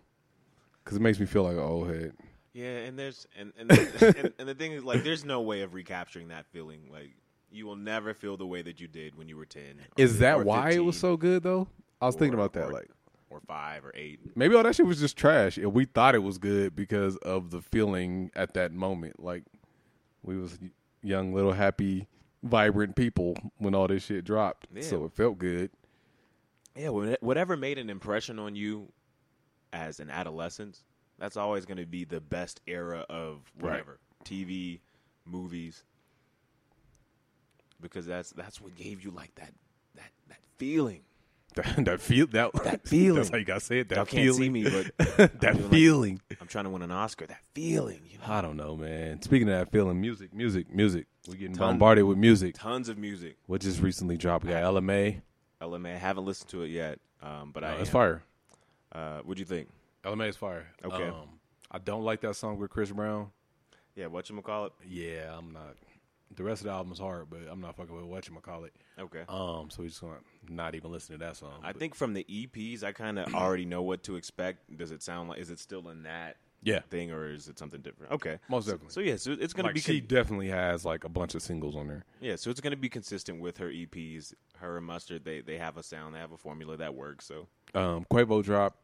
because 0.83 0.97
it 0.97 1.01
makes 1.01 1.21
me 1.21 1.27
feel 1.27 1.45
like 1.45 1.53
an 1.53 1.61
old 1.61 1.89
head. 1.89 2.15
Yeah, 2.55 2.79
and 2.79 2.99
there's 2.99 3.29
and 3.39 3.53
and, 3.59 3.71
and 4.01 4.33
and 4.39 4.49
the 4.49 4.55
thing 4.55 4.73
is 4.73 4.83
like 4.83 5.05
there's 5.05 5.25
no 5.25 5.43
way 5.43 5.61
of 5.61 5.75
recapturing 5.75 6.29
that 6.29 6.47
feeling. 6.47 6.89
Like 6.91 7.15
you 7.51 7.67
will 7.67 7.77
never 7.77 8.15
feel 8.15 8.37
the 8.37 8.47
way 8.47 8.63
that 8.63 8.81
you 8.81 8.89
did 8.89 9.15
when 9.17 9.29
you 9.29 9.37
were 9.37 9.47
ten. 9.47 9.81
Is 9.97 10.19
that 10.19 10.39
or 10.39 10.45
why 10.45 10.71
it 10.73 10.85
was 10.85 10.99
so 10.99 11.17
good 11.17 11.43
though? 11.43 11.69
I 12.01 12.07
was 12.07 12.15
thinking 12.15 12.35
about 12.35 12.53
that. 12.55 12.69
or- 12.69 12.73
Like 12.73 12.91
or 13.31 13.41
five 13.47 13.85
or 13.85 13.93
eight. 13.95 14.21
Maybe 14.37 14.55
all 14.55 14.63
that 14.63 14.75
shit 14.75 14.87
was 14.87 15.01
just 15.01 15.17
trash, 15.17 15.59
and 15.59 15.75
we 15.75 15.85
thought 15.85 16.15
it 16.15 16.23
was 16.23 16.39
good 16.39 16.75
because 16.75 17.17
of 17.19 17.51
the 17.51 17.61
feeling 17.61 18.31
at 18.35 18.55
that 18.55 18.73
moment. 18.73 19.23
Like 19.23 19.45
we 20.23 20.37
was 20.39 20.59
young, 21.03 21.35
little, 21.35 21.53
happy, 21.53 22.09
vibrant 22.43 22.97
people 22.97 23.37
when 23.59 23.75
all 23.75 23.87
this 23.87 24.05
shit 24.05 24.25
dropped, 24.25 24.67
Yeah. 24.75 24.83
so 24.83 25.05
it 25.05 25.13
felt 25.13 25.37
good. 25.39 25.71
Yeah, 26.75 26.89
whatever 26.89 27.57
made 27.57 27.77
an 27.79 27.91
impression 27.91 28.39
on 28.39 28.55
you 28.57 28.93
as 29.73 30.01
an 30.01 30.09
adolescent, 30.11 30.83
that's 31.19 31.37
always 31.37 31.67
going 31.67 31.79
to 31.79 31.87
be 31.87 32.05
the 32.05 32.21
best 32.21 32.61
era 32.67 33.05
of 33.11 33.43
Right. 33.59 33.73
whatever 33.73 33.99
TV, 34.25 34.81
movies, 35.27 35.85
because 37.81 38.07
that's 38.07 38.31
that's 38.31 38.61
what 38.61 38.75
gave 38.77 39.05
you 39.05 39.11
like 39.11 39.35
that 39.37 39.53
that 39.97 40.11
that 40.29 40.39
feeling. 40.57 41.01
That, 41.55 41.77
that 41.87 42.01
feel 42.01 42.27
that 42.29 42.53
That 42.65 42.83
feeling. 42.87 43.17
That's 43.17 43.31
how 43.31 43.39
you 43.39 43.45
gotta 43.45 43.61
say 43.61 43.81
it. 43.81 43.89
That 43.89 43.97
Y'all 43.97 44.05
can't 44.05 44.23
feeling. 44.25 44.39
see 44.43 44.49
me, 44.51 44.65
but 44.65 44.93
that 45.17 45.31
I'm 45.45 45.57
doing 45.57 45.63
like- 45.63 45.71
feeling. 45.73 46.21
I'm 46.41 46.47
trying 46.47 46.65
to 46.65 46.71
win 46.71 46.83
an 46.83 46.91
Oscar. 46.93 47.27
That 47.27 47.41
feeling, 47.55 48.01
you 48.11 48.19
know? 48.19 48.25
I 48.33 48.41
don't 48.43 48.57
know, 48.57 48.77
man. 48.77 49.23
Speaking 49.23 49.49
of 49.49 49.59
that 49.59 49.73
feeling, 49.73 50.01
music, 50.01 50.33
music, 50.35 50.73
music. 50.73 51.07
We're 51.27 51.35
getting 51.35 51.55
Ton- 51.57 51.73
bombarded 51.75 52.05
with 52.05 52.19
music. 52.19 52.55
tons 52.57 52.89
of 52.89 52.99
music. 52.99 53.37
What 53.47 53.61
just 53.63 53.81
recently 53.81 54.17
dropped? 54.17 54.45
We 54.45 54.51
got 54.53 54.63
Ella 54.63 54.81
Mai. 54.81 55.23
LMA, 55.61 55.95
I 55.95 55.99
haven't 55.99 56.25
listened 56.25 56.49
to 56.51 56.63
it 56.63 56.69
yet, 56.69 57.01
um, 57.23 57.51
but 57.53 57.65
I 57.65 57.73
it's 57.77 57.89
am. 57.89 57.93
fire. 57.93 58.23
Uh, 58.93 59.19
what'd 59.21 59.39
you 59.41 59.45
think? 59.45 59.69
Ella 60.05 60.15
Mai 60.17 60.27
is 60.27 60.37
fire. 60.37 60.67
Okay. 60.85 61.09
Um, 61.09 61.29
I 61.71 61.79
don't 61.79 62.05
like 62.05 62.21
that 62.21 62.37
song 62.37 62.59
with 62.59 62.71
Chris 62.71 62.91
Brown. 62.93 63.31
Yeah, 63.97 64.07
what 64.07 64.31
you 64.31 64.41
call 64.41 64.67
it? 64.67 64.73
Yeah, 64.87 65.37
I'm 65.37 65.53
not. 65.53 65.75
The 66.39 66.45
rest 66.45 66.61
of 66.61 66.67
the 66.67 66.71
album 66.71 66.93
is 66.93 67.01
hard, 67.01 67.29
but 67.31 67.41
I'm 67.51 67.61
not 67.61 67.75
fucking 67.75 67.93
with 67.93 68.05
what 68.05 68.29
you 68.29 68.35
call 68.41 68.63
it. 68.63 68.73
Okay. 68.97 69.25
Um, 69.29 69.71
so 69.71 69.83
we 69.83 69.89
just 69.89 70.01
gonna 70.01 70.19
not 70.49 70.77
even 70.77 70.93
listen 70.93 71.19
to 71.19 71.19
that 71.25 71.37
song. 71.37 71.61
I 71.65 71.73
but- 71.73 71.81
think 71.81 71.97
from 71.97 72.15
the 72.15 72.25
EPs, 72.31 72.85
I 72.85 72.93
kind 72.93 73.19
of 73.19 73.35
already 73.35 73.65
know 73.65 73.83
what 73.83 74.05
to 74.05 74.15
expect. 74.15 74.77
Does 74.79 74.93
it 74.93 75.03
sound 75.03 75.29
like? 75.31 75.41
Is 75.41 75.51
it 75.51 75.59
still 75.59 75.89
in 75.89 76.05
that 76.05 76.37
yeah, 76.63 76.79
thing, 76.91 77.11
or 77.11 77.29
is 77.29 77.49
it 77.49 77.59
something 77.59 77.81
different? 77.81 78.13
Okay, 78.13 78.39
most 78.49 78.67
definitely. 78.67 78.91
So 78.91 79.01
yeah, 79.01 79.17
so 79.17 79.33
it's 79.33 79.53
gonna 79.53 79.67
like 79.69 79.75
be 79.75 79.81
she 79.81 80.01
definitely 80.01 80.49
has 80.51 80.85
like 80.85 81.03
a 81.03 81.09
bunch 81.09 81.35
of 81.35 81.43
singles 81.43 81.75
on 81.75 81.89
there. 81.89 82.05
yeah, 82.21 82.37
so 82.37 82.51
it's 82.51 82.61
gonna 82.61 82.77
be 82.77 82.89
consistent 82.89 83.41
with 83.41 83.59
her 83.59 83.71
EPs. 83.71 84.33
Her 84.59 84.77
and 84.77 84.87
Mustard, 84.87 85.25
they 85.25 85.41
they 85.41 85.59
have 85.59 85.77
a 85.77 85.83
sound, 85.83 86.15
they 86.15 86.21
have 86.21 86.31
a 86.31 86.37
formula 86.37 86.77
that 86.77 86.95
works. 86.95 87.27
So 87.27 87.49
Um, 87.75 88.07
Quavo 88.13 88.45
drop. 88.45 88.77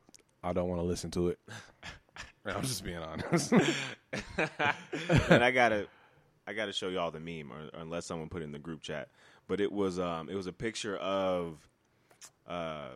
I 0.42 0.52
don't 0.52 0.68
want 0.68 0.80
to 0.80 0.86
listen 0.86 1.12
to 1.12 1.28
it. 1.28 1.38
I'm 2.46 2.62
just 2.62 2.82
being 2.84 2.98
honest. 2.98 3.52
and 5.28 5.44
I 5.44 5.52
gotta 5.52 5.86
I 6.46 6.52
gotta 6.52 6.72
show 6.72 6.88
y'all 6.88 7.11
the 7.11 7.20
meme, 7.20 7.52
or, 7.52 7.64
or 7.76 7.80
unless 7.80 8.07
someone 8.07 8.28
put 8.28 8.42
it 8.42 8.44
in 8.44 8.52
the 8.52 8.59
group 8.59 8.83
chat. 8.83 9.09
But 9.48 9.61
it 9.61 9.72
was 9.72 9.98
um 9.98 10.28
it 10.28 10.35
was 10.35 10.46
a 10.46 10.52
picture 10.52 10.96
of 10.96 11.59
uh 12.48 12.88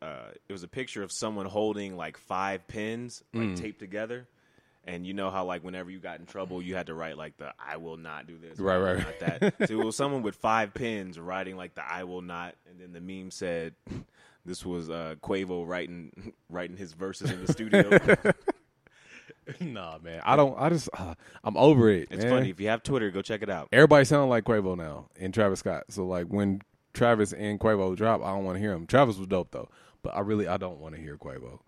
uh 0.00 0.28
it 0.48 0.52
was 0.52 0.62
a 0.62 0.68
picture 0.68 1.02
of 1.02 1.12
someone 1.12 1.46
holding 1.46 1.96
like 1.96 2.16
five 2.16 2.66
pins 2.68 3.22
like 3.34 3.50
Mm. 3.50 3.56
taped 3.56 3.78
together. 3.78 4.26
And 4.84 5.06
you 5.06 5.14
know 5.14 5.30
how 5.30 5.44
like 5.44 5.62
whenever 5.62 5.90
you 5.90 6.00
got 6.00 6.18
in 6.18 6.26
trouble, 6.26 6.60
you 6.60 6.74
had 6.74 6.86
to 6.88 6.94
write 6.94 7.16
like 7.16 7.36
the 7.36 7.52
"I 7.58 7.76
will 7.76 7.96
not 7.96 8.26
do 8.26 8.36
this," 8.36 8.58
Right, 8.58 8.78
right, 8.78 8.98
not 8.98 9.18
that. 9.20 9.68
so 9.68 9.74
it 9.80 9.84
was 9.84 9.94
someone 9.96 10.22
with 10.22 10.34
five 10.34 10.74
pins 10.74 11.20
writing 11.20 11.56
like 11.56 11.76
the 11.76 11.84
"I 11.88 12.02
will 12.02 12.20
not," 12.22 12.56
and 12.68 12.80
then 12.80 12.92
the 12.92 13.00
meme 13.00 13.30
said, 13.30 13.74
"This 14.44 14.66
was 14.66 14.90
uh, 14.90 15.14
Quavo 15.22 15.64
writing 15.68 16.32
writing 16.50 16.76
his 16.76 16.94
verses 16.94 17.30
in 17.30 17.44
the 17.46 17.52
studio." 17.52 17.96
nah, 19.60 19.98
man. 20.02 20.20
I 20.24 20.36
don't. 20.36 20.56
I 20.58 20.68
just. 20.68 20.88
Uh, 20.96 21.14
I'm 21.44 21.56
over 21.56 21.90
it. 21.90 22.08
it's 22.10 22.24
man. 22.24 22.32
funny 22.32 22.50
if 22.50 22.60
you 22.60 22.68
have 22.68 22.82
Twitter, 22.82 23.10
go 23.10 23.22
check 23.22 23.42
it 23.42 23.50
out. 23.50 23.68
Everybody 23.72 24.04
sound 24.04 24.30
like 24.30 24.44
Quavo 24.44 24.76
now 24.76 25.06
and 25.18 25.32
Travis 25.34 25.60
Scott. 25.60 25.84
So 25.88 26.06
like 26.06 26.26
when 26.28 26.62
Travis 26.94 27.32
and 27.32 27.58
Quavo 27.58 27.96
drop, 27.96 28.22
I 28.22 28.30
don't 28.32 28.44
want 28.44 28.56
to 28.56 28.60
hear 28.60 28.72
him. 28.72 28.86
Travis 28.86 29.16
was 29.18 29.26
dope 29.26 29.50
though, 29.50 29.68
but 30.02 30.14
I 30.16 30.20
really 30.20 30.46
I 30.48 30.56
don't 30.58 30.78
want 30.78 30.94
to 30.94 31.00
hear 31.00 31.16
Quavo. 31.16 31.58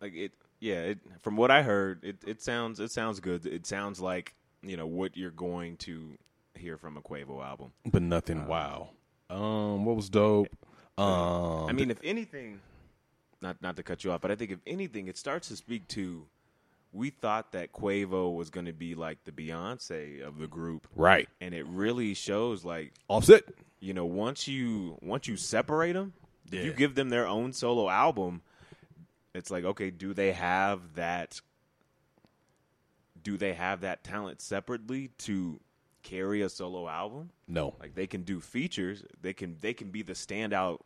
like 0.00 0.14
it 0.14 0.32
yeah 0.58 0.76
it, 0.76 0.98
from 1.20 1.36
what 1.36 1.50
i 1.50 1.60
heard 1.62 2.02
it, 2.02 2.16
it 2.26 2.40
sounds 2.40 2.80
it 2.80 2.90
sounds 2.90 3.20
good 3.20 3.44
it 3.44 3.66
sounds 3.66 4.00
like 4.00 4.34
you 4.62 4.74
know 4.74 4.86
what 4.86 5.14
you're 5.14 5.30
going 5.30 5.76
to 5.76 6.16
hear 6.54 6.78
from 6.78 6.96
a 6.96 7.02
quavo 7.02 7.44
album 7.44 7.72
But 7.84 8.00
nothing. 8.00 8.46
wow. 8.46 8.88
Um, 9.28 9.84
what 9.84 9.96
was 9.96 10.08
dope? 10.08 10.48
Um, 10.96 11.66
i 11.68 11.72
mean 11.72 11.90
if 11.90 11.98
anything 12.02 12.60
not 13.42 13.60
not 13.60 13.76
to 13.76 13.82
cut 13.82 14.02
you 14.02 14.12
off 14.12 14.22
but 14.22 14.30
i 14.30 14.34
think 14.34 14.50
if 14.50 14.60
anything 14.66 15.08
it 15.08 15.18
starts 15.18 15.48
to 15.48 15.56
speak 15.56 15.86
to 15.88 16.26
we 16.96 17.10
thought 17.10 17.52
that 17.52 17.72
quavo 17.72 18.34
was 18.34 18.48
going 18.50 18.66
to 18.66 18.72
be 18.72 18.94
like 18.94 19.18
the 19.24 19.32
beyonce 19.32 20.22
of 20.26 20.38
the 20.38 20.46
group 20.46 20.88
right. 20.96 21.28
and 21.40 21.54
it 21.54 21.66
really 21.66 22.14
shows 22.14 22.64
like 22.64 22.92
Offset. 23.08 23.44
you 23.80 23.92
know 23.94 24.06
once 24.06 24.48
you 24.48 24.96
once 25.02 25.28
you 25.28 25.36
separate 25.36 25.92
them 25.92 26.12
Yeah. 26.50 26.62
you 26.62 26.72
give 26.72 26.94
them 26.94 27.10
their 27.10 27.26
own 27.26 27.52
solo 27.52 27.88
album 27.90 28.40
it's 29.34 29.50
like 29.50 29.64
okay 29.64 29.90
do 29.90 30.14
they 30.14 30.32
have 30.32 30.94
that 30.94 31.40
do 33.22 33.36
they 33.36 33.52
have 33.54 33.80
that 33.82 34.04
talent 34.04 34.40
separately 34.40 35.10
to 35.18 35.60
carry 36.02 36.40
a 36.42 36.48
solo 36.48 36.88
album 36.88 37.30
No. 37.48 37.74
like 37.80 37.94
they 37.94 38.06
can 38.06 38.22
do 38.22 38.40
features 38.40 39.04
they 39.20 39.32
can 39.32 39.56
they 39.60 39.74
can 39.74 39.90
be 39.90 40.02
the 40.02 40.12
standout 40.14 40.78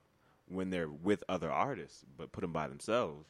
when 0.49 0.70
they're 0.70 0.88
with 0.88 1.23
other 1.29 1.51
artists 1.53 2.05
but 2.16 2.33
put 2.33 2.40
them 2.40 2.53
by 2.53 2.66
themselves 2.68 3.27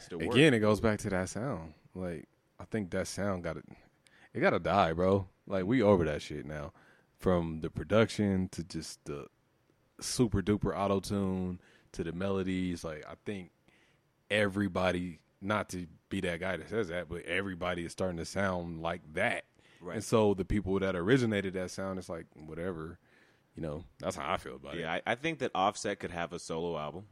still 0.00 0.18
work. 0.18 0.34
Again, 0.34 0.54
it 0.54 0.60
goes 0.60 0.80
back 0.80 0.98
to 1.00 1.10
that 1.10 1.28
sound. 1.28 1.74
Like 1.94 2.28
I 2.58 2.64
think 2.64 2.90
that 2.90 3.06
sound 3.06 3.44
got 3.44 3.56
it. 3.56 3.64
it 4.32 4.40
got 4.40 4.50
to 4.50 4.58
die, 4.58 4.92
bro. 4.92 5.28
Like 5.46 5.64
we 5.64 5.82
over 5.82 6.04
that 6.04 6.22
shit 6.22 6.46
now. 6.46 6.72
From 7.18 7.60
the 7.60 7.70
production 7.70 8.48
to 8.50 8.62
just 8.64 9.04
the 9.04 9.26
super 10.00 10.42
duper 10.42 10.76
auto 10.76 11.00
tune 11.00 11.60
to 11.92 12.04
the 12.04 12.12
melodies. 12.12 12.84
Like 12.84 13.04
I 13.08 13.14
think 13.24 13.50
everybody, 14.30 15.20
not 15.40 15.68
to 15.70 15.86
be 16.10 16.20
that 16.22 16.40
guy 16.40 16.56
that 16.56 16.68
says 16.68 16.88
that, 16.88 17.08
but 17.08 17.22
everybody 17.22 17.84
is 17.84 17.92
starting 17.92 18.18
to 18.18 18.24
sound 18.24 18.82
like 18.82 19.00
that. 19.14 19.44
Right. 19.80 19.96
And 19.96 20.04
so 20.04 20.34
the 20.34 20.44
people 20.44 20.78
that 20.80 20.96
originated 20.96 21.54
that 21.54 21.70
sound, 21.70 21.98
it's 21.98 22.08
like 22.08 22.26
whatever. 22.34 22.98
you 23.54 23.62
know, 23.62 23.84
that's 24.00 24.16
how 24.16 24.32
I 24.32 24.36
feel 24.36 24.56
about 24.56 24.74
it. 24.74 24.80
Yeah, 24.80 24.94
I, 24.94 25.02
I 25.06 25.14
think 25.14 25.38
that 25.38 25.50
Offset 25.54 26.00
could 26.00 26.10
have 26.10 26.32
a 26.32 26.38
solo 26.38 26.76
album. 26.78 27.04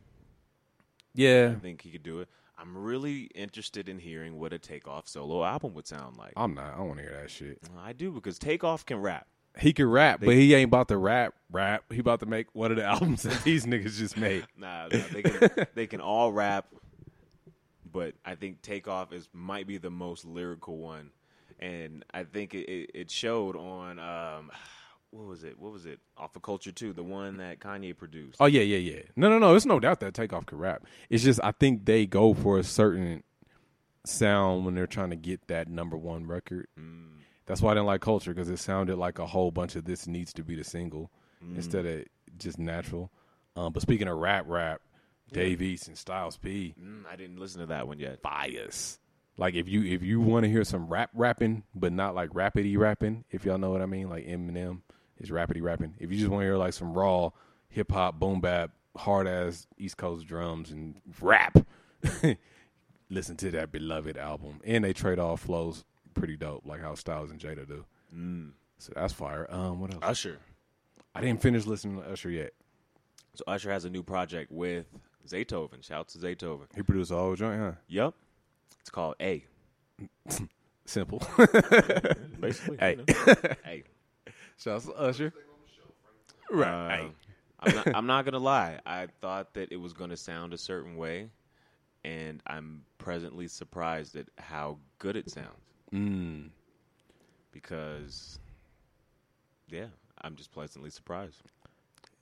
Yeah, 1.14 1.53
I 1.57 1.61
think 1.61 1.83
he 1.83 1.90
could 1.90 2.03
do 2.03 2.20
it. 2.20 2.29
I'm 2.58 2.76
really 2.76 3.22
interested 3.34 3.88
in 3.88 3.98
hearing 3.98 4.38
what 4.38 4.52
a 4.52 4.58
Takeoff 4.58 5.08
solo 5.08 5.44
album 5.44 5.74
would 5.74 5.86
sound 5.86 6.16
like. 6.16 6.32
I'm 6.36 6.54
not. 6.54 6.74
I 6.74 6.76
don't 6.76 6.88
want 6.88 6.98
to 7.00 7.04
hear 7.04 7.18
that 7.20 7.30
shit. 7.30 7.58
I 7.78 7.92
do 7.92 8.12
because 8.12 8.38
Takeoff 8.38 8.84
can 8.86 8.98
rap. 9.00 9.26
He 9.58 9.72
can 9.72 9.86
rap, 9.90 10.20
They- 10.20 10.26
but 10.26 10.34
he 10.36 10.54
ain't 10.54 10.68
about 10.68 10.88
to 10.88 10.96
rap. 10.96 11.34
Rap. 11.50 11.84
He 11.92 11.98
about 11.98 12.20
to 12.20 12.26
make 12.26 12.46
one 12.54 12.70
of 12.70 12.76
the 12.76 12.84
albums 12.86 13.22
that 13.22 13.42
these 13.44 13.66
niggas 13.66 13.96
just 13.98 14.16
made. 14.16 14.46
Nah, 14.56 14.88
nah, 14.88 14.98
they 15.12 15.22
can 15.22 15.66
they 15.74 15.86
can 15.86 16.00
all 16.00 16.32
rap, 16.32 16.66
but 17.90 18.14
I 18.24 18.34
think 18.34 18.62
Takeoff 18.62 19.12
is 19.12 19.28
might 19.32 19.66
be 19.66 19.78
the 19.78 19.90
most 19.90 20.24
lyrical 20.24 20.78
one, 20.78 21.10
and 21.58 22.04
I 22.14 22.24
think 22.24 22.54
it, 22.54 22.68
it, 22.70 22.90
it 22.94 23.10
showed 23.10 23.56
on 23.56 23.98
um, 23.98 24.50
what 25.12 25.27
was 25.27 25.44
it? 25.44 25.59
What 25.59 25.72
was 25.72 25.87
it? 25.87 26.01
Off 26.16 26.35
of 26.35 26.42
Culture 26.42 26.72
Two, 26.72 26.92
the 26.92 27.03
one 27.05 27.37
that 27.37 27.61
Kanye 27.61 27.96
produced. 27.96 28.38
Oh 28.40 28.46
yeah, 28.46 28.62
yeah, 28.62 28.79
yeah. 28.79 29.03
No, 29.14 29.29
no, 29.29 29.38
no. 29.38 29.51
There's 29.51 29.66
no 29.66 29.79
doubt 29.79 30.01
that 30.01 30.14
Takeoff 30.14 30.46
can 30.46 30.59
rap. 30.59 30.85
It's 31.11 31.22
just 31.22 31.38
I 31.44 31.53
think 31.53 31.85
they 31.85 32.07
go 32.07 32.35
for 32.35 32.59
a 32.59 32.64
certain 32.64 33.22
sound 34.05 34.64
when 34.64 34.75
they're 34.75 34.87
trying 34.87 35.11
to 35.11 35.16
get 35.16 35.46
that 35.48 35.68
number 35.68 35.96
one 35.96 36.27
record. 36.27 36.66
Mm. 36.79 37.09
That's 37.46 37.61
why 37.61 37.70
I 37.72 37.75
didn't 37.75 37.87
like 37.87 38.01
Culture 38.01 38.33
because 38.35 38.48
it 38.48 38.59
sounded 38.59 38.96
like 38.96 39.18
a 39.18 39.27
whole 39.27 39.51
bunch 39.51 39.77
of 39.77 39.85
this 39.85 40.07
needs 40.07 40.33
to 40.35 40.42
be 40.42 40.55
the 40.57 40.64
single 40.64 41.11
Mm. 41.44 41.57
instead 41.57 41.85
of 41.87 42.05
just 42.38 42.57
natural. 42.59 43.11
Um, 43.57 43.72
but 43.72 43.83
speaking 43.83 44.07
of 44.07 44.16
rap, 44.16 44.44
rap, 44.46 44.81
Dave 45.33 45.61
East 45.61 45.88
and 45.88 45.98
Styles 45.98 46.37
P, 46.37 46.75
Mm, 46.81 47.03
I 47.11 47.16
didn't 47.16 47.38
listen 47.40 47.61
to 47.61 47.66
that 47.66 47.88
one 47.88 47.98
yet. 47.98 48.22
bias. 48.22 49.01
Like 49.37 49.55
if 49.55 49.66
you 49.68 49.83
if 49.83 50.03
you 50.03 50.20
want 50.20 50.44
to 50.44 50.51
hear 50.51 50.62
some 50.62 50.87
rap 50.87 51.11
rapping, 51.14 51.64
but 51.75 51.92
not 51.92 52.14
like 52.14 52.31
rapidy 52.31 52.79
rapping, 52.79 53.25
if 53.31 53.44
y'all 53.44 53.59
know 53.59 53.70
what 53.70 53.83
I 53.83 53.87
mean, 53.87 54.09
like 54.09 54.25
Eminem 54.27 54.83
is 55.22 55.30
rapidy 55.30 55.62
rapping. 55.62 55.94
If 55.98 56.11
you 56.11 56.18
just 56.18 56.30
want 56.30 56.42
to 56.42 56.46
hear 56.46 56.56
like 56.56 56.74
some 56.74 56.92
raw 56.92 57.30
hip 57.68 57.92
hop, 57.92 58.18
boom 58.18 58.40
bap, 58.40 58.72
hard 58.96 59.26
ass 59.26 59.66
East 59.78 59.96
Coast 59.96 60.26
drums 60.26 60.70
and 60.70 60.96
rap, 61.20 61.56
listen 63.11 63.37
to 63.37 63.50
that 63.52 63.72
beloved 63.72 64.18
album. 64.18 64.61
And 64.64 64.85
they 64.85 64.92
trade 64.92 65.18
off 65.18 65.42
flows 65.42 65.85
pretty 66.14 66.37
dope, 66.37 66.66
like 66.66 66.80
how 66.80 66.94
Styles 66.94 67.30
and 67.30 67.40
Jada 67.40 67.66
do. 67.66 67.85
Mm. 68.14 68.50
So 68.78 68.92
that's 68.94 69.12
fire. 69.12 69.46
Um, 69.48 69.80
what 69.80 69.94
else? 69.94 70.02
Usher. 70.02 70.38
I 71.14 71.20
didn't 71.20 71.40
finish 71.40 71.66
listening 71.66 72.02
to 72.02 72.11
Usher 72.11 72.30
yet. 72.30 72.52
So 73.35 73.44
Usher 73.46 73.70
has 73.70 73.85
a 73.85 73.90
new 73.90 74.02
project 74.02 74.50
with 74.50 74.87
Zaytoven. 75.26 75.82
Shout 75.85 76.00
out 76.00 76.08
to 76.08 76.18
Zaytoven. 76.18 76.66
He 76.74 76.82
produced 76.82 77.12
all 77.12 77.18
the 77.18 77.24
whole 77.24 77.37
joint, 77.37 77.61
huh? 77.61 77.72
Yup. 77.87 78.14
It's 78.80 78.90
called 78.90 79.14
A. 79.20 79.44
Simple. 80.85 81.22
Basically. 82.40 82.76
Hey. 82.78 82.98
you 82.98 83.14
know. 83.14 83.35
hey. 83.64 83.85
Shouts 84.62 84.87
to 84.87 84.92
Usher. 84.92 85.33
Uh, 86.53 86.88
Hey. 86.88 87.11
I'm 87.64 87.75
not, 87.75 87.94
I'm 87.94 88.07
not 88.07 88.25
gonna 88.25 88.38
lie. 88.38 88.81
I 88.85 89.07
thought 89.20 89.55
that 89.55 89.72
it 89.72 89.77
was 89.77 89.92
gonna 89.92 90.16
sound 90.16 90.53
a 90.53 90.59
certain 90.59 90.96
way, 90.96 91.29
and 92.05 92.42
I'm 92.46 92.83
presently 92.98 93.46
surprised 93.48 94.16
at 94.16 94.27
how 94.38 94.79
good 94.98 95.16
it 95.16 95.31
sounds. 95.31 95.48
Mm. 95.92 96.48
Because, 97.53 98.38
yeah, 99.68 99.87
I'm 100.20 100.35
just 100.35 100.51
pleasantly 100.51 100.90
surprised, 100.90 101.40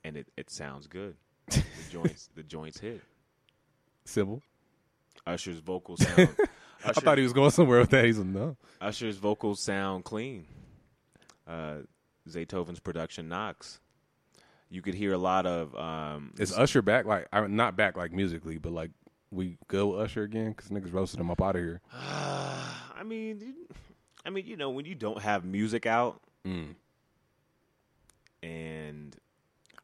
and 0.04 0.16
it, 0.16 0.28
it 0.36 0.50
sounds 0.50 0.86
good. 0.86 1.16
The 1.48 1.62
joints 1.90 2.28
the 2.36 2.42
joints 2.42 2.78
hit. 2.78 3.00
Simple. 4.04 4.42
Usher's 5.26 5.60
vocals 5.60 6.04
sound. 6.06 6.28
I 6.84 6.92
thought 6.92 7.18
he 7.18 7.24
was 7.24 7.32
going 7.32 7.50
somewhere 7.50 7.80
with 7.80 7.90
that. 7.90 8.04
He's 8.04 8.18
like, 8.18 8.26
no. 8.26 8.56
Usher's 8.80 9.16
vocals 9.16 9.60
sound 9.60 10.04
clean. 10.04 10.46
Uh, 11.46 11.78
Zaytoven's 12.28 12.80
production 12.80 13.28
knocks. 13.28 13.80
You 14.68 14.82
could 14.82 14.94
hear 14.94 15.12
a 15.12 15.18
lot 15.18 15.46
of 15.46 15.74
um, 15.74 16.32
Is 16.38 16.56
Usher 16.56 16.82
back? 16.82 17.04
Like, 17.04 17.26
I'm 17.32 17.56
not 17.56 17.76
back 17.76 17.96
like 17.96 18.12
musically, 18.12 18.58
but 18.58 18.72
like 18.72 18.90
we 19.32 19.56
go 19.68 19.88
with 19.88 20.00
Usher 20.02 20.22
again 20.22 20.50
because 20.52 20.70
niggas 20.70 20.92
roasted 20.92 21.18
him 21.20 21.30
up 21.30 21.42
out 21.42 21.56
of 21.56 21.62
here. 21.62 21.80
I 21.92 23.02
mean, 23.04 23.54
I 24.24 24.30
mean, 24.30 24.46
you 24.46 24.56
know, 24.56 24.70
when 24.70 24.84
you 24.84 24.94
don't 24.94 25.20
have 25.22 25.44
music 25.44 25.86
out 25.86 26.20
Mm. 26.46 26.74
and 28.42 29.16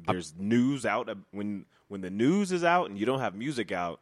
there's 0.07 0.35
news 0.39 0.87
out, 0.87 1.09
when 1.31 1.67
when 1.89 2.01
the 2.01 2.11
news 2.11 2.53
is 2.53 2.65
out 2.65 2.89
and 2.89 2.99
you 2.99 3.07
don't 3.07 3.21
have 3.21 3.35
music 3.35 3.73
out, 3.73 4.01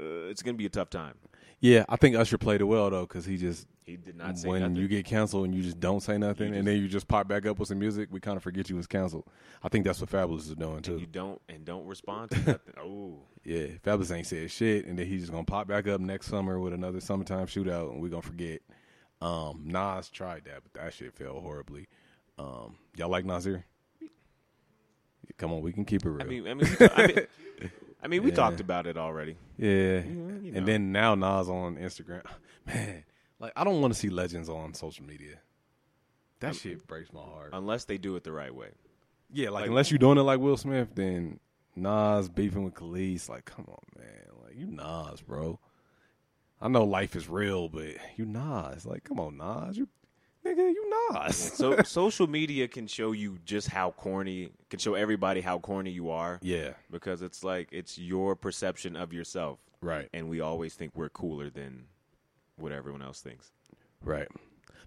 uh, 0.00 0.28
it's 0.28 0.42
gonna 0.42 0.56
be 0.56 0.66
a 0.66 0.70
tough 0.70 0.90
time. 0.90 1.14
Yeah, 1.60 1.84
I 1.88 1.96
think 1.96 2.16
Usher 2.16 2.38
played 2.38 2.60
it 2.60 2.64
well 2.64 2.90
though 2.90 3.02
because 3.02 3.24
he 3.26 3.36
just 3.36 3.66
He 3.84 3.96
did 3.96 4.16
not 4.16 4.38
say 4.38 4.48
when 4.48 4.62
nothing. 4.62 4.76
you 4.76 4.88
get 4.88 5.04
canceled 5.04 5.44
and 5.44 5.54
you 5.54 5.62
just 5.62 5.78
don't 5.78 6.00
say 6.00 6.16
nothing 6.16 6.52
You 6.54 6.58
and 6.58 6.66
then 6.66 6.78
you 6.80 6.88
just 6.88 7.06
pop 7.06 7.28
back 7.28 7.44
up 7.44 7.58
with 7.58 7.68
some 7.68 7.78
music, 7.78 8.08
we 8.10 8.18
kind 8.18 8.36
of 8.36 8.42
forget 8.42 8.70
you 8.70 8.76
was 8.76 8.86
canceled. 8.86 9.24
I 9.62 9.68
think 9.68 9.84
that's 9.84 10.00
what 10.00 10.08
Fabolous 10.10 10.38
is 10.40 10.54
doing 10.54 10.80
too. 10.80 10.96
you 10.96 11.06
don't 11.06 11.40
and 11.50 11.64
don't 11.66 11.86
respond 11.86 12.30
to 12.30 12.36
nothing. 12.38 12.58
Oh, 12.80 13.18
Yeah, 13.44 13.66
Fabolous 13.84 14.10
ain't 14.16 14.26
said 14.26 14.50
shit, 14.50 14.86
and 14.86 14.98
then 14.98 15.06
he's 15.06 15.20
just 15.20 15.32
gonna 15.32 15.44
pop 15.44 15.68
back 15.68 15.86
up 15.86 16.00
next 16.00 16.28
summer 16.28 16.58
with 16.58 16.72
another 16.72 17.00
summertime 17.00 17.46
shootout, 17.46 17.90
and 17.92 18.00
we 18.00 18.08
are 18.08 18.10
gonna 18.10 18.22
forget. 18.22 18.62
Um, 19.20 19.62
Nas 19.66 20.08
tried 20.08 20.44
that, 20.46 20.62
but 20.64 20.80
that 20.82 20.92
shit 20.94 21.12
failed 21.14 21.42
horribly. 21.42 21.86
Um, 22.38 22.76
y'all 22.96 23.08
like 23.10 23.24
Nasir? 23.24 23.64
Come 25.38 25.52
on, 25.52 25.62
we 25.62 25.72
can 25.72 25.84
keep 25.84 26.04
it 26.04 26.08
real. 26.10 26.22
I 26.22 26.28
mean, 26.28 26.46
I 26.46 26.54
mean, 26.54 26.76
we, 26.78 26.86
I 26.88 27.06
mean, 27.06 27.16
I 28.02 28.08
mean, 28.08 28.22
we 28.22 28.30
Yeah. 28.30 28.36
talked 28.36 28.60
about 28.60 28.86
it 28.86 28.96
already. 28.96 29.36
yeah, 29.58 30.00
you 30.00 30.14
know. 30.14 30.58
and 30.58 30.66
then 30.68 30.92
now 30.92 31.14
Nas 31.14 31.48
on 31.48 31.76
Instagram. 31.76 32.22
Man, 32.66 33.04
like 33.44 33.52
I 33.56 33.64
don't 33.64 33.80
want 33.80 33.92
to 33.92 33.98
see 33.98 34.08
legends 34.08 34.48
on 34.48 34.72
social 34.74 35.04
media. 35.04 35.36
That 36.40 36.56
shit 36.56 36.86
breaks 36.86 37.12
my 37.12 37.20
heart. 37.20 37.50
Unless 37.52 37.84
they 37.84 37.98
do 37.98 38.16
it 38.16 38.24
the 38.24 38.32
right 38.32 38.54
way. 38.54 38.68
yeah, 39.32 39.50
like, 39.50 39.62
like- 39.62 39.68
unless 39.70 39.90
you're 39.90 39.98
doing 39.98 40.18
it 40.18 40.22
like 40.22 40.40
Will 40.40 40.56
Smith, 40.56 40.88
then 40.94 41.38
Nas 41.76 42.28
beefing 42.28 42.64
with 42.64 42.74
Kelis. 42.74 43.28
Like, 43.28 43.44
come 43.44 43.66
on, 43.68 43.84
man. 43.98 44.44
Like 44.44 44.56
you 44.56 44.66
Nas, 44.66 45.20
bro. 45.20 45.58
I 46.60 46.68
know 46.68 46.84
life 46.84 47.14
is 47.16 47.28
real, 47.28 47.68
but 47.68 47.96
you 48.16 48.24
Nas. 48.24 48.86
Like, 48.86 49.04
come 49.04 49.20
on, 49.20 49.36
Nas. 49.36 49.76
You 49.76 49.88
nigga, 50.44 50.56
you 50.72 50.90
Nas. 51.12 51.36
So 51.36 51.82
social 51.84 52.26
media 52.26 52.66
can 52.68 52.86
show 52.86 53.12
you 53.12 53.38
just 53.44 53.68
how 53.68 53.90
corny, 53.90 54.50
can 54.70 54.78
show 54.78 54.94
everybody 54.94 55.40
how 55.42 55.58
corny 55.58 55.90
you 55.90 56.10
are 56.10 56.38
yeah, 56.42 56.72
because 56.90 57.20
it's 57.22 57.44
like 57.44 57.68
it's 57.72 57.98
your 57.98 58.34
perception 58.36 58.96
of 58.96 59.12
yourself, 59.12 59.58
right, 59.82 60.08
and 60.14 60.28
we 60.30 60.40
always 60.40 60.74
think 60.74 60.92
we're 60.94 61.08
cooler 61.10 61.50
than 61.50 61.84
what 62.56 62.72
everyone 62.72 63.02
else 63.02 63.20
thinks. 63.20 63.50
right. 64.02 64.28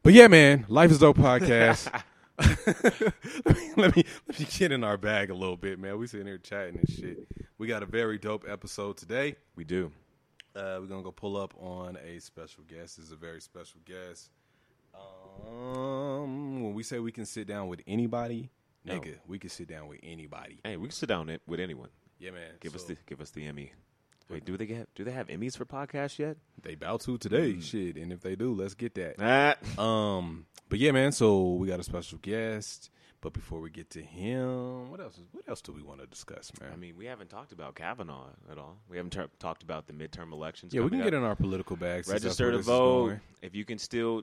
But 0.03 0.13
yeah, 0.13 0.27
man, 0.27 0.65
Life 0.69 0.91
is 0.91 0.99
Dope 0.99 1.17
podcast. 1.17 1.91
let, 2.39 3.57
me, 3.57 3.71
let 3.77 3.95
me 3.95 4.03
let 4.27 4.39
me 4.39 4.47
get 4.57 4.71
in 4.71 4.83
our 4.83 4.95
bag 4.95 5.31
a 5.31 5.33
little 5.33 5.57
bit, 5.57 5.79
man. 5.79 5.97
We 5.97 6.05
sitting 6.05 6.27
here 6.27 6.37
chatting 6.37 6.77
and 6.77 6.87
shit. 6.89 7.27
We 7.57 7.65
got 7.67 7.81
a 7.81 7.87
very 7.87 8.19
dope 8.19 8.45
episode 8.47 8.95
today. 8.97 9.37
We 9.55 9.63
do. 9.63 9.91
Uh, 10.55 10.77
we're 10.79 10.85
gonna 10.87 11.01
go 11.01 11.11
pull 11.11 11.35
up 11.35 11.55
on 11.57 11.97
a 11.97 12.19
special 12.19 12.63
guest. 12.67 12.97
This 12.97 13.07
is 13.07 13.11
a 13.11 13.15
very 13.15 13.41
special 13.41 13.79
guest. 13.85 14.29
Um, 14.95 16.63
when 16.63 16.73
we 16.73 16.83
say 16.83 16.99
we 16.99 17.11
can 17.11 17.25
sit 17.25 17.47
down 17.47 17.67
with 17.67 17.81
anybody, 17.87 18.51
No. 18.85 18.99
nigga, 18.99 19.15
we 19.27 19.39
can 19.39 19.49
sit 19.49 19.67
down 19.67 19.87
with 19.87 19.99
anybody. 20.03 20.59
Hey, 20.63 20.77
we 20.77 20.87
can 20.89 20.95
sit 20.95 21.09
down 21.09 21.39
with 21.47 21.59
anyone. 21.59 21.89
Yeah, 22.19 22.31
man. 22.31 22.51
Give 22.59 22.75
us 22.75 22.83
the 22.83 22.97
give 23.07 23.19
us 23.19 23.31
the 23.31 23.45
Emmy. 23.45 23.73
Wait, 24.29 24.43
do 24.45 24.57
they 24.57 24.65
get 24.65 24.93
do 24.95 25.03
they 25.03 25.11
have 25.11 25.27
Emmys 25.27 25.55
for 25.57 25.65
podcasts 25.65 26.19
yet? 26.19 26.37
they 26.61 26.75
bout 26.75 27.01
to 27.01 27.17
today, 27.17 27.53
Mm. 27.53 27.63
shit. 27.63 27.95
And 27.97 28.11
if 28.11 28.21
they 28.21 28.35
do, 28.35 28.53
let's 28.53 28.73
get 28.73 28.93
that. 28.95 29.15
Ah. 29.19 29.55
Um, 29.81 30.45
but 30.69 30.79
yeah, 30.79 30.91
man. 30.91 31.11
So 31.13 31.53
we 31.53 31.67
got 31.67 31.79
a 31.79 31.83
special 31.83 32.17
guest. 32.21 32.89
But 33.19 33.33
before 33.33 33.59
we 33.59 33.71
get 33.71 33.89
to 33.91 34.01
him, 34.01 34.91
what 34.91 34.99
else? 34.99 35.17
Is, 35.17 35.23
what 35.31 35.43
else 35.49 35.59
do 35.61 35.71
we 35.71 35.81
want 35.81 36.01
to 36.01 36.05
discuss, 36.05 36.51
man? 36.61 36.69
I 36.71 36.75
mean, 36.75 36.95
we 36.95 37.05
haven't 37.05 37.29
talked 37.31 37.51
about 37.51 37.73
Kavanaugh 37.73 38.27
at 38.51 38.59
all. 38.59 38.77
We 38.87 38.97
haven't 38.97 39.09
ter- 39.11 39.27
talked 39.39 39.63
about 39.63 39.87
the 39.87 39.93
midterm 39.93 40.31
elections. 40.31 40.71
yeah, 40.71 40.81
we 40.81 40.89
can 40.89 40.99
coming 40.99 41.11
get 41.13 41.17
in 41.17 41.23
our 41.23 41.35
political 41.35 41.75
bags. 41.77 42.07
register 42.07 42.51
to 42.51 42.59
vote. 42.59 43.17
If 43.41 43.55
you 43.55 43.65
can 43.65 43.79
still, 43.79 44.21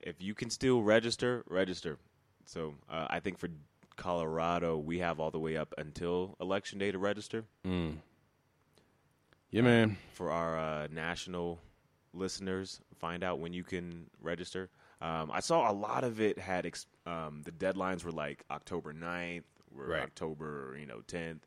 if 0.00 0.22
you 0.22 0.34
can 0.34 0.48
still 0.48 0.80
register, 0.82 1.44
register. 1.48 1.98
So 2.46 2.74
uh, 2.90 3.08
I 3.10 3.20
think 3.20 3.38
for 3.38 3.48
Colorado, 3.96 4.78
we 4.78 4.98
have 5.00 5.20
all 5.20 5.30
the 5.30 5.38
way 5.38 5.56
up 5.58 5.72
until 5.78 6.34
election 6.40 6.78
day 6.78 6.92
to 6.92 6.98
register. 6.98 7.44
Mm. 7.66 7.96
Yeah, 9.54 9.62
man. 9.62 9.98
For 10.14 10.32
our 10.32 10.58
uh, 10.58 10.88
national 10.90 11.60
listeners, 12.12 12.80
find 12.98 13.22
out 13.22 13.38
when 13.38 13.52
you 13.52 13.62
can 13.62 14.10
register. 14.20 14.68
Um, 15.00 15.30
I 15.32 15.38
saw 15.38 15.70
a 15.70 15.72
lot 15.72 16.02
of 16.02 16.20
it 16.20 16.40
had 16.40 16.66
ex- 16.66 16.88
um, 17.06 17.42
the 17.44 17.52
deadlines 17.52 18.02
were 18.02 18.10
like 18.10 18.42
October 18.50 18.92
9th, 18.92 19.44
or 19.78 19.86
Right. 19.86 20.02
October 20.02 20.76
you 20.76 20.86
know 20.86 21.02
10th. 21.06 21.42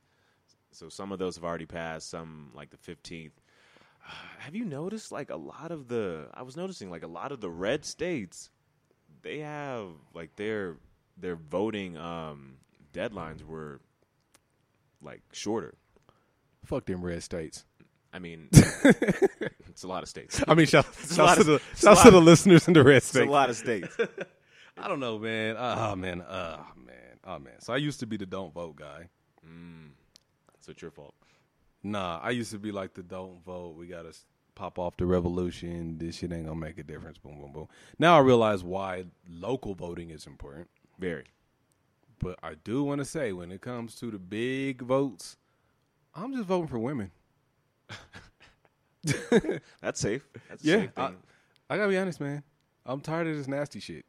So 0.72 0.88
some 0.88 1.12
of 1.12 1.20
those 1.20 1.36
have 1.36 1.44
already 1.44 1.66
passed. 1.66 2.10
Some 2.10 2.52
like 2.54 2.70
the 2.70 2.78
15th. 2.78 3.32
have 4.40 4.56
you 4.56 4.64
noticed 4.64 5.12
like 5.12 5.30
a 5.30 5.36
lot 5.36 5.74
of 5.74 5.90
the? 5.90 6.30
I 6.34 6.44
was 6.44 6.56
noticing 6.56 6.90
like 6.90 7.04
a 7.04 7.08
lot 7.08 7.34
of 7.34 7.42
the 7.42 7.50
red 7.50 7.84
states, 7.84 8.52
they 9.22 9.40
have 9.40 9.88
like 10.14 10.34
their 10.38 10.78
their 11.18 11.36
voting 11.36 11.98
um, 11.98 12.54
deadlines 12.94 13.44
were 13.44 13.82
like 15.02 15.24
shorter. 15.34 15.74
Fuck 16.64 16.86
them 16.86 17.04
red 17.04 17.22
states. 17.22 17.66
I 18.18 18.20
mean, 18.20 18.50
it's 18.52 19.84
a 19.84 19.88
lot 19.88 20.02
of 20.02 20.10
states. 20.10 20.44
I 20.48 20.56
mean, 20.56 20.66
shout, 20.66 20.88
a 21.04 21.14
shout 21.14 21.38
to 21.38 21.44
the 21.44 21.62
shout 21.76 21.98
lot 21.98 22.04
to 22.06 22.10
the 22.10 22.20
listeners 22.20 22.68
in 22.68 22.74
the 22.74 22.84
red 22.84 22.98
It's 22.98 23.16
a 23.16 23.26
lot 23.26 23.52
of 23.52 23.56
states. 23.56 23.96
I 24.76 24.88
don't 24.88 25.00
know, 25.00 25.20
man. 25.20 25.56
Uh, 25.56 25.90
oh 25.92 25.96
man. 25.96 26.22
Uh, 26.24 26.58
oh 26.60 26.82
man. 26.84 26.96
Oh 27.24 27.38
man, 27.38 27.60
so 27.60 27.74
I 27.74 27.78
used 27.78 28.00
to 28.00 28.08
be 28.08 28.18
the 28.18 28.26
don't 28.26 28.52
vote 28.52 28.78
guy. 28.78 29.10
Mm. 29.46 29.92
So 30.62 30.72
it's 30.72 30.82
your 30.82 30.90
fault. 30.90 31.14
Nah, 31.84 32.20
I 32.24 32.32
used 32.32 32.50
to 32.54 32.58
be 32.58 32.72
like 32.72 32.96
the 32.96 33.04
don't 33.04 33.46
vote. 33.46 33.76
We 33.78 33.86
gotta 33.86 34.16
pop 34.56 34.80
off 34.80 34.98
the 34.98 35.06
revolution. 35.06 36.00
This 36.00 36.16
shit 36.16 36.32
ain't 36.32 36.48
gonna 36.48 36.60
make 36.60 36.80
a 36.80 36.84
difference. 36.84 37.20
Boom, 37.20 37.40
boom, 37.40 37.52
boom. 37.52 37.68
Now 38.00 38.18
I 38.18 38.22
realize 38.22 38.64
why 38.64 39.06
local 39.30 39.76
voting 39.76 40.10
is 40.10 40.26
important. 40.26 40.70
Very. 40.98 41.26
But 42.18 42.40
I 42.42 42.56
do 42.56 42.84
want 42.84 42.98
to 42.98 43.06
say, 43.06 43.32
when 43.32 43.52
it 43.52 43.62
comes 43.62 43.94
to 43.98 44.10
the 44.10 44.18
big 44.18 44.82
votes, 44.82 45.38
I'm 46.16 46.34
just 46.34 46.48
voting 46.48 46.68
for 46.68 46.80
women. 46.80 47.12
That's 49.82 50.00
safe. 50.00 50.28
That's 50.50 50.64
a 50.64 50.68
Yeah, 50.68 50.76
safe 50.82 50.90
I, 50.98 51.08
thing. 51.08 51.18
I 51.70 51.78
gotta 51.78 51.90
be 51.90 51.98
honest, 51.98 52.20
man. 52.20 52.44
I'm 52.86 53.02
tired 53.02 53.28
of 53.28 53.36
this 53.38 53.48
nasty 53.48 53.80
shit. 53.80 54.06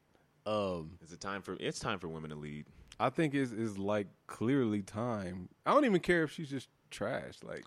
Um, 0.47 0.93
Is 1.03 1.13
it 1.13 1.21
time 1.21 1.43
for? 1.43 1.57
It's 1.61 1.79
time 1.79 1.99
for 1.99 2.09
women 2.09 2.31
to 2.31 2.37
lead. 2.37 2.67
I 3.01 3.11
think 3.11 3.35
it's, 3.35 3.53
it's 3.53 3.79
like 3.79 4.07
clearly 4.27 4.83
time. 4.83 5.49
I 5.67 5.73
don't 5.73 5.85
even 5.85 6.01
care 6.01 6.23
if 6.25 6.33
she's 6.33 6.49
just 6.51 6.69
trash. 6.91 7.35
Like, 7.45 7.65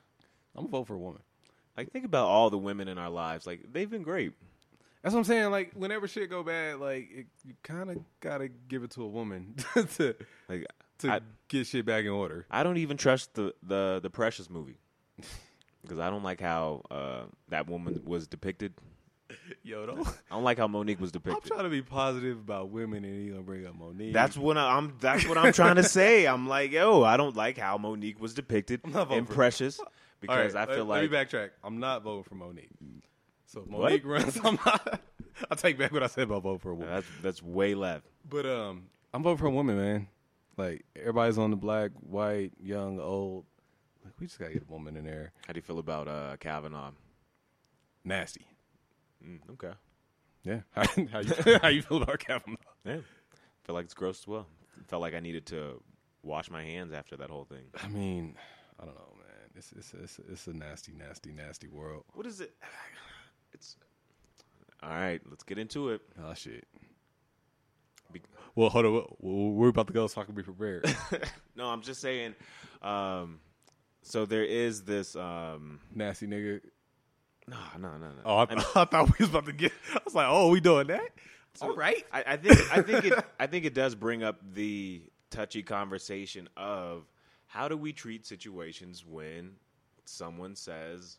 I'm 0.55 0.63
gonna 0.63 0.69
vote 0.69 0.87
for 0.87 0.95
a 0.95 0.99
woman. 0.99 1.21
Like 1.77 1.91
think 1.91 2.05
about 2.05 2.27
all 2.27 2.49
the 2.49 2.57
women 2.57 2.87
in 2.87 2.97
our 2.97 3.09
lives. 3.09 3.45
Like 3.47 3.61
they've 3.71 3.89
been 3.89 4.03
great. 4.03 4.33
That's 5.01 5.13
what 5.13 5.19
I'm 5.19 5.25
saying. 5.25 5.51
Like, 5.51 5.71
whenever 5.73 6.07
shit 6.07 6.29
go 6.29 6.43
bad, 6.43 6.79
like 6.79 7.09
it, 7.11 7.27
you 7.45 7.53
kind 7.63 7.89
of 7.89 7.97
gotta 8.19 8.49
give 8.49 8.83
it 8.83 8.91
to 8.91 9.03
a 9.03 9.07
woman 9.07 9.55
to 9.95 10.15
Like 10.49 10.65
to 10.99 11.11
I- 11.11 11.19
get 11.47 11.67
shit 11.67 11.85
back 11.85 12.03
in 12.03 12.09
order. 12.11 12.45
I 12.51 12.63
don't 12.63 12.77
even 12.77 12.97
trust 12.97 13.33
the 13.35 13.53
the 13.63 13.99
the 14.03 14.09
Precious 14.09 14.49
movie 14.49 14.79
because 15.81 15.99
I 15.99 16.09
don't 16.09 16.23
like 16.23 16.41
how 16.41 16.83
uh, 16.91 17.23
that 17.49 17.67
woman 17.67 18.01
was 18.05 18.27
depicted. 18.27 18.73
Yo, 19.63 19.85
don't. 19.85 20.07
I 20.07 20.35
don't 20.35 20.43
like 20.43 20.57
how 20.57 20.67
Mo'Nique 20.67 20.99
was 20.99 21.11
depicted. 21.11 21.43
I'm 21.43 21.47
trying 21.47 21.63
to 21.63 21.69
be 21.69 21.81
positive 21.81 22.37
about 22.37 22.69
women, 22.69 23.05
and 23.05 23.25
you 23.25 23.31
gonna 23.31 23.43
bring 23.43 23.65
up 23.65 23.75
Mo'Nique. 23.75 24.13
That's 24.13 24.35
what 24.35 24.57
I, 24.57 24.75
I'm. 24.75 24.95
That's 24.99 25.27
what 25.27 25.37
I'm 25.37 25.53
trying 25.53 25.75
to 25.77 25.83
say. 25.83 26.25
I'm 26.25 26.47
like, 26.47 26.71
yo, 26.71 27.03
I 27.03 27.17
don't 27.17 27.35
like 27.35 27.57
how 27.57 27.77
Mo'Nique 27.77 28.19
was 28.19 28.33
depicted 28.33 28.81
I'm 28.83 28.91
not 28.91 29.07
voting 29.07 29.19
in 29.19 29.25
Precious 29.25 29.79
because 30.19 30.53
right, 30.53 30.69
I 30.69 30.73
feel 30.73 30.85
let, 30.85 31.01
like 31.01 31.11
Let 31.11 31.11
me 31.11 31.17
backtrack. 31.39 31.49
I'm 31.63 31.79
not 31.79 32.03
voting 32.03 32.23
for 32.23 32.35
Mo'Nique. 32.35 32.69
So 33.45 33.61
if 33.61 33.67
What? 33.67 33.91
Mo'Nique 33.91 34.05
runs. 34.05 34.39
I'm 34.43 34.59
not. 34.65 35.01
I 35.49 35.55
take 35.55 35.77
back 35.77 35.91
what 35.91 36.03
I 36.03 36.07
said 36.07 36.23
about 36.23 36.43
voting 36.43 36.59
for 36.59 36.71
a 36.71 36.75
woman. 36.75 36.93
that's 36.93 37.07
that's 37.21 37.43
way 37.43 37.73
left. 37.73 38.05
But 38.29 38.45
um, 38.45 38.87
I'm 39.13 39.23
voting 39.23 39.37
for 39.37 39.47
a 39.47 39.51
woman, 39.51 39.77
man. 39.77 40.07
Like 40.57 40.85
everybody's 40.95 41.37
on 41.37 41.51
the 41.51 41.57
black, 41.57 41.91
white, 41.99 42.51
young, 42.61 42.99
old. 42.99 43.45
Like 44.03 44.13
we 44.19 44.25
just 44.27 44.39
gotta 44.39 44.53
get 44.53 44.63
a 44.67 44.71
woman 44.71 44.95
in 44.97 45.05
there. 45.05 45.31
How 45.47 45.53
do 45.53 45.57
you 45.57 45.61
feel 45.61 45.79
about 45.79 46.07
uh, 46.07 46.37
Kavanaugh? 46.39 46.91
Nasty. 48.03 48.45
Mm, 49.25 49.39
okay, 49.51 49.73
Yeah. 50.43 50.61
How, 50.71 50.83
how 51.11 51.19
you 51.19 51.59
how 51.61 51.67
you 51.67 51.81
feel 51.83 52.01
about 52.01 52.19
Kavanaugh? 52.19 52.57
yeah, 52.83 52.97
feel 53.63 53.75
like 53.75 53.85
it's 53.85 53.93
gross 53.93 54.19
as 54.21 54.27
well. 54.27 54.47
Felt 54.87 55.01
like 55.01 55.13
I 55.13 55.19
needed 55.19 55.45
to 55.47 55.81
wash 56.23 56.49
my 56.49 56.63
hands 56.63 56.93
after 56.93 57.15
that 57.17 57.29
whole 57.29 57.45
thing. 57.45 57.65
I 57.83 57.87
mean, 57.87 58.35
I 58.79 58.85
don't 58.85 58.95
know, 58.95 59.13
man. 59.17 59.49
It's 59.55 59.71
it's 59.73 59.93
it's, 59.93 60.19
it's 60.31 60.47
a 60.47 60.53
nasty, 60.53 60.93
nasty, 60.93 61.31
nasty 61.31 61.67
world. 61.67 62.03
What 62.13 62.25
is 62.25 62.41
it? 62.41 62.53
It's 63.53 63.75
all 64.81 64.89
right. 64.89 65.19
Let's 65.29 65.43
get 65.43 65.57
into 65.59 65.89
it. 65.89 66.01
Oh 66.23 66.33
shit. 66.33 66.65
Be- 68.13 68.21
Well, 68.55 68.69
hold 68.69 68.85
on. 68.85 69.05
We're 69.19 69.67
about 69.67 69.87
to 69.87 69.93
go, 69.93 70.07
so 70.07 70.21
I 70.21 70.23
can 70.23 70.33
be 70.35 70.41
prepared. 70.41 70.85
No, 71.55 71.67
I'm 71.67 71.81
just 71.81 71.99
saying. 72.01 72.33
Um, 72.81 73.39
so 74.01 74.25
there 74.25 74.43
is 74.43 74.83
this. 74.83 75.15
Um, 75.15 75.79
nasty 75.93 76.27
nigga. 76.27 76.61
no, 77.47 77.57
no, 77.79 77.91
no, 77.97 78.07
no. 78.07 78.21
Oh, 78.25 78.37
I, 78.37 78.43
I 78.43 78.55
mean, 78.55 78.59
I 78.75 78.85
thought 78.85 79.07
we 79.07 79.23
was 79.23 79.29
about 79.29 79.45
to 79.45 79.53
get. 79.53 79.71
I 79.93 79.99
was 80.03 80.15
like, 80.15 80.27
oh, 80.29 80.49
we 80.49 80.59
doing 80.59 80.87
that? 80.87 81.09
All 81.61 81.75
right. 81.75 82.05
I, 82.11 82.23
I 82.27 82.37
think 82.37 82.77
I 82.77 82.81
think 82.81 83.05
it 83.05 83.25
I 83.39 83.47
think 83.47 83.65
it 83.65 83.73
does 83.73 83.95
bring 83.95 84.23
up 84.23 84.37
the 84.53 85.03
touchy 85.29 85.63
conversation 85.63 86.47
of 86.55 87.03
how 87.47 87.67
do 87.67 87.75
we 87.75 87.91
treat 87.91 88.25
situations 88.25 89.05
when 89.05 89.53
someone 90.05 90.55
says 90.55 91.17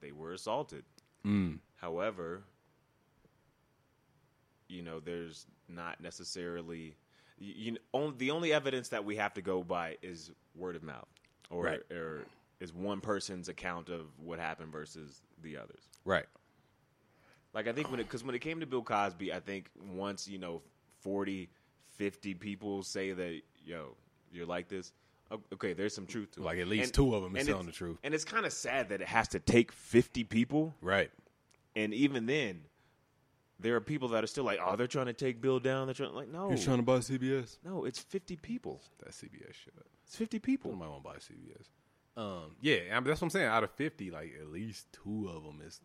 they 0.00 0.12
were 0.12 0.32
assaulted. 0.32 0.84
Mm. 1.26 1.58
However, 1.76 2.44
you 4.68 4.82
know, 4.82 5.00
there's 5.00 5.46
not 5.68 6.00
necessarily 6.00 6.96
you, 7.38 7.54
you 7.56 7.72
know, 7.72 7.78
on, 7.92 8.14
the 8.18 8.30
only 8.30 8.52
evidence 8.52 8.88
that 8.90 9.04
we 9.04 9.16
have 9.16 9.34
to 9.34 9.42
go 9.42 9.62
by 9.62 9.96
is 10.02 10.30
word 10.54 10.76
of 10.76 10.82
mouth, 10.82 11.08
or 11.50 11.64
Right. 11.64 11.82
or 11.92 12.24
is 12.60 12.72
one 12.72 13.00
person's 13.00 13.48
account 13.48 13.88
of 13.88 14.06
what 14.18 14.38
happened 14.38 14.72
versus 14.72 15.20
the 15.42 15.56
others. 15.56 15.82
Right. 16.04 16.26
Like 17.52 17.68
I 17.68 17.72
think 17.72 17.90
when 17.90 18.00
it 18.00 18.04
because 18.04 18.24
when 18.24 18.34
it 18.34 18.40
came 18.40 18.60
to 18.60 18.66
Bill 18.66 18.82
Cosby, 18.82 19.32
I 19.32 19.40
think 19.40 19.68
once 19.92 20.26
you 20.28 20.38
know 20.38 20.62
40, 21.00 21.48
50 21.96 22.34
people 22.34 22.82
say 22.82 23.12
that 23.12 23.40
yo 23.64 23.96
you're 24.32 24.46
like 24.46 24.68
this, 24.68 24.92
okay, 25.52 25.72
there's 25.74 25.94
some 25.94 26.06
truth 26.06 26.32
to 26.32 26.40
it. 26.40 26.44
Like 26.44 26.58
at 26.58 26.66
least 26.66 26.84
And- 26.86 26.94
two 26.94 27.14
of 27.14 27.22
them 27.22 27.36
is 27.36 27.46
telling 27.46 27.66
the 27.66 27.72
truth. 27.72 27.98
And 28.02 28.12
it's 28.14 28.24
kind 28.24 28.44
of 28.46 28.52
sad 28.52 28.88
that 28.88 29.00
it 29.00 29.06
has 29.08 29.28
to 29.28 29.38
take 29.38 29.70
fifty 29.70 30.24
people, 30.24 30.74
Right. 30.80 31.10
and 31.76 31.94
even 31.94 32.26
then, 32.26 32.64
there 33.64 33.74
are 33.76 33.80
people 33.80 34.08
that 34.08 34.22
are 34.22 34.26
still 34.26 34.44
like, 34.44 34.58
oh, 34.64 34.76
they're 34.76 34.86
trying 34.86 35.06
to 35.06 35.12
take 35.14 35.40
Bill 35.40 35.58
down. 35.58 35.86
They're 35.86 35.94
trying 35.94 36.14
like 36.14 36.28
no, 36.28 36.48
You're 36.50 36.58
trying 36.58 36.76
to 36.76 36.82
buy 36.82 36.98
CBS. 36.98 37.56
no, 37.64 37.84
it's 37.86 37.98
fifty 37.98 38.36
people. 38.36 38.80
That 38.98 39.10
CBS 39.12 39.54
shit. 39.54 39.74
It's 40.06 40.16
fifty 40.16 40.38
people. 40.38 40.70
Somebody 40.70 40.90
want 40.90 41.02
to 41.02 41.10
buy 41.10 41.16
CBS. 41.16 41.66
Um, 42.16 42.54
yeah, 42.60 42.76
I 42.92 42.94
mean, 42.94 43.04
that's 43.04 43.20
what 43.20 43.26
I'm 43.26 43.30
saying. 43.30 43.48
Out 43.48 43.64
of 43.64 43.72
50, 43.72 44.12
like 44.12 44.32
at 44.40 44.48
least 44.48 44.86
two 44.92 45.28
of 45.34 45.42
them 45.42 45.60
is 45.66 45.80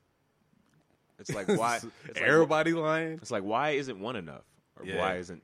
It's 1.17 1.33
like 1.33 1.47
why 1.47 1.75
it's 1.77 1.85
like, 1.85 2.17
everybody 2.17 2.73
lying. 2.73 3.13
It's 3.13 3.31
like 3.31 3.43
why 3.43 3.71
isn't 3.71 3.99
one 3.99 4.15
enough, 4.15 4.43
or 4.77 4.85
Yeah. 4.85 4.99
why 4.99 5.15
isn't 5.15 5.41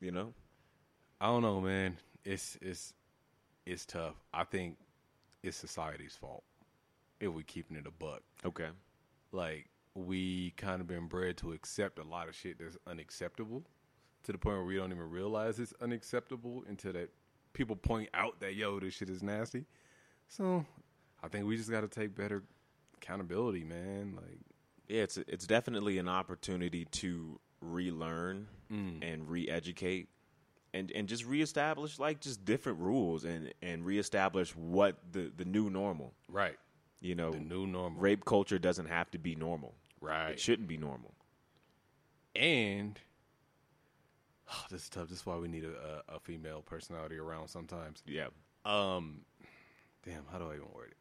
you 0.00 0.10
know? 0.10 0.34
I 1.20 1.26
don't 1.28 1.40
know, 1.42 1.60
man. 1.62 1.96
It's 2.24 2.58
it's 2.60 2.92
it's 3.64 3.86
tough. 3.86 4.16
I 4.34 4.44
think 4.44 4.76
it's 5.42 5.56
society's 5.56 6.14
fault 6.20 6.44
if 7.20 7.32
we're 7.32 7.42
keeping 7.42 7.76
it 7.78 7.86
a 7.86 7.90
buck. 7.90 8.20
Okay. 8.44 8.68
Like 9.32 9.68
we 9.96 10.50
kind 10.56 10.80
of 10.80 10.86
been 10.86 11.06
bred 11.06 11.36
to 11.38 11.52
accept 11.52 11.98
a 11.98 12.04
lot 12.04 12.28
of 12.28 12.34
shit 12.34 12.58
that's 12.58 12.76
unacceptable 12.86 13.62
to 14.24 14.32
the 14.32 14.38
point 14.38 14.56
where 14.58 14.64
we 14.66 14.76
don't 14.76 14.92
even 14.92 15.08
realize 15.10 15.58
it's 15.58 15.72
unacceptable 15.80 16.62
until 16.68 16.92
that 16.92 17.10
people 17.54 17.76
point 17.76 18.08
out 18.12 18.38
that 18.40 18.54
yo 18.54 18.78
this 18.78 18.92
shit 18.94 19.08
is 19.08 19.22
nasty. 19.22 19.64
So 20.28 20.64
I 21.22 21.28
think 21.28 21.46
we 21.46 21.56
just 21.56 21.70
got 21.70 21.80
to 21.80 21.88
take 21.88 22.14
better 22.14 22.42
accountability, 22.98 23.64
man. 23.64 24.14
Like 24.16 24.38
Yeah, 24.88 25.02
it's 25.02 25.16
it's 25.16 25.46
definitely 25.46 25.98
an 25.98 26.08
opportunity 26.08 26.84
to 26.86 27.40
relearn 27.60 28.48
Mm. 28.72 28.98
and 29.00 29.28
re-educate 29.30 30.08
and 30.74 30.90
and 30.90 31.06
just 31.08 31.24
reestablish 31.24 32.00
like 32.00 32.20
just 32.20 32.44
different 32.44 32.80
rules 32.80 33.24
and 33.24 33.54
and 33.62 33.86
reestablish 33.86 34.56
what 34.56 34.96
the 35.12 35.30
the 35.36 35.44
new 35.44 35.70
normal. 35.70 36.12
right, 36.28 36.56
You 37.00 37.14
know, 37.14 37.30
the 37.30 37.38
new 37.38 37.64
normal. 37.68 38.00
rape 38.00 38.24
culture 38.24 38.58
doesn't 38.58 38.86
have 38.86 39.08
to 39.12 39.18
be 39.18 39.36
normal. 39.36 39.76
Right. 40.00 40.30
It 40.30 40.40
shouldn't 40.40 40.68
be 40.68 40.76
normal. 40.76 41.14
And 42.34 42.98
this 44.70 44.82
is 44.82 44.88
tough. 44.88 45.08
This 45.08 45.20
is 45.20 45.26
why 45.26 45.36
we 45.36 45.48
need 45.48 45.64
a, 45.64 46.12
a, 46.12 46.16
a 46.16 46.20
female 46.20 46.62
personality 46.62 47.16
around 47.16 47.48
sometimes. 47.48 48.02
Yeah. 48.06 48.26
Um, 48.64 49.22
damn, 50.04 50.24
how 50.30 50.38
do 50.38 50.44
I 50.50 50.54
even 50.54 50.66
word 50.74 50.90
it? 50.90 50.96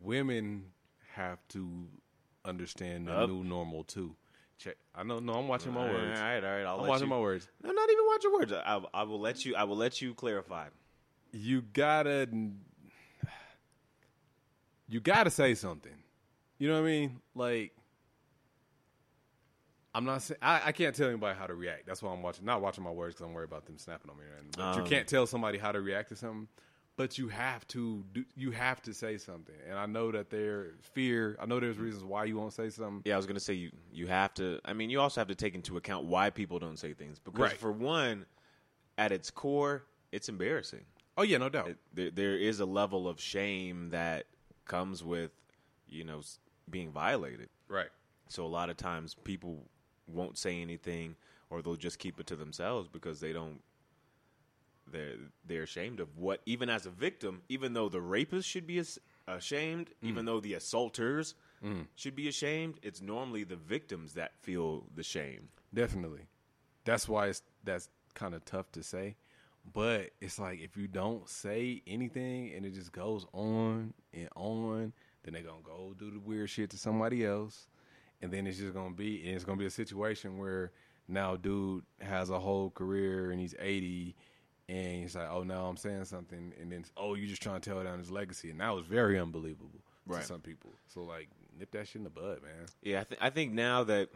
Women 0.00 0.64
have 1.14 1.38
to 1.48 1.86
understand 2.44 3.08
the 3.08 3.12
Up. 3.12 3.28
new 3.28 3.44
normal 3.44 3.84
too. 3.84 4.14
Check. 4.58 4.76
I 4.94 5.02
know. 5.02 5.18
No, 5.18 5.34
I'm 5.34 5.48
watching 5.48 5.72
my 5.72 5.86
All 5.86 5.92
words. 5.92 6.18
All 6.18 6.24
right, 6.24 6.44
all 6.44 6.50
right. 6.50 6.64
I'll 6.64 6.76
I'm 6.76 6.82
let 6.82 6.88
watching 6.90 7.06
you, 7.06 7.10
my 7.10 7.18
words. 7.18 7.48
No, 7.62 7.70
not 7.72 7.90
even 7.90 8.06
watch 8.06 8.22
your 8.24 8.32
words. 8.32 8.52
I, 8.52 8.80
I 8.94 9.02
will 9.02 9.20
let 9.20 9.44
you. 9.44 9.56
I 9.56 9.64
will 9.64 9.76
let 9.76 10.00
you 10.00 10.14
clarify. 10.14 10.66
You 11.32 11.62
gotta. 11.62 12.28
You 14.86 15.00
gotta 15.00 15.30
say 15.30 15.54
something. 15.54 15.94
You 16.58 16.68
know 16.68 16.74
what 16.80 16.86
I 16.88 16.90
mean? 16.90 17.20
Like. 17.34 17.72
I'm 19.96 20.04
not 20.04 20.22
saying 20.22 20.38
I, 20.42 20.60
I 20.66 20.72
can't 20.72 20.94
tell 20.94 21.08
anybody 21.08 21.38
how 21.38 21.46
to 21.46 21.54
react. 21.54 21.86
That's 21.86 22.02
why 22.02 22.12
I'm 22.12 22.20
watching, 22.20 22.44
not 22.44 22.60
watching 22.60 22.82
my 22.82 22.90
words 22.90 23.14
because 23.14 23.26
I'm 23.28 23.32
worried 23.32 23.48
about 23.48 23.64
them 23.66 23.78
snapping 23.78 24.10
on 24.10 24.16
me. 24.16 24.24
Anything. 24.32 24.50
But 24.56 24.74
you 24.76 24.82
Um, 24.82 24.88
can't 24.88 25.06
tell 25.06 25.24
somebody 25.24 25.56
how 25.56 25.70
to 25.70 25.80
react 25.80 26.08
to 26.08 26.16
something. 26.16 26.48
But 26.96 27.16
you 27.18 27.28
have 27.28 27.66
to 27.68 28.04
do. 28.12 28.24
You 28.36 28.50
have 28.52 28.80
to 28.82 28.94
say 28.94 29.18
something. 29.18 29.54
And 29.68 29.76
I 29.78 29.86
know 29.86 30.10
that 30.12 30.30
there 30.30 30.72
fear. 30.80 31.36
I 31.40 31.46
know 31.46 31.58
there's 31.60 31.78
reasons 31.78 32.04
why 32.04 32.24
you 32.24 32.36
won't 32.36 32.52
say 32.52 32.70
something. 32.70 33.02
Yeah, 33.04 33.14
I 33.14 33.16
was 33.16 33.26
gonna 33.26 33.40
say 33.40 33.54
you. 33.54 33.70
You 33.92 34.06
have 34.08 34.32
to. 34.34 34.60
I 34.64 34.72
mean, 34.74 34.90
you 34.90 35.00
also 35.00 35.20
have 35.20 35.28
to 35.28 35.34
take 35.36 35.54
into 35.56 35.76
account 35.76 36.06
why 36.06 36.30
people 36.30 36.58
don't 36.60 36.78
say 36.78 36.92
things 36.92 37.18
because, 37.20 37.40
Right. 37.40 37.52
for 37.56 37.70
one, 37.72 38.26
at 38.96 39.10
its 39.12 39.28
core, 39.30 39.84
it's 40.12 40.28
embarrassing. 40.28 40.84
Oh 41.16 41.22
yeah, 41.22 41.38
no 41.38 41.48
doubt. 41.48 41.68
it, 41.68 41.78
there, 41.92 42.10
there 42.10 42.36
is 42.36 42.58
a 42.60 42.66
level 42.66 43.08
of 43.08 43.20
shame 43.20 43.90
that 43.90 44.26
comes 44.64 45.02
with 45.04 45.30
you 45.88 46.04
know 46.04 46.20
being 46.70 46.90
violated 46.90 47.48
right. 47.68 47.88
so 48.28 48.44
a 48.44 48.48
lot 48.48 48.70
of 48.70 48.76
times 48.76 49.14
people 49.24 49.64
won't 50.06 50.38
say 50.38 50.60
anything 50.60 51.14
or 51.50 51.62
they'll 51.62 51.76
just 51.76 51.98
keep 51.98 52.18
it 52.20 52.26
to 52.26 52.36
themselves 52.36 52.88
because 52.88 53.20
they 53.20 53.32
don't 53.32 53.60
they're 54.90 55.16
they're 55.46 55.62
ashamed 55.62 55.98
of 56.00 56.16
what 56.16 56.40
even 56.46 56.68
as 56.68 56.86
a 56.86 56.90
victim 56.90 57.42
even 57.48 57.72
though 57.72 57.88
the 57.88 58.00
rapist 58.00 58.48
should 58.48 58.66
be 58.66 58.78
as, 58.78 58.98
ashamed 59.26 59.88
mm. 60.02 60.08
even 60.08 60.26
though 60.26 60.40
the 60.40 60.54
assaulters 60.54 61.34
mm. 61.64 61.86
should 61.94 62.14
be 62.14 62.28
ashamed 62.28 62.78
it's 62.82 63.00
normally 63.00 63.44
the 63.44 63.56
victims 63.56 64.12
that 64.12 64.32
feel 64.42 64.84
the 64.94 65.02
shame 65.02 65.48
Definitely. 65.74 66.28
That's 66.84 67.08
why 67.08 67.26
it's 67.26 67.42
that's 67.64 67.88
kind 68.14 68.34
of 68.34 68.44
tough 68.44 68.70
to 68.72 68.82
say. 68.82 69.16
But 69.72 70.10
it's 70.20 70.38
like 70.38 70.60
if 70.60 70.76
you 70.76 70.86
don't 70.86 71.28
say 71.28 71.82
anything 71.86 72.52
and 72.54 72.64
it 72.64 72.74
just 72.74 72.92
goes 72.92 73.26
on 73.32 73.94
and 74.12 74.28
on, 74.36 74.92
then 75.24 75.34
they're 75.34 75.42
gonna 75.42 75.62
go 75.64 75.94
do 75.98 76.10
the 76.10 76.20
weird 76.20 76.48
shit 76.50 76.70
to 76.70 76.78
somebody 76.78 77.24
else, 77.26 77.68
and 78.22 78.32
then 78.32 78.46
it's 78.46 78.58
just 78.58 78.74
gonna 78.74 78.94
be 78.94 79.24
and 79.26 79.34
it's 79.34 79.44
gonna 79.44 79.58
be 79.58 79.66
a 79.66 79.70
situation 79.70 80.38
where 80.38 80.70
now 81.08 81.36
dude 81.36 81.84
has 82.00 82.30
a 82.30 82.38
whole 82.38 82.70
career 82.70 83.30
and 83.30 83.40
he's 83.40 83.54
eighty, 83.58 84.14
and 84.68 85.02
he's 85.02 85.16
like, 85.16 85.28
oh 85.30 85.42
now 85.42 85.66
I'm 85.66 85.76
saying 85.76 86.04
something, 86.04 86.52
and 86.60 86.70
then 86.70 86.84
oh 86.96 87.14
you 87.14 87.26
just 87.26 87.42
trying 87.42 87.60
to 87.60 87.70
tear 87.70 87.82
down 87.82 87.98
his 87.98 88.10
legacy, 88.10 88.50
and 88.50 88.60
that 88.60 88.74
was 88.74 88.86
very 88.86 89.18
unbelievable 89.18 89.80
Right. 90.06 90.20
to 90.20 90.26
some 90.26 90.40
people. 90.42 90.70
So 90.88 91.02
like 91.02 91.28
nip 91.58 91.70
that 91.72 91.88
shit 91.88 91.96
in 91.96 92.04
the 92.04 92.10
bud, 92.10 92.42
man. 92.42 92.66
Yeah, 92.82 93.00
I, 93.00 93.04
th- 93.04 93.20
I 93.22 93.30
think 93.30 93.52
now 93.54 93.84
that 93.84 94.10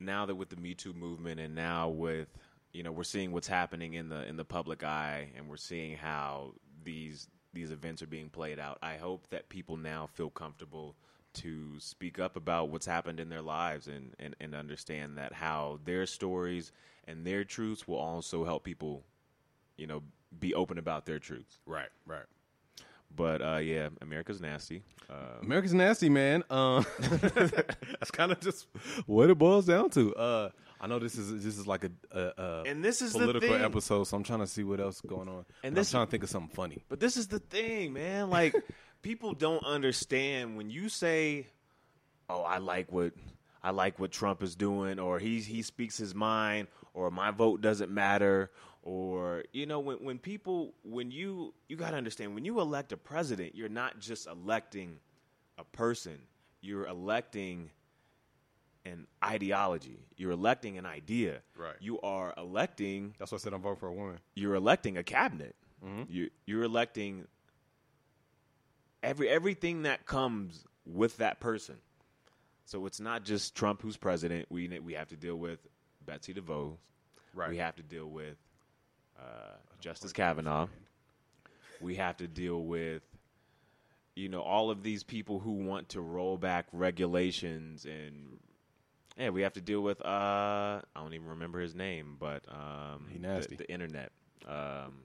now 0.00 0.26
that 0.26 0.34
with 0.36 0.48
the 0.48 0.56
Me 0.56 0.74
Too 0.74 0.92
movement 0.92 1.40
and 1.40 1.54
now 1.56 1.88
with 1.88 2.28
you 2.72 2.82
know 2.84 2.92
we're 2.92 3.02
seeing 3.04 3.32
what's 3.32 3.48
happening 3.48 3.94
in 3.94 4.08
the 4.08 4.24
in 4.26 4.36
the 4.36 4.44
public 4.44 4.84
eye 4.84 5.30
and 5.36 5.48
we're 5.48 5.56
seeing 5.56 5.96
how 5.96 6.52
these 6.84 7.28
these 7.54 7.70
events 7.70 8.02
are 8.02 8.06
being 8.06 8.28
played 8.28 8.58
out. 8.58 8.78
I 8.82 8.96
hope 8.96 9.28
that 9.30 9.48
people 9.48 9.76
now 9.76 10.08
feel 10.12 10.30
comfortable 10.30 10.96
to 11.34 11.78
speak 11.78 12.18
up 12.18 12.36
about 12.36 12.68
what's 12.68 12.86
happened 12.86 13.20
in 13.20 13.28
their 13.28 13.42
lives 13.42 13.88
and, 13.88 14.14
and, 14.18 14.36
and 14.40 14.54
understand 14.54 15.18
that 15.18 15.32
how 15.32 15.80
their 15.84 16.06
stories 16.06 16.72
and 17.06 17.26
their 17.26 17.44
truths 17.44 17.88
will 17.88 17.98
also 17.98 18.44
help 18.44 18.64
people, 18.64 19.02
you 19.76 19.86
know, 19.86 20.02
be 20.38 20.54
open 20.54 20.78
about 20.78 21.06
their 21.06 21.18
truths. 21.18 21.58
Right, 21.66 21.88
right. 22.06 22.24
But 23.14 23.42
uh, 23.42 23.58
yeah, 23.58 23.88
America's 24.00 24.40
nasty. 24.40 24.82
Uh, 25.08 25.40
America's 25.42 25.74
nasty, 25.74 26.08
man. 26.08 26.42
Um, 26.50 26.84
that's 26.98 28.10
kind 28.10 28.32
of 28.32 28.40
just 28.40 28.66
what 29.06 29.30
it 29.30 29.38
boils 29.38 29.66
down 29.66 29.90
to. 29.90 30.14
I 30.84 30.86
know 30.86 30.98
this 30.98 31.16
is 31.16 31.42
this 31.42 31.56
is 31.56 31.66
like 31.66 31.84
a, 31.84 31.90
a, 32.12 32.32
a 32.36 32.62
And 32.66 32.84
this 32.84 33.00
is 33.00 33.12
political 33.12 33.54
episode, 33.54 34.04
so 34.04 34.18
I'm 34.18 34.22
trying 34.22 34.40
to 34.40 34.46
see 34.46 34.64
what 34.64 34.80
else 34.80 34.96
is 34.96 35.00
going 35.00 35.30
on. 35.30 35.46
And 35.62 35.74
But 35.74 35.80
this- 35.80 35.94
I'm 35.94 35.98
trying 36.00 36.06
to 36.08 36.10
think 36.10 36.24
of 36.24 36.28
something 36.28 36.54
funny. 36.54 36.84
But 36.90 37.00
this 37.00 37.16
is 37.16 37.26
the 37.28 37.38
thing, 37.38 37.94
man. 37.94 38.28
Like 38.28 38.54
people 39.00 39.32
don't 39.32 39.64
understand 39.64 40.58
when 40.58 40.68
you 40.68 40.90
say, 40.90 41.46
"Oh, 42.28 42.42
I 42.42 42.58
like 42.58 42.92
what 42.92 43.14
I 43.62 43.70
like 43.70 43.98
what 43.98 44.12
Trump 44.12 44.42
is 44.42 44.54
doing," 44.56 44.98
or 44.98 45.18
he 45.18 45.40
he 45.40 45.62
speaks 45.62 45.96
his 45.96 46.14
mind, 46.14 46.68
or 46.92 47.10
my 47.10 47.30
vote 47.30 47.62
doesn't 47.62 47.90
matter, 47.90 48.50
or 48.82 49.44
you 49.54 49.64
know, 49.64 49.80
when 49.80 50.04
when 50.04 50.18
people 50.18 50.74
when 50.82 51.10
you 51.10 51.54
you 51.66 51.76
got 51.76 51.92
to 51.92 51.96
understand 51.96 52.34
when 52.34 52.44
you 52.44 52.60
elect 52.60 52.92
a 52.92 52.98
president, 52.98 53.54
you're 53.54 53.70
not 53.70 54.00
just 54.00 54.26
electing 54.26 54.98
a 55.56 55.64
person. 55.64 56.18
You're 56.60 56.86
electing 56.86 57.70
an 58.84 59.06
ideology. 59.24 59.98
You're 60.16 60.32
electing 60.32 60.76
an 60.78 60.86
idea. 60.86 61.40
Right. 61.56 61.74
You 61.80 62.00
are 62.00 62.34
electing 62.36 63.14
That's 63.18 63.32
why 63.32 63.36
I 63.36 63.38
said 63.38 63.52
I'm 63.52 63.62
voting 63.62 63.78
for 63.78 63.88
a 63.88 63.92
woman. 63.94 64.18
you're 64.34 64.54
electing 64.54 64.96
a 64.98 65.02
cabinet. 65.02 65.54
Mm-hmm. 65.84 66.02
You 66.08 66.30
you're 66.46 66.64
electing 66.64 67.26
every 69.02 69.28
everything 69.28 69.82
that 69.82 70.06
comes 70.06 70.64
with 70.86 71.16
that 71.18 71.40
person. 71.40 71.76
So 72.66 72.86
it's 72.86 73.00
not 73.00 73.24
just 73.24 73.54
Trump 73.54 73.82
who's 73.82 73.96
president. 73.96 74.46
We 74.50 74.68
we 74.80 74.94
have 74.94 75.08
to 75.08 75.16
deal 75.16 75.36
with 75.36 75.58
Betsy 76.04 76.34
DeVos. 76.34 76.76
Right. 77.34 77.50
We 77.50 77.58
have 77.58 77.76
to 77.76 77.82
deal 77.82 78.06
with 78.06 78.36
uh, 79.18 79.56
Justice 79.80 80.12
Kavanaugh. 80.12 80.68
We 81.80 81.96
have 81.96 82.16
to 82.18 82.28
deal 82.28 82.62
with 82.62 83.02
you 84.14 84.28
know 84.28 84.40
all 84.40 84.70
of 84.70 84.82
these 84.82 85.02
people 85.02 85.40
who 85.40 85.52
want 85.52 85.90
to 85.90 86.00
roll 86.00 86.38
back 86.38 86.66
regulations 86.72 87.84
and 87.84 88.38
yeah, 89.18 89.30
we 89.30 89.42
have 89.42 89.52
to 89.54 89.60
deal 89.60 89.80
with 89.82 90.00
uh 90.04 90.08
I 90.08 90.80
don't 90.96 91.14
even 91.14 91.28
remember 91.28 91.60
his 91.60 91.74
name, 91.74 92.16
but 92.18 92.42
um 92.48 93.06
He 93.10 93.18
the- 93.18 93.26
nasty. 93.28 93.56
The, 93.56 93.70
internet. 93.70 94.12
Um 94.46 95.02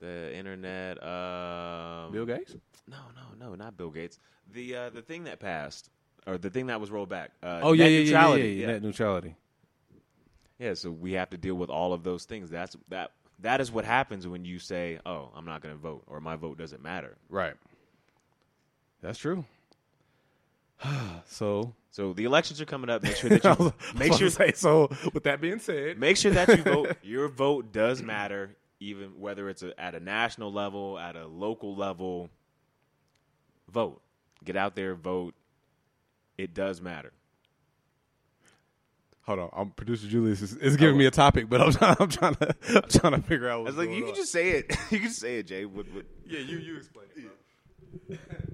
the 0.00 0.34
internet 0.34 1.02
um 1.02 2.12
Bill 2.12 2.26
Gates. 2.26 2.54
No, 2.88 2.96
no, 3.16 3.46
no, 3.48 3.54
not 3.54 3.76
Bill 3.76 3.90
Gates. 3.90 4.18
The 4.52 4.76
uh 4.76 4.90
the 4.90 5.02
thing 5.02 5.24
that 5.24 5.40
passed 5.40 5.90
or 6.26 6.38
the 6.38 6.50
thing 6.50 6.66
that 6.66 6.80
was 6.80 6.90
rolled 6.90 7.08
back. 7.08 7.30
Uh, 7.42 7.60
Oh 7.62 7.72
yeah, 7.72 7.84
net 7.84 7.92
yeah, 7.92 7.98
yeah, 7.98 8.04
neutrality. 8.04 8.42
yeah, 8.48 8.60
yeah, 8.60 8.66
Net 8.66 8.82
neutrality. 8.82 9.34
Yeah, 10.58 10.74
so 10.74 10.90
we 10.90 11.12
have 11.12 11.30
to 11.30 11.36
deal 11.38 11.54
with 11.54 11.70
all 11.70 11.92
of 11.92 12.02
those 12.02 12.24
things. 12.24 12.50
That's 12.50 12.76
that 12.88 13.12
that 13.40 13.60
is 13.60 13.70
what 13.70 13.84
happens 13.84 14.26
when 14.26 14.44
you 14.44 14.58
say, 14.58 14.98
"Oh, 15.06 15.30
I'm 15.36 15.44
not 15.44 15.62
going 15.62 15.74
to 15.74 15.80
vote," 15.80 16.02
or 16.08 16.20
"My 16.20 16.34
vote 16.34 16.58
doesn't 16.58 16.82
matter." 16.82 17.16
Right. 17.30 17.54
That's 19.00 19.18
true. 19.18 19.44
so 21.26 21.74
So 21.90 22.12
the 22.12 22.24
elections 22.24 22.60
are 22.60 22.64
coming 22.64 22.90
up. 22.90 23.02
Make 23.02 23.16
sure 23.16 23.30
that 23.38 23.58
you 23.58 23.72
make 23.98 24.12
sure 24.12 24.30
say 24.30 24.52
so. 24.52 24.88
With 25.12 25.24
that 25.24 25.40
being 25.40 25.58
said, 25.58 25.98
make 25.98 26.16
sure 26.16 26.32
that 26.32 26.48
you 26.48 26.62
vote. 26.62 26.96
Your 27.02 27.28
vote 27.28 27.72
does 27.72 28.02
matter, 28.02 28.56
even 28.80 29.18
whether 29.20 29.48
it's 29.48 29.62
a, 29.62 29.78
at 29.80 29.94
a 29.94 30.00
national 30.00 30.52
level, 30.52 30.98
at 30.98 31.16
a 31.16 31.26
local 31.26 31.74
level. 31.76 32.30
Vote. 33.70 34.00
Get 34.44 34.56
out 34.56 34.76
there, 34.76 34.94
vote. 34.94 35.34
It 36.38 36.54
does 36.54 36.80
matter. 36.80 37.12
hold 39.22 39.40
on. 39.40 39.50
I'm 39.52 39.70
producer 39.70 40.06
Julius 40.06 40.40
is, 40.40 40.54
is 40.56 40.76
giving 40.76 40.94
oh. 40.94 40.98
me 40.98 41.06
a 41.06 41.10
topic, 41.10 41.48
but 41.48 41.60
I'm 41.60 41.72
trying. 41.72 41.96
I'm 41.98 42.08
trying 42.08 42.34
to. 42.36 42.54
I'm 42.68 42.88
trying 42.88 43.12
to 43.14 43.22
figure 43.22 43.48
out. 43.48 43.60
I 43.60 43.62
was 43.62 43.76
like, 43.76 43.88
going 43.88 43.98
you 43.98 44.04
can 44.04 44.14
just 44.14 44.30
say 44.30 44.50
it. 44.50 44.76
you 44.90 45.00
can 45.00 45.10
say 45.10 45.38
it, 45.40 45.48
Jay. 45.48 45.64
What, 45.64 45.92
what, 45.92 46.04
yeah. 46.24 46.38
You 46.38 46.58
you 46.58 46.76
explain 46.76 47.06
it. 47.16 47.22
bro. 47.22 47.30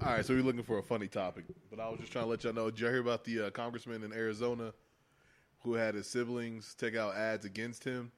All 0.01 0.13
right, 0.13 0.25
so 0.25 0.33
we're 0.33 0.43
looking 0.43 0.63
for 0.63 0.77
a 0.77 0.83
funny 0.83 1.07
topic, 1.07 1.45
but 1.69 1.79
I 1.79 1.89
was 1.89 1.99
just 1.99 2.11
trying 2.11 2.25
to 2.25 2.29
let 2.29 2.43
y'all 2.43 2.53
know. 2.53 2.69
Did 2.69 2.79
y'all 2.79 2.91
hear 2.91 3.01
about 3.01 3.23
the 3.23 3.47
uh, 3.47 3.49
congressman 3.49 4.03
in 4.03 4.13
Arizona 4.13 4.73
who 5.59 5.73
had 5.73 5.95
his 5.95 6.07
siblings 6.07 6.75
take 6.75 6.95
out 6.95 7.15
ads 7.15 7.45
against 7.45 7.83
him? 7.83 8.11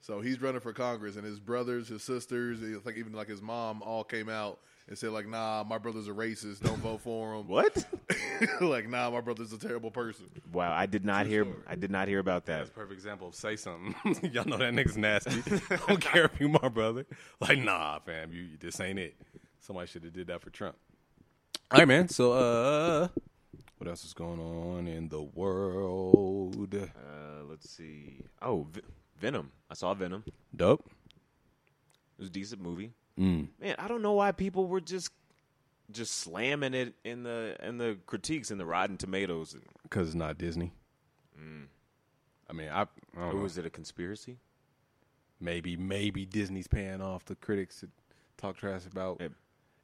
So 0.00 0.20
he's 0.20 0.40
running 0.42 0.60
for 0.60 0.72
Congress, 0.72 1.16
and 1.16 1.24
his 1.24 1.38
brothers, 1.38 1.88
his 1.88 2.02
sisters, 2.02 2.60
I 2.60 2.80
think 2.80 2.98
even 2.98 3.12
like 3.12 3.28
his 3.28 3.40
mom, 3.40 3.82
all 3.82 4.02
came 4.02 4.28
out 4.28 4.58
and 4.88 4.98
said 4.98 5.10
like, 5.10 5.28
"Nah, 5.28 5.64
my 5.64 5.78
brother's 5.78 6.08
a 6.08 6.12
racist. 6.12 6.60
Don't 6.60 6.78
vote 6.78 7.00
for 7.02 7.34
him." 7.34 7.46
what? 7.46 7.84
like, 8.60 8.88
"Nah, 8.88 9.10
my 9.10 9.20
brother's 9.20 9.52
a 9.52 9.58
terrible 9.58 9.92
person." 9.92 10.26
Wow, 10.52 10.72
I 10.72 10.86
did 10.86 11.04
not 11.04 11.26
hear. 11.26 11.44
story. 11.44 11.56
I 11.68 11.76
did 11.76 11.92
not 11.92 12.08
hear 12.08 12.18
about 12.18 12.46
that. 12.46 12.58
That's 12.58 12.70
a 12.70 12.72
perfect 12.72 12.94
example 12.94 13.28
of 13.28 13.36
say 13.36 13.54
something. 13.54 13.94
Y'all 14.32 14.44
know 14.44 14.56
that 14.56 14.72
nigga's 14.74 14.96
nasty. 14.96 15.40
Don't 15.86 16.00
care 16.00 16.24
if 16.24 16.40
you 16.40 16.48
my 16.48 16.68
brother. 16.68 17.06
Like, 17.40 17.58
nah, 17.58 18.00
fam, 18.00 18.32
you 18.32 18.48
this 18.58 18.80
ain't 18.80 18.98
it. 18.98 19.14
Somebody 19.62 19.86
should 19.86 20.04
have 20.04 20.12
did 20.12 20.26
that 20.26 20.42
for 20.42 20.50
Trump. 20.50 20.76
All 21.70 21.78
right, 21.78 21.88
man. 21.88 22.08
So, 22.08 22.32
uh, 22.32 23.08
what 23.78 23.88
else 23.88 24.04
is 24.04 24.12
going 24.12 24.40
on 24.40 24.86
in 24.86 25.08
the 25.08 25.22
world? 25.22 26.74
Uh, 26.74 27.44
let's 27.48 27.70
see. 27.70 28.20
Oh, 28.42 28.66
v- 28.70 28.82
Venom. 29.18 29.50
I 29.70 29.74
saw 29.74 29.94
Venom. 29.94 30.24
Dope. 30.54 30.84
It 30.86 32.18
was 32.20 32.28
a 32.28 32.32
decent 32.32 32.60
movie. 32.60 32.92
Mm. 33.18 33.48
Man, 33.60 33.74
I 33.78 33.88
don't 33.88 34.02
know 34.02 34.12
why 34.12 34.32
people 34.32 34.66
were 34.66 34.80
just 34.80 35.10
just 35.90 36.14
slamming 36.20 36.74
it 36.74 36.94
in 37.04 37.22
the 37.22 37.56
in 37.62 37.78
the 37.78 37.96
critiques 38.06 38.50
in 38.50 38.58
the 38.58 38.66
Rotten 38.66 38.96
Tomatoes. 38.96 39.54
Because 39.84 40.08
it's 40.08 40.14
not 40.16 40.36
Disney. 40.38 40.72
I 42.50 42.54
mean, 42.54 42.68
I, 42.68 42.82
I 42.82 42.86
don't 43.16 43.24
Or 43.30 43.32
know. 43.34 43.40
was 43.40 43.56
it 43.56 43.64
a 43.64 43.70
conspiracy? 43.70 44.36
maybe 45.40 45.76
maybe 45.76 46.24
Disney's 46.26 46.68
paying 46.68 47.00
off 47.00 47.24
the 47.24 47.34
critics 47.34 47.80
to 47.80 47.88
talk 48.36 48.56
trash 48.56 48.82
about. 48.86 49.20
And, 49.20 49.34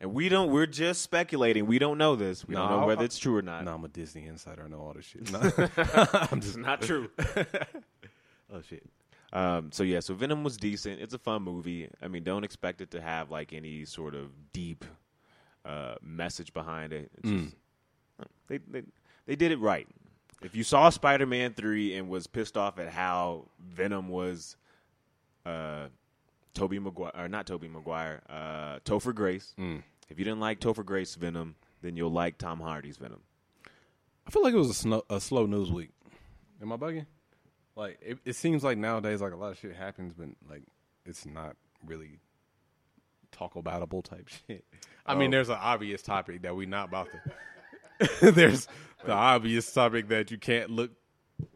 and 0.00 0.12
we 0.14 0.28
don't. 0.28 0.50
We're 0.52 0.66
just 0.66 1.02
speculating. 1.02 1.66
We 1.66 1.78
don't 1.78 1.98
know 1.98 2.14
this. 2.16 2.46
We 2.46 2.54
don't 2.54 2.70
No, 2.70 2.80
know 2.80 2.87
whether 2.87 3.02
I- 3.02 3.04
it's 3.04 3.18
true 3.18 3.37
or 3.37 3.42
not. 3.42 3.64
No, 3.64 3.74
I'm 3.74 3.84
a 3.84 3.88
Disney 3.88 4.26
insider. 4.26 4.62
I 4.64 4.68
know 4.68 4.80
all 4.80 4.92
this 4.94 5.04
shit. 5.06 5.30
No. 5.32 5.40
I'm 5.40 6.38
It's 6.38 6.46
just 6.46 6.58
not 6.58 6.82
true. 6.82 7.11
oh 8.52 8.62
shit. 8.68 8.84
Um, 9.32 9.70
so 9.72 9.82
yeah, 9.82 10.00
so 10.00 10.14
Venom 10.14 10.42
was 10.42 10.56
decent. 10.56 11.00
It's 11.00 11.12
a 11.14 11.18
fun 11.18 11.42
movie. 11.42 11.88
I 12.00 12.08
mean, 12.08 12.22
don't 12.24 12.44
expect 12.44 12.80
it 12.80 12.90
to 12.92 13.00
have 13.00 13.30
like 13.30 13.52
any 13.52 13.84
sort 13.84 14.14
of 14.14 14.30
deep 14.52 14.84
uh, 15.66 15.96
message 16.02 16.52
behind 16.54 16.92
it. 16.94 17.11
It's 17.18 17.30
just, 17.30 17.56
they, 18.48 18.58
they 18.58 18.82
they 19.26 19.37
did 19.37 19.52
it 19.52 19.58
right. 19.61 19.87
If 20.40 20.54
you 20.56 20.64
saw 20.64 20.88
Spider 20.88 21.26
Man 21.26 21.52
three 21.52 21.94
and 21.96 22.08
was 22.08 22.26
pissed 22.26 22.56
off 22.56 22.78
at 22.78 22.88
how 22.88 23.48
Venom 23.61 24.08
was, 24.08 24.57
uh, 25.44 25.88
Tobey 26.59 26.78
Maguire 26.78 27.12
or 27.16 27.28
not 27.28 27.46
Tobey 27.46 27.68
Maguire, 27.68 28.20
uh, 28.28 28.78
Topher 28.80 29.14
Grace. 29.14 29.54
If 29.59 30.18
you 30.18 30.24
didn't 30.24 30.40
like 30.40 30.59
Topher 30.61 30.84
Grace 30.84 31.14
Venom, 31.14 31.54
then 31.82 31.96
you'll 31.96 32.11
like 32.11 32.38
Tom 32.38 32.61
Hardy's 32.61 32.96
Venom. 32.96 33.20
I 34.26 34.30
feel 34.30 34.42
like 34.42 34.52
it 34.54 34.59
was 34.59 34.70
a, 34.70 34.74
snow, 34.74 35.02
a 35.09 35.20
slow 35.20 35.46
news 35.46 35.70
week. 35.70 35.90
Am 36.61 36.72
I 36.72 36.76
bugging? 36.76 37.06
Like 37.76 37.98
it, 38.02 38.18
it 38.24 38.34
seems 38.34 38.64
like 38.64 38.76
nowadays, 38.76 39.20
like 39.20 39.32
a 39.32 39.36
lot 39.36 39.52
of 39.52 39.59
shit 39.59 39.74
happens, 39.76 40.12
but 40.12 40.28
like 40.50 40.64
it's 41.06 41.24
not 41.24 41.54
really 41.86 42.18
talk 43.30 43.54
aboutable 43.54 44.02
type 44.02 44.28
shit. 44.48 44.64
I 45.06 45.14
mean, 45.14 45.28
Oh. 45.28 45.36
there's 45.36 45.48
an 45.48 45.59
obvious 45.61 46.02
topic 46.02 46.42
that 46.42 46.56
we 46.56 46.66
not 46.66 46.88
about 46.88 47.09
to. 47.12 48.30
there's 48.32 48.66
the 49.04 49.12
obvious 49.12 49.72
topic 49.72 50.09
that 50.09 50.30
you 50.32 50.38
can't 50.38 50.70
look 50.70 50.90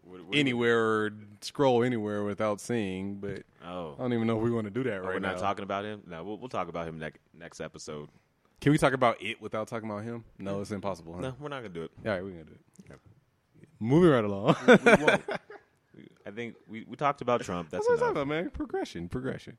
What- 0.04 0.24
what- 0.24 0.36
anywhere 0.36 0.78
or 0.80 1.10
scroll 1.40 1.82
anywhere 1.82 2.22
without 2.24 2.60
seeing. 2.60 3.16
But 3.20 3.42
Oh, 3.64 3.94
I 3.98 4.02
don't 4.02 4.12
even 4.12 4.26
know 4.26 4.36
if 4.38 4.42
we 4.42 4.50
want 4.50 4.66
to 4.66 4.70
do 4.70 4.82
that 4.84 4.98
Oh, 4.98 5.04
right 5.04 5.14
we're 5.14 5.18
not 5.20 5.38
talking 5.38 5.62
about 5.64 5.84
him. 5.84 6.02
No, 6.06 6.22
we'll, 6.24 6.38
we'll 6.38 6.48
talk 6.48 6.68
about 6.68 6.86
him 6.88 6.98
next 6.98 7.20
next 7.38 7.60
episode. 7.60 8.08
Can 8.60 8.70
we 8.72 8.78
talk 8.78 8.92
about 8.92 9.20
it 9.20 9.40
without 9.40 9.66
talking 9.68 9.88
about 9.90 10.04
him? 10.04 10.24
No, 10.38 10.60
it's 10.60 10.70
impossible. 10.70 11.14
Huh? 11.14 11.20
No, 11.20 11.34
we're 11.40 11.48
not 11.48 11.62
gonna 11.62 11.74
do 11.74 11.82
it. 11.82 11.90
All 12.04 12.12
right, 12.12 12.22
we're 12.22 12.30
gonna 12.30 12.44
do 12.44 12.52
it. 12.52 12.98
Moving 13.80 14.10
right 14.10 14.24
along. 14.24 14.54
We 14.68 15.04
won't. 15.04 15.22
I 16.24 16.30
think 16.30 16.54
we, 16.68 16.84
we 16.88 16.96
talked 16.96 17.20
about 17.20 17.40
Trump. 17.44 17.70
That's 17.70 17.84
what 17.86 17.94
I'm 17.94 17.98
talking 17.98 18.12
about, 18.12 18.28
man. 18.28 18.50
Progression, 18.50 19.08
progression. 19.08 19.58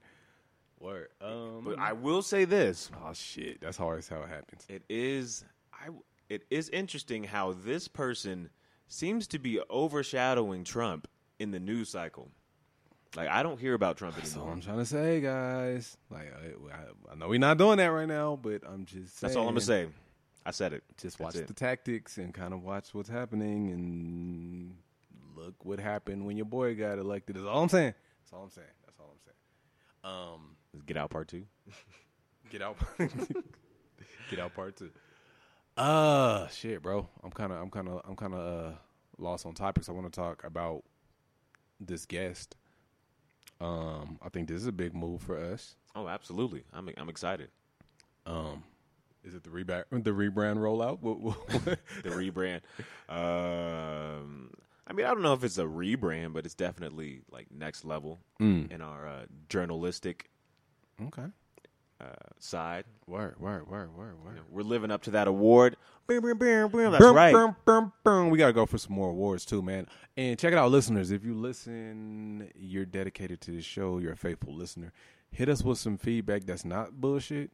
Word. 0.79 1.09
Um, 1.21 1.61
But 1.65 1.79
I 1.79 1.91
will 1.93 2.21
say 2.21 2.45
this: 2.45 2.89
oh 3.05 3.11
shit, 3.13 3.59
that's 3.61 3.79
always 3.81 4.07
how 4.07 4.21
it 4.21 4.29
happens. 4.29 4.65
it 4.69 4.83
is 4.89 5.43
I 5.73 5.89
it 6.29 6.43
is 6.49 6.69
interesting 6.69 7.23
how 7.25 7.51
this 7.53 7.87
person 7.89 8.49
seems 8.93 9.27
to 9.27 9.39
be 9.39 9.59
overshadowing 9.69 10.63
Trump 10.63 11.07
in 11.39 11.51
the 11.51 11.59
news 11.59 11.89
cycle. 11.89 12.29
Like 13.15 13.27
I 13.27 13.43
don't 13.43 13.59
hear 13.59 13.73
about 13.73 13.97
Trump 13.97 14.15
anymore. 14.17 14.29
That's 14.29 14.37
all. 14.37 14.49
I'm 14.49 14.61
trying 14.61 14.77
to 14.77 14.85
say, 14.85 15.21
guys. 15.21 15.97
Like, 16.09 16.33
I, 16.33 16.75
I, 16.75 17.11
I 17.11 17.15
know 17.15 17.27
we're 17.27 17.39
not 17.39 17.57
doing 17.57 17.77
that 17.77 17.87
right 17.87 18.07
now, 18.07 18.39
but 18.41 18.61
I'm 18.67 18.85
just. 18.85 19.21
That's 19.21 19.35
all 19.35 19.43
I'm 19.43 19.53
gonna 19.53 19.61
say. 19.61 19.87
I 20.45 20.51
said 20.51 20.73
it. 20.73 20.83
Just 20.97 21.19
watch 21.19 21.35
it. 21.35 21.47
the 21.47 21.53
tactics 21.53 22.17
and 22.17 22.33
kind 22.33 22.53
of 22.53 22.63
watch 22.63 22.93
what's 22.93 23.09
happening, 23.09 23.69
and 23.69 24.75
look 25.35 25.53
what 25.63 25.79
happened 25.79 26.25
when 26.25 26.37
your 26.37 26.45
boy 26.45 26.75
got 26.75 26.97
elected. 26.97 27.35
That's 27.35 27.45
all 27.45 27.61
I'm 27.61 27.69
saying. 27.69 27.93
That's 28.21 28.33
all 28.33 28.43
I'm 28.43 28.49
saying. 28.49 28.67
That's 28.85 28.99
all 28.99 29.11
I'm 29.11 29.19
saying. 29.23 30.33
Um, 30.33 30.55
Let's 30.73 30.85
get 30.85 30.97
out 30.97 31.11
part 31.11 31.27
two. 31.27 31.45
Get 32.49 32.61
out. 32.61 32.77
Get 34.29 34.39
out 34.39 34.53
part 34.55 34.75
two. 34.75 34.89
Uh 35.75 36.47
shit, 36.49 36.81
bro. 36.81 37.09
I'm 37.23 37.31
kinda 37.31 37.55
I'm 37.55 37.71
kinda 37.71 37.99
I'm 38.05 38.15
kinda 38.15 38.37
uh 38.37 38.71
lost 39.17 39.45
on 39.45 39.53
topics. 39.53 39.89
I 39.89 39.91
wanna 39.91 40.09
talk 40.09 40.43
about 40.43 40.83
this 41.79 42.05
guest. 42.05 42.55
Um, 43.61 44.19
I 44.21 44.29
think 44.29 44.47
this 44.49 44.57
is 44.57 44.67
a 44.67 44.71
big 44.71 44.93
move 44.93 45.21
for 45.21 45.37
us. 45.37 45.75
Oh, 45.95 46.07
absolutely. 46.07 46.63
I'm 46.73 46.89
I'm 46.97 47.09
excited. 47.09 47.49
Um 48.25 48.63
is 49.23 49.33
it 49.33 49.43
the 49.43 49.49
rebrand 49.49 49.85
the 49.91 50.11
rebrand 50.11 50.57
rollout? 50.57 50.99
The 52.03 52.09
rebrand. 52.09 52.61
Um, 53.09 54.51
I 54.85 54.91
mean, 54.93 55.05
I 55.05 55.09
don't 55.13 55.21
know 55.21 55.33
if 55.33 55.43
it's 55.45 55.57
a 55.57 55.63
rebrand, 55.63 56.33
but 56.33 56.45
it's 56.45 56.55
definitely 56.55 57.21
like 57.31 57.47
next 57.51 57.85
level 57.85 58.19
Mm. 58.41 58.69
in 58.69 58.81
our 58.81 59.07
uh, 59.07 59.25
journalistic 59.47 60.29
okay. 61.01 61.27
Uh, 62.01 62.05
side. 62.39 62.85
Word, 63.07 63.39
word, 63.39 63.69
word, 63.69 63.95
word, 63.95 64.23
word. 64.23 64.31
You 64.35 64.39
know, 64.41 64.45
we're 64.49 64.63
living 64.63 64.91
up 64.91 65.01
to 65.03 65.11
that 65.11 65.27
award. 65.27 65.77
Boom, 66.07 66.21
boom, 66.21 66.37
boom, 66.37 66.69
boom. 66.69 66.91
That's 66.91 67.03
Boom, 67.03 67.15
right. 67.15 67.31
boom, 67.33 67.55
boom, 67.65 67.93
boom. 68.03 68.29
We 68.29 68.37
got 68.37 68.47
to 68.47 68.53
go 68.53 68.65
for 68.65 68.77
some 68.77 68.93
more 68.93 69.09
awards 69.09 69.45
too, 69.45 69.61
man. 69.61 69.87
And 70.17 70.37
check 70.37 70.51
it 70.51 70.57
out, 70.59 70.69
listeners. 70.71 71.11
If 71.11 71.23
you 71.23 71.33
listen, 71.33 72.49
you're 72.55 72.85
dedicated 72.85 73.39
to 73.41 73.51
the 73.51 73.61
show. 73.61 73.99
You're 73.99 74.13
a 74.13 74.17
faithful 74.17 74.53
listener. 74.53 74.91
Hit 75.31 75.49
us 75.49 75.63
with 75.63 75.79
some 75.79 75.97
feedback 75.97 76.43
that's 76.43 76.65
not 76.65 76.99
bullshit. 76.99 77.51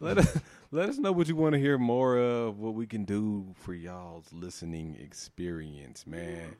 let 0.00 0.18
us 0.18 0.38
let 0.72 0.88
us 0.88 0.98
know 0.98 1.12
what 1.12 1.28
you 1.28 1.36
want 1.36 1.52
to 1.52 1.58
hear 1.60 1.78
more 1.78 2.18
of. 2.18 2.58
What 2.58 2.74
we 2.74 2.86
can 2.86 3.04
do 3.04 3.54
for 3.54 3.74
y'all's 3.74 4.32
listening 4.32 4.96
experience, 5.00 6.06
man. 6.06 6.56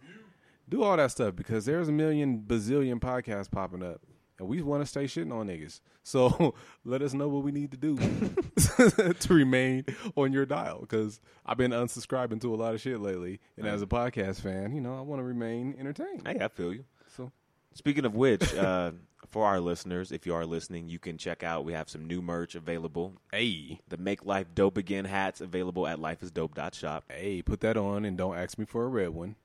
Do 0.68 0.82
all 0.84 0.96
that 0.96 1.10
stuff 1.10 1.34
because 1.34 1.64
there's 1.64 1.88
a 1.88 1.92
million 1.92 2.44
bazillion 2.46 3.00
podcasts 3.00 3.50
popping 3.50 3.82
up, 3.82 4.00
and 4.40 4.48
we 4.48 4.62
want 4.62 4.82
to 4.82 4.86
stay 4.86 5.04
shitting 5.04 5.32
on 5.32 5.46
niggas. 5.46 5.80
So 6.02 6.54
let 6.84 7.02
us 7.02 7.12
know 7.12 7.28
what 7.28 7.44
we 7.44 7.52
need 7.52 7.70
to 7.72 7.76
do 7.76 7.96
to 9.12 9.34
remain 9.34 9.84
on 10.16 10.32
your 10.32 10.46
dial. 10.46 10.80
Because 10.80 11.20
I've 11.44 11.58
been 11.58 11.70
unsubscribing 11.72 12.40
to 12.40 12.54
a 12.54 12.56
lot 12.56 12.74
of 12.74 12.80
shit 12.80 13.00
lately, 13.00 13.38
and 13.56 13.68
as 13.68 13.82
a 13.82 13.86
podcast 13.86 14.40
fan, 14.40 14.74
you 14.74 14.80
know, 14.80 14.96
I 14.96 15.02
want 15.02 15.20
to 15.20 15.24
remain 15.24 15.76
entertained. 15.78 16.26
Hey, 16.26 16.42
I 16.42 16.48
feel 16.48 16.72
you. 16.72 16.84
So 17.16 17.30
Speaking 17.74 18.04
of 18.04 18.14
which, 18.16 18.52
uh, 18.54 18.92
for 19.28 19.46
our 19.46 19.60
listeners, 19.60 20.10
if 20.10 20.26
you 20.26 20.34
are 20.34 20.44
listening, 20.44 20.88
you 20.88 20.98
can 20.98 21.18
check 21.18 21.44
out. 21.44 21.64
We 21.64 21.72
have 21.74 21.88
some 21.88 22.06
new 22.06 22.20
merch 22.20 22.54
available. 22.56 23.14
hey, 23.30 23.80
The 23.88 23.96
Make 23.96 24.24
Life 24.24 24.48
Dope 24.54 24.76
Again 24.76 25.04
hats 25.04 25.40
available 25.40 25.86
at 25.86 25.98
lifeisdope.shop. 25.98 27.04
hey, 27.08 27.42
put 27.42 27.60
that 27.60 27.76
on, 27.76 28.04
and 28.04 28.16
don't 28.16 28.36
ask 28.36 28.58
me 28.58 28.64
for 28.64 28.84
a 28.84 28.88
red 28.88 29.10
one. 29.10 29.36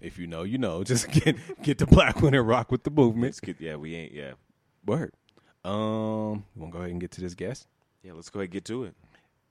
If 0.00 0.18
you 0.18 0.26
know, 0.26 0.42
you 0.42 0.58
know. 0.58 0.84
Just 0.92 1.10
get 1.10 1.36
get 1.62 1.78
the 1.78 1.86
black 1.86 2.22
one 2.22 2.34
and 2.34 2.46
rock 2.46 2.70
with 2.70 2.84
the 2.84 2.90
movement. 2.90 3.40
Get, 3.40 3.60
yeah, 3.60 3.76
we 3.76 3.94
ain't, 3.94 4.12
yeah. 4.12 4.32
Word. 4.84 5.12
Um, 5.64 6.44
you 6.54 6.60
want 6.60 6.72
to 6.72 6.78
go 6.78 6.78
ahead 6.78 6.90
and 6.90 7.00
get 7.00 7.12
to 7.12 7.20
this 7.20 7.34
guest? 7.34 7.68
Yeah, 8.02 8.12
let's 8.14 8.30
go 8.30 8.40
ahead 8.40 8.46
and 8.46 8.52
get 8.52 8.64
to 8.66 8.84
it. 8.84 8.94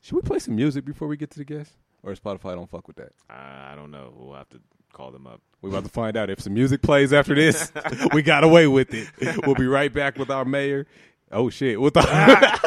Should 0.01 0.15
we 0.15 0.21
play 0.21 0.39
some 0.39 0.55
music 0.55 0.83
before 0.83 1.07
we 1.07 1.15
get 1.15 1.29
to 1.31 1.37
the 1.37 1.45
guest? 1.45 1.71
Or 2.03 2.13
Spotify 2.13 2.55
don't 2.55 2.69
fuck 2.69 2.87
with 2.87 2.97
that? 2.97 3.11
I, 3.29 3.71
I 3.71 3.75
don't 3.75 3.91
know. 3.91 4.11
We'll 4.15 4.35
have 4.35 4.49
to 4.49 4.59
call 4.91 5.11
them 5.11 5.27
up. 5.27 5.41
We're 5.61 5.69
about 5.69 5.83
to 5.83 5.89
find 5.89 6.17
out 6.17 6.29
if 6.29 6.41
some 6.41 6.53
music 6.53 6.81
plays 6.81 7.13
after 7.13 7.35
this. 7.35 7.71
we 8.13 8.23
got 8.23 8.43
away 8.43 8.67
with 8.67 8.93
it. 8.93 9.09
We'll 9.45 9.55
be 9.55 9.67
right 9.67 9.93
back 9.93 10.17
with 10.17 10.29
our 10.29 10.43
mayor. 10.43 10.87
Oh 11.31 11.49
shit! 11.49 11.79
With 11.79 11.95
our 11.97 12.59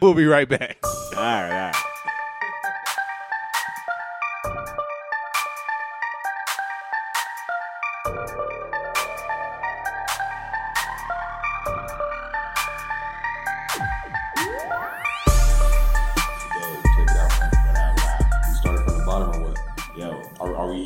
we'll 0.00 0.14
be 0.14 0.24
right 0.24 0.48
back. 0.48 0.78
All 0.84 1.22
right, 1.22 1.44
all 1.44 1.50
right. 1.50 1.74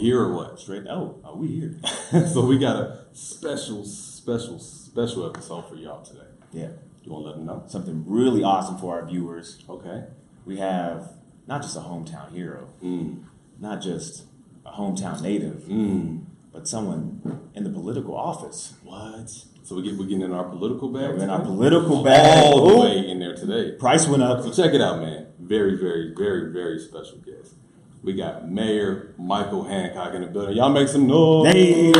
Here 0.03 0.21
or 0.21 0.35
what? 0.35 0.59
Straight? 0.59 0.85
Oh, 0.89 1.21
are 1.25 1.37
we 1.37 1.49
here? 1.49 1.79
so 2.33 2.45
we 2.45 2.59
got 2.59 2.77
a 2.77 2.99
special, 3.13 3.85
special, 3.85 4.59
special 4.59 5.29
episode 5.29 5.69
for 5.69 5.77
y'all 5.77 6.03
today. 6.03 6.27
yeah. 6.53 6.69
You 7.05 7.11
want 7.13 7.25
to 7.25 7.29
let 7.31 7.37
them 7.39 7.47
know? 7.47 7.65
Something 7.67 8.05
really 8.07 8.45
awesome 8.45 8.79
for 8.79 8.95
our 9.01 9.05
viewers. 9.07 9.59
Okay. 9.69 10.05
We 10.45 10.59
have 10.59 11.13
not 11.49 11.63
just 11.63 11.77
a 11.77 11.81
hometown 11.81 12.31
hero, 12.33 12.69
Mm. 12.83 13.25
not 13.59 13.83
just 13.83 14.25
a 14.65 14.71
hometown 14.71 15.21
native, 15.21 15.65
Mm. 15.69 16.27
but 16.53 16.69
someone 16.69 17.51
in 17.55 17.65
the 17.65 17.71
political 17.71 18.15
office. 18.17 18.75
What? 18.85 19.29
So 19.65 19.75
we 19.77 19.83
get 19.83 19.97
we're 19.99 20.05
getting 20.07 20.23
in 20.23 20.33
our 20.33 20.45
political 20.49 20.91
bag. 20.91 21.11
We're 21.17 21.25
in 21.25 21.31
our 21.31 21.41
political 21.45 22.05
bag. 22.05 22.45
all 22.47 22.67
the 22.69 22.73
Ooh. 22.75 22.81
way 22.83 23.09
in 23.11 23.19
there 23.19 23.35
today. 23.35 23.73
Price 23.73 24.07
went 24.07 24.23
up. 24.23 24.43
So 24.43 24.53
check 24.53 24.73
it 24.73 24.81
out, 24.81 25.01
man. 25.01 25.27
Very, 25.41 25.77
very, 25.77 26.15
very, 26.17 26.53
very 26.53 26.79
special 26.79 27.19
guest. 27.19 27.55
We 28.03 28.15
got 28.15 28.51
Mayor 28.51 29.15
Michael 29.17 29.63
Hancock 29.63 30.13
in 30.15 30.23
the 30.23 30.27
building. 30.27 30.57
Y'all 30.57 30.71
make 30.71 30.89
some 30.89 31.07
noise. 31.07 31.53
Hey. 31.53 31.93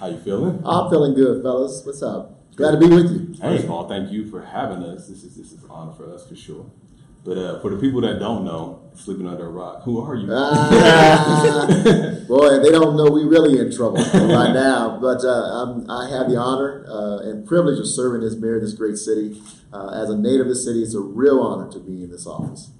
How 0.00 0.08
you 0.08 0.18
feeling? 0.18 0.60
I'm 0.64 0.90
feeling 0.90 1.14
good, 1.14 1.40
fellas. 1.44 1.86
What's 1.86 2.02
up? 2.02 2.40
Glad 2.56 2.72
to 2.72 2.78
be 2.78 2.88
with 2.88 3.12
you. 3.12 3.34
First 3.40 3.64
of 3.64 3.70
all, 3.70 3.88
thank 3.88 4.10
you 4.10 4.28
for 4.28 4.42
having 4.42 4.82
us. 4.82 5.06
This 5.06 5.22
is 5.22 5.36
this 5.36 5.52
is 5.52 5.62
an 5.62 5.70
honor 5.70 5.92
for 5.92 6.12
us 6.12 6.26
for 6.26 6.34
sure. 6.34 6.68
But 7.24 7.38
uh, 7.38 7.60
for 7.60 7.70
the 7.70 7.76
people 7.80 8.00
that 8.00 8.18
don't 8.18 8.44
know, 8.44 8.90
sleeping 8.96 9.28
under 9.28 9.46
a 9.46 9.50
rock, 9.50 9.84
who 9.84 10.00
are 10.00 10.16
you? 10.16 10.28
Ah, 10.32 12.16
boy, 12.28 12.58
they 12.58 12.70
don't 12.70 12.96
know 12.96 13.10
we 13.12 13.22
really 13.22 13.60
in 13.60 13.70
trouble 13.74 14.02
right 14.12 14.52
now. 14.52 14.98
But 15.00 15.24
uh, 15.24 15.28
I'm, 15.28 15.88
I 15.88 16.10
have 16.10 16.28
the 16.28 16.36
honor 16.36 16.84
uh, 16.88 17.18
and 17.28 17.46
privilege 17.46 17.78
of 17.78 17.86
serving 17.86 18.26
as 18.26 18.36
mayor 18.36 18.56
of 18.56 18.62
this 18.62 18.74
great 18.74 18.96
city. 18.96 19.40
Uh, 19.72 19.90
as 20.02 20.10
a 20.10 20.16
native 20.18 20.46
of 20.46 20.48
the 20.48 20.56
city, 20.56 20.82
it's 20.82 20.94
a 20.94 21.00
real 21.00 21.40
honor 21.40 21.70
to 21.70 21.78
be 21.78 22.02
in 22.02 22.10
this 22.10 22.26
office. 22.26 22.70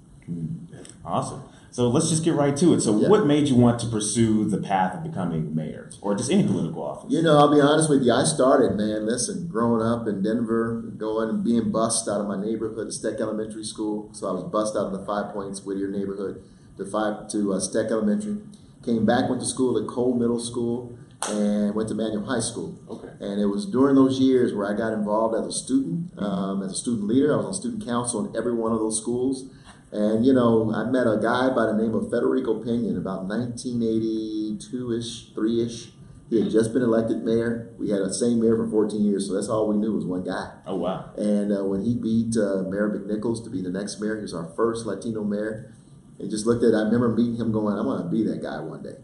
Awesome. 1.05 1.43
So 1.73 1.89
let's 1.89 2.11
just 2.11 2.23
get 2.23 2.35
right 2.35 2.55
to 2.59 2.75
it. 2.75 2.83
So, 2.83 2.99
Yeah. 2.99 3.09
what 3.09 3.27
made 3.27 3.49
you 3.49 3.57
want 3.57 3.81
to 3.81 3.87
pursue 3.87 4.45
the 4.45 4.59
path 4.59 4.95
of 4.95 5.03
becoming 5.03 5.55
mayor 5.55 5.89
or 6.03 6.15
just 6.15 6.31
any 6.31 6.47
political 6.47 6.83
office? 6.83 7.11
You 7.11 7.23
know, 7.23 7.39
I'll 7.39 7.51
be 7.51 7.63
honest 7.63 7.89
with 7.89 8.03
you. 8.03 8.13
I 8.13 8.25
started, 8.25 8.77
man. 8.77 9.07
Listen, 9.07 9.49
growing 9.51 9.81
up 9.81 10.07
in 10.07 10.23
Denver, 10.23 10.83
going 10.99 11.31
and 11.31 11.43
being 11.43 11.73
bussed 11.73 12.09
out 12.09 12.21
of 12.21 12.27
my 12.29 12.39
neighborhood 12.39 12.89
to 12.89 12.93
Steck 12.93 13.21
Elementary 13.21 13.65
School. 13.65 14.11
So 14.13 14.29
I 14.29 14.33
was 14.33 14.45
bussed 14.45 14.77
out 14.77 14.85
of 14.85 14.93
the 14.93 15.05
Five 15.07 15.33
Points 15.33 15.65
Whittier 15.65 15.89
neighborhood 15.89 16.43
to 16.77 16.85
five 16.85 17.29
to 17.31 17.55
uh, 17.55 17.61
Steck 17.61 17.91
Elementary. 17.91 18.37
Came 18.85 19.07
back, 19.07 19.31
went 19.31 19.41
to 19.41 19.47
school 19.47 19.79
at 19.79 19.87
Cole 19.89 20.15
Middle 20.15 20.41
School, 20.41 20.93
and 21.31 21.75
went 21.75 21.89
to 21.89 21.95
Manual 21.95 22.27
High 22.27 22.41
School. 22.41 22.79
Okay. 22.91 23.09
And 23.21 23.41
it 23.41 23.47
was 23.47 23.65
during 23.65 23.95
those 23.95 24.19
years 24.21 24.53
where 24.53 24.67
I 24.71 24.77
got 24.77 24.93
involved 24.93 25.35
as 25.37 25.47
a 25.47 25.53
student, 25.59 26.13
um, 26.19 26.63
as 26.63 26.73
a 26.73 26.75
student 26.75 27.07
leader. 27.09 27.33
I 27.33 27.37
was 27.37 27.47
on 27.47 27.55
student 27.55 27.87
council 27.87 28.27
in 28.27 28.37
every 28.37 28.53
one 28.53 28.73
of 28.73 28.79
those 28.79 28.99
schools. 29.01 29.49
And, 29.93 30.25
you 30.25 30.33
know, 30.33 30.73
I 30.75 30.85
met 30.85 31.07
a 31.07 31.19
guy 31.21 31.51
by 31.51 31.67
the 31.67 31.75
name 31.75 31.95
of 31.95 32.09
Federico 32.09 32.65
Peña 32.65 32.97
about 32.97 33.27
1982 33.27 34.93
ish, 34.93 35.35
3 35.35 35.61
ish. 35.61 35.93
He 36.31 36.41
had 36.41 36.51
just 36.51 36.73
been 36.73 36.81
elected 36.81 37.23
mayor. 37.23 37.75
We 37.79 37.91
had 37.91 38.01
the 38.01 38.15
same 38.15 38.41
mayor 38.41 38.57
for 38.57 38.67
14 38.67 39.05
years, 39.05 39.27
so 39.27 39.35
that's 39.35 39.51
all 39.51 39.69
we 39.69 39.77
knew 39.77 39.93
was 39.93 40.07
one 40.07 40.25
guy. 40.25 40.51
Oh, 40.67 40.77
wow. 40.77 41.11
And 41.19 41.53
uh, 41.53 41.65
when 41.65 41.85
he 41.85 41.95
beat 41.95 42.35
uh, 42.39 42.65
Mayor 42.71 42.89
McNichols 42.89 43.45
to 43.45 43.51
be 43.51 43.61
the 43.61 43.69
next 43.69 44.01
mayor, 44.01 44.17
he 44.17 44.23
was 44.23 44.33
our 44.33 44.51
first 44.57 44.87
Latino 44.87 45.25
mayor. 45.25 45.75
And 46.19 46.31
just 46.31 46.47
looked 46.47 46.65
at, 46.65 46.75
I 46.75 46.85
remember 46.85 47.11
meeting 47.11 47.37
him 47.37 47.53
going, 47.53 47.77
I 47.77 47.83
want 47.83 48.03
to 48.03 48.09
be 48.09 48.25
that 48.25 48.43
guy 48.43 48.61
one 48.61 48.83
day. 48.83 48.97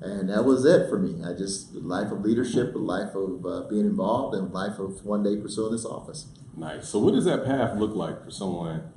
And 0.00 0.28
that 0.28 0.44
was 0.44 0.64
it 0.64 0.88
for 0.88 0.98
me. 0.98 1.22
I 1.22 1.34
just, 1.34 1.72
life 1.74 2.10
of 2.10 2.22
leadership, 2.22 2.74
a 2.74 2.78
life 2.78 3.14
of 3.14 3.46
uh, 3.46 3.68
being 3.68 3.86
involved, 3.86 4.34
and 4.34 4.52
life 4.52 4.80
of 4.80 5.04
one 5.04 5.22
day 5.22 5.36
pursuing 5.36 5.70
this 5.70 5.84
office. 5.84 6.26
Nice. 6.56 6.88
So 6.88 6.98
what 6.98 7.14
does 7.14 7.26
that 7.26 7.44
path 7.44 7.76
look 7.76 7.94
like 7.94 8.24
for 8.24 8.32
someone 8.32 8.90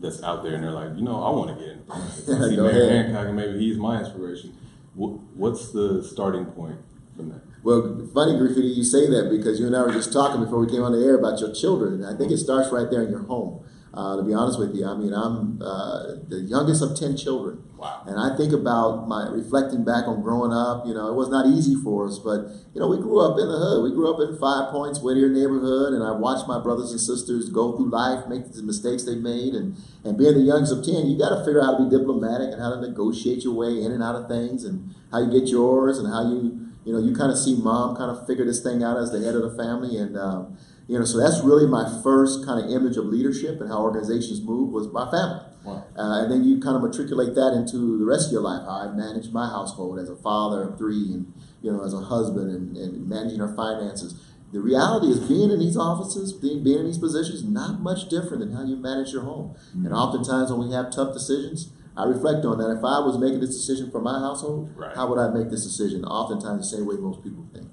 that's 0.00 0.22
out 0.22 0.42
there 0.42 0.54
and 0.54 0.62
they're 0.62 0.70
like, 0.70 0.96
you 0.96 1.02
know, 1.02 1.22
I 1.22 1.30
want 1.30 1.58
to 1.58 1.64
get 1.64 1.74
in 1.74 1.82
politics. 1.82 2.28
I 2.28 2.48
see 2.48 2.56
Mayor. 2.56 2.90
Hancock 2.90 3.26
and 3.26 3.36
maybe 3.36 3.58
he's 3.58 3.76
my 3.76 4.00
inspiration. 4.00 4.54
What's 4.94 5.72
the 5.72 6.02
starting 6.02 6.46
point 6.46 6.78
from 7.16 7.30
that? 7.30 7.42
Well, 7.62 8.08
funny, 8.14 8.38
Graffiti, 8.38 8.68
you 8.68 8.84
say 8.84 9.08
that 9.10 9.30
because 9.30 9.60
you 9.60 9.66
and 9.66 9.76
I 9.76 9.82
were 9.82 9.92
just 9.92 10.12
talking 10.12 10.42
before 10.42 10.58
we 10.60 10.68
came 10.68 10.82
on 10.82 10.92
the 10.92 11.04
air 11.04 11.16
about 11.16 11.40
your 11.40 11.52
children. 11.52 12.04
I 12.04 12.16
think 12.16 12.32
it 12.32 12.38
starts 12.38 12.72
right 12.72 12.90
there 12.90 13.02
in 13.02 13.10
your 13.10 13.24
home. 13.24 13.64
Uh, 13.94 14.16
to 14.16 14.22
be 14.22 14.34
honest 14.34 14.58
with 14.58 14.74
you, 14.74 14.84
I 14.84 14.94
mean, 14.94 15.14
I'm 15.14 15.62
uh, 15.62 16.20
the 16.28 16.44
youngest 16.44 16.82
of 16.82 16.98
10 16.98 17.16
children. 17.16 17.64
Wow. 17.78 18.02
And 18.06 18.20
I 18.20 18.36
think 18.36 18.52
about 18.52 19.08
my 19.08 19.28
reflecting 19.28 19.82
back 19.84 20.06
on 20.06 20.20
growing 20.20 20.52
up, 20.52 20.84
you 20.84 20.92
know, 20.92 21.08
it 21.08 21.14
was 21.14 21.30
not 21.30 21.46
easy 21.46 21.74
for 21.74 22.06
us, 22.06 22.18
but, 22.18 22.52
you 22.74 22.80
know, 22.80 22.88
we 22.88 22.98
grew 22.98 23.24
up 23.24 23.38
in 23.38 23.48
the 23.48 23.56
hood. 23.56 23.82
We 23.82 23.96
grew 23.96 24.12
up 24.12 24.20
in 24.20 24.36
Five 24.36 24.70
Points, 24.70 25.00
Whittier 25.00 25.30
neighborhood, 25.30 25.94
and 25.94 26.04
I 26.04 26.12
watched 26.12 26.46
my 26.46 26.60
brothers 26.60 26.90
and 26.90 27.00
sisters 27.00 27.48
go 27.48 27.76
through 27.76 27.88
life, 27.88 28.28
make 28.28 28.52
the 28.52 28.62
mistakes 28.62 29.04
they 29.04 29.16
made. 29.16 29.54
And, 29.54 29.74
and 30.04 30.18
being 30.18 30.34
the 30.34 30.44
youngest 30.44 30.72
of 30.72 30.84
10, 30.84 31.08
you 31.08 31.16
got 31.16 31.32
to 31.32 31.44
figure 31.46 31.64
out 31.64 31.72
how 31.72 31.74
to 31.80 31.84
be 31.88 31.90
diplomatic 31.90 32.52
and 32.52 32.60
how 32.60 32.76
to 32.76 32.80
negotiate 32.84 33.42
your 33.42 33.54
way 33.54 33.80
in 33.80 33.90
and 33.90 34.02
out 34.02 34.16
of 34.16 34.28
things 34.28 34.64
and 34.68 34.92
how 35.10 35.24
you 35.24 35.32
get 35.32 35.48
yours 35.48 35.96
and 35.96 36.12
how 36.12 36.28
you, 36.28 36.60
you 36.84 36.92
know, 36.92 37.00
you 37.00 37.16
kind 37.16 37.32
of 37.32 37.38
see 37.38 37.56
mom 37.56 37.96
kind 37.96 38.12
of 38.12 38.26
figure 38.26 38.44
this 38.44 38.60
thing 38.60 38.84
out 38.84 38.98
as 38.98 39.12
the 39.12 39.22
head 39.24 39.32
of 39.34 39.48
the 39.48 39.56
family. 39.56 39.96
And, 39.96 40.18
um, 40.18 40.58
you 40.88 40.98
know, 40.98 41.04
so 41.04 41.18
that's 41.18 41.40
really 41.44 41.66
my 41.66 42.00
first 42.02 42.44
kind 42.44 42.64
of 42.64 42.70
image 42.70 42.96
of 42.96 43.04
leadership 43.04 43.60
and 43.60 43.68
how 43.68 43.82
organizations 43.82 44.40
move 44.42 44.72
was 44.72 44.88
my 44.90 45.08
family. 45.10 45.44
Wow. 45.64 45.84
Uh, 45.96 46.22
and 46.22 46.32
then 46.32 46.44
you 46.44 46.60
kind 46.60 46.76
of 46.76 46.82
matriculate 46.82 47.34
that 47.34 47.52
into 47.52 47.98
the 47.98 48.06
rest 48.06 48.26
of 48.28 48.32
your 48.32 48.40
life. 48.40 48.62
How 48.64 48.88
I 48.88 48.96
manage 48.96 49.30
my 49.30 49.46
household 49.48 49.98
as 49.98 50.08
a 50.08 50.16
father 50.16 50.62
of 50.62 50.78
three, 50.78 51.12
and 51.12 51.32
you 51.62 51.70
know, 51.70 51.84
as 51.84 51.92
a 51.92 51.98
husband, 52.00 52.50
and, 52.50 52.76
and 52.76 53.06
managing 53.08 53.40
our 53.42 53.54
finances. 53.54 54.18
The 54.50 54.60
reality 54.60 55.08
is, 55.08 55.20
being 55.20 55.50
in 55.50 55.58
these 55.58 55.76
offices, 55.76 56.32
being, 56.32 56.64
being 56.64 56.78
in 56.78 56.86
these 56.86 56.96
positions, 56.96 57.44
not 57.44 57.80
much 57.80 58.08
different 58.08 58.38
than 58.40 58.52
how 58.52 58.64
you 58.64 58.76
manage 58.76 59.12
your 59.12 59.22
home. 59.22 59.54
And 59.74 59.92
oftentimes, 59.92 60.50
when 60.50 60.66
we 60.68 60.74
have 60.74 60.90
tough 60.90 61.12
decisions, 61.12 61.70
I 61.98 62.04
reflect 62.06 62.46
on 62.46 62.56
that. 62.58 62.70
If 62.70 62.78
I 62.82 63.00
was 63.04 63.18
making 63.18 63.40
this 63.40 63.50
decision 63.50 63.90
for 63.90 64.00
my 64.00 64.18
household, 64.20 64.72
Right. 64.74 64.96
how 64.96 65.06
would 65.10 65.18
I 65.18 65.28
make 65.28 65.50
this 65.50 65.64
decision? 65.64 66.02
Oftentimes, 66.06 66.70
the 66.70 66.76
same 66.78 66.86
way 66.86 66.96
most 66.96 67.22
people 67.22 67.44
think. 67.52 67.68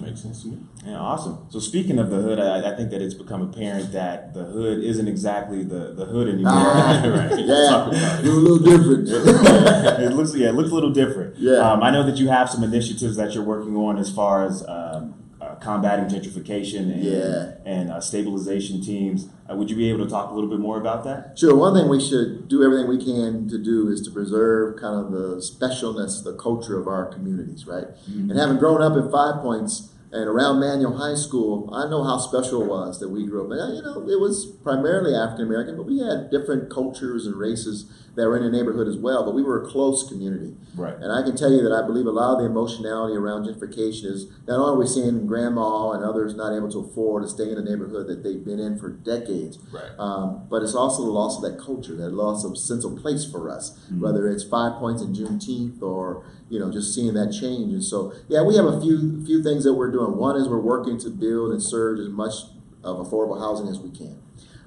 Makes 0.00 0.22
sense 0.22 0.42
to 0.42 0.48
me. 0.48 0.58
Yeah, 0.84 0.98
awesome. 0.98 1.46
So 1.50 1.60
speaking 1.60 1.98
of 2.00 2.10
the 2.10 2.16
hood, 2.16 2.40
I, 2.40 2.72
I 2.72 2.76
think 2.76 2.90
that 2.90 3.00
it's 3.00 3.14
become 3.14 3.42
apparent 3.42 3.92
that 3.92 4.34
the 4.34 4.44
hood 4.44 4.82
isn't 4.82 5.06
exactly 5.06 5.62
the, 5.62 5.92
the 5.94 6.04
hood 6.04 6.28
anymore. 6.28 6.52
Ah, 6.52 7.02
right. 7.30 7.38
Yeah, 7.38 7.68
about 7.68 7.94
it. 7.94 8.24
you're 8.24 8.34
a 8.34 8.36
little 8.36 8.58
different. 8.58 9.08
it 10.00 10.12
looks 10.14 10.34
yeah, 10.34 10.48
it 10.48 10.54
looks 10.56 10.70
a 10.70 10.74
little 10.74 10.90
different. 10.90 11.36
Yeah. 11.38 11.58
Um, 11.58 11.82
I 11.82 11.90
know 11.90 12.02
that 12.02 12.16
you 12.16 12.28
have 12.28 12.50
some 12.50 12.64
initiatives 12.64 13.16
that 13.16 13.34
you're 13.34 13.44
working 13.44 13.76
on 13.76 13.96
as 13.98 14.10
far 14.12 14.44
as 14.44 14.62
um, 14.62 14.68
uh, 14.68 15.23
combating 15.64 16.06
gentrification 16.06 16.92
and 16.92 17.02
Yeah. 17.04 17.52
and 17.64 17.90
uh, 17.90 18.00
stabilization 18.00 18.80
teams. 18.82 19.28
Uh, 19.50 19.56
would 19.56 19.70
you 19.70 19.76
be 19.76 19.88
able 19.90 20.04
to 20.04 20.10
talk 20.10 20.30
a 20.30 20.34
little 20.34 20.50
bit 20.50 20.60
more 20.60 20.78
about 20.78 21.04
that? 21.04 21.38
Sure. 21.38 21.54
One 21.56 21.74
thing 21.74 21.88
we 21.88 22.00
should 22.00 22.48
do 22.48 22.62
everything 22.62 22.88
we 22.88 23.02
can 23.02 23.48
to 23.48 23.58
do 23.58 23.88
is 23.88 24.00
to 24.02 24.10
preserve 24.10 24.76
kind 24.80 24.96
of 25.04 25.10
the 25.12 25.36
specialness, 25.36 26.22
the 26.22 26.34
culture 26.34 26.78
of 26.78 26.86
our 26.86 27.06
communities, 27.06 27.66
right? 27.66 27.86
And 28.06 28.36
having 28.38 28.58
grown 28.58 28.82
up 28.82 28.96
in 28.96 29.10
Five 29.10 29.40
Points 29.42 29.90
and 30.12 30.28
around 30.28 30.60
Manual 30.60 30.96
High 30.96 31.16
School, 31.16 31.68
I 31.74 31.88
know 31.90 32.04
how 32.04 32.18
special 32.18 32.62
it 32.62 32.68
was 32.68 33.00
that 33.00 33.08
we 33.08 33.26
grew 33.26 33.44
up. 33.46 33.50
And 33.50 33.76
you 33.76 33.82
know, 33.82 34.08
it 34.08 34.20
was 34.20 34.46
primarily 34.62 35.14
African 35.14 35.46
American, 35.46 35.76
but 35.76 35.86
we 35.86 35.98
had 35.98 36.30
different 36.30 36.70
cultures 36.70 37.26
and 37.26 37.34
races 37.36 37.90
that 38.16 38.28
were 38.28 38.36
in 38.36 38.44
the 38.44 38.50
neighborhood 38.50 38.86
as 38.86 38.96
well. 38.96 39.24
But 39.24 39.34
we 39.34 39.42
were 39.42 39.62
a 39.62 39.66
close 39.68 40.08
community. 40.08 40.56
Right. 40.76 40.94
And 40.94 41.10
I 41.12 41.22
can 41.22 41.36
tell 41.36 41.50
you 41.50 41.62
that 41.62 41.72
I 41.72 41.86
believe 41.86 42.06
a 42.06 42.10
lot 42.10 42.34
of 42.34 42.38
the 42.40 42.46
emotionality 42.46 43.16
around 43.16 43.46
gentrification 43.46 44.04
is 44.06 44.26
not 44.46 44.58
only 44.58 44.70
are 44.72 44.78
we 44.78 44.86
seeing 44.86 45.26
grandma 45.26 45.92
and 45.92 46.04
others 46.04 46.34
not 46.34 46.54
able 46.54 46.70
to 46.70 46.78
afford 46.78 47.22
to 47.24 47.28
stay 47.28 47.50
in 47.50 47.58
a 47.58 47.62
neighborhood 47.62 48.06
that 48.06 48.22
they've 48.22 48.44
been 48.44 48.60
in 48.60 48.78
for 48.78 48.88
decades, 48.90 49.58
Right. 49.72 49.90
um, 49.98 50.42
but 50.48 50.62
it's 50.62 50.74
also 50.74 51.04
the 51.04 51.10
loss 51.10 51.36
of 51.36 51.42
that 51.50 51.58
culture, 51.60 51.96
that 51.96 52.10
loss 52.10 52.44
of 52.44 52.56
sense 52.58 52.84
of 52.84 52.96
place 52.96 53.24
for 53.24 53.50
us, 53.50 53.78
whether 53.98 54.28
it's 54.28 54.44
Five 54.44 54.74
Points 54.78 55.02
in 55.02 55.12
Juneteenth 55.14 55.82
or 55.82 56.24
you 56.48 56.58
know 56.60 56.70
just 56.70 56.94
seeing 56.94 57.14
that 57.14 57.32
change. 57.32 57.72
And 57.72 57.82
so, 57.84 58.12
yeah, 58.28 58.42
we 58.42 58.56
have 58.56 58.66
a 58.66 58.80
few 58.80 59.24
few 59.24 59.42
things 59.42 59.64
that 59.64 59.74
we're 59.74 59.90
doing. 59.90 60.16
One 60.16 60.36
is 60.36 60.48
we're 60.48 60.60
working 60.60 60.98
to 61.00 61.10
build 61.10 61.52
and 61.52 61.62
surge 61.62 61.98
as 61.98 62.08
much 62.08 62.34
of 62.82 62.98
affordable 62.98 63.38
housing 63.40 63.68
as 63.68 63.78
we 63.80 63.90
can. 63.90 64.20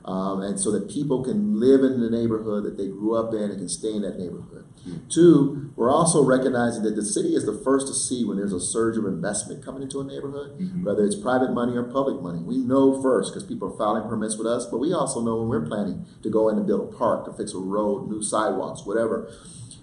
Um, 0.08 0.42
and 0.42 0.58
so 0.58 0.72
that 0.72 0.90
people 0.90 1.22
can 1.22 1.60
live 1.60 1.84
in 1.84 2.00
the 2.00 2.10
neighborhood 2.10 2.64
that 2.64 2.78
they 2.78 2.88
grew 2.88 3.14
up 3.14 3.34
in 3.34 3.52
and 3.52 3.58
can 3.58 3.68
stay 3.68 3.92
in 3.94 4.04
that 4.04 4.18
neighborhood. 4.18 4.64
Two, 5.10 5.74
we're 5.76 5.92
also 5.92 6.24
recognizing 6.24 6.84
that 6.84 6.96
the 6.96 7.04
city 7.04 7.36
is 7.36 7.46
the 7.46 7.60
first 7.62 7.88
to 7.88 7.94
see 7.94 8.24
when 8.24 8.38
there's 8.38 8.54
a 8.54 8.60
surge 8.62 8.98
of 8.98 9.04
investment 9.04 9.66
coming 9.66 9.84
into 9.84 10.00
a 10.00 10.06
neighborhood, 10.06 10.56
whether 10.82 11.04
it's 11.04 11.18
private 11.18 11.52
money 11.52 11.76
or 11.76 11.84
public 11.84 12.22
money. 12.22 12.40
We 12.40 12.56
know 12.56 13.02
first 13.02 13.34
because 13.34 13.46
people 13.46 13.68
are 13.74 13.78
filing 13.78 14.08
permits 14.08 14.38
with 14.38 14.48
us, 14.48 14.66
but 14.66 14.78
we 14.78 14.94
also 14.94 15.20
know 15.20 15.36
when 15.36 15.50
we're 15.50 15.68
planning 15.68 16.06
to 16.24 16.30
go 16.30 16.48
in 16.48 16.58
and 16.58 16.66
build 16.66 16.94
a 16.94 16.98
park, 16.98 17.26
to 17.26 17.34
fix 17.34 17.54
a 17.54 17.58
road, 17.58 18.10
new 18.10 18.24
sidewalks, 18.24 18.86
whatever. 18.86 19.30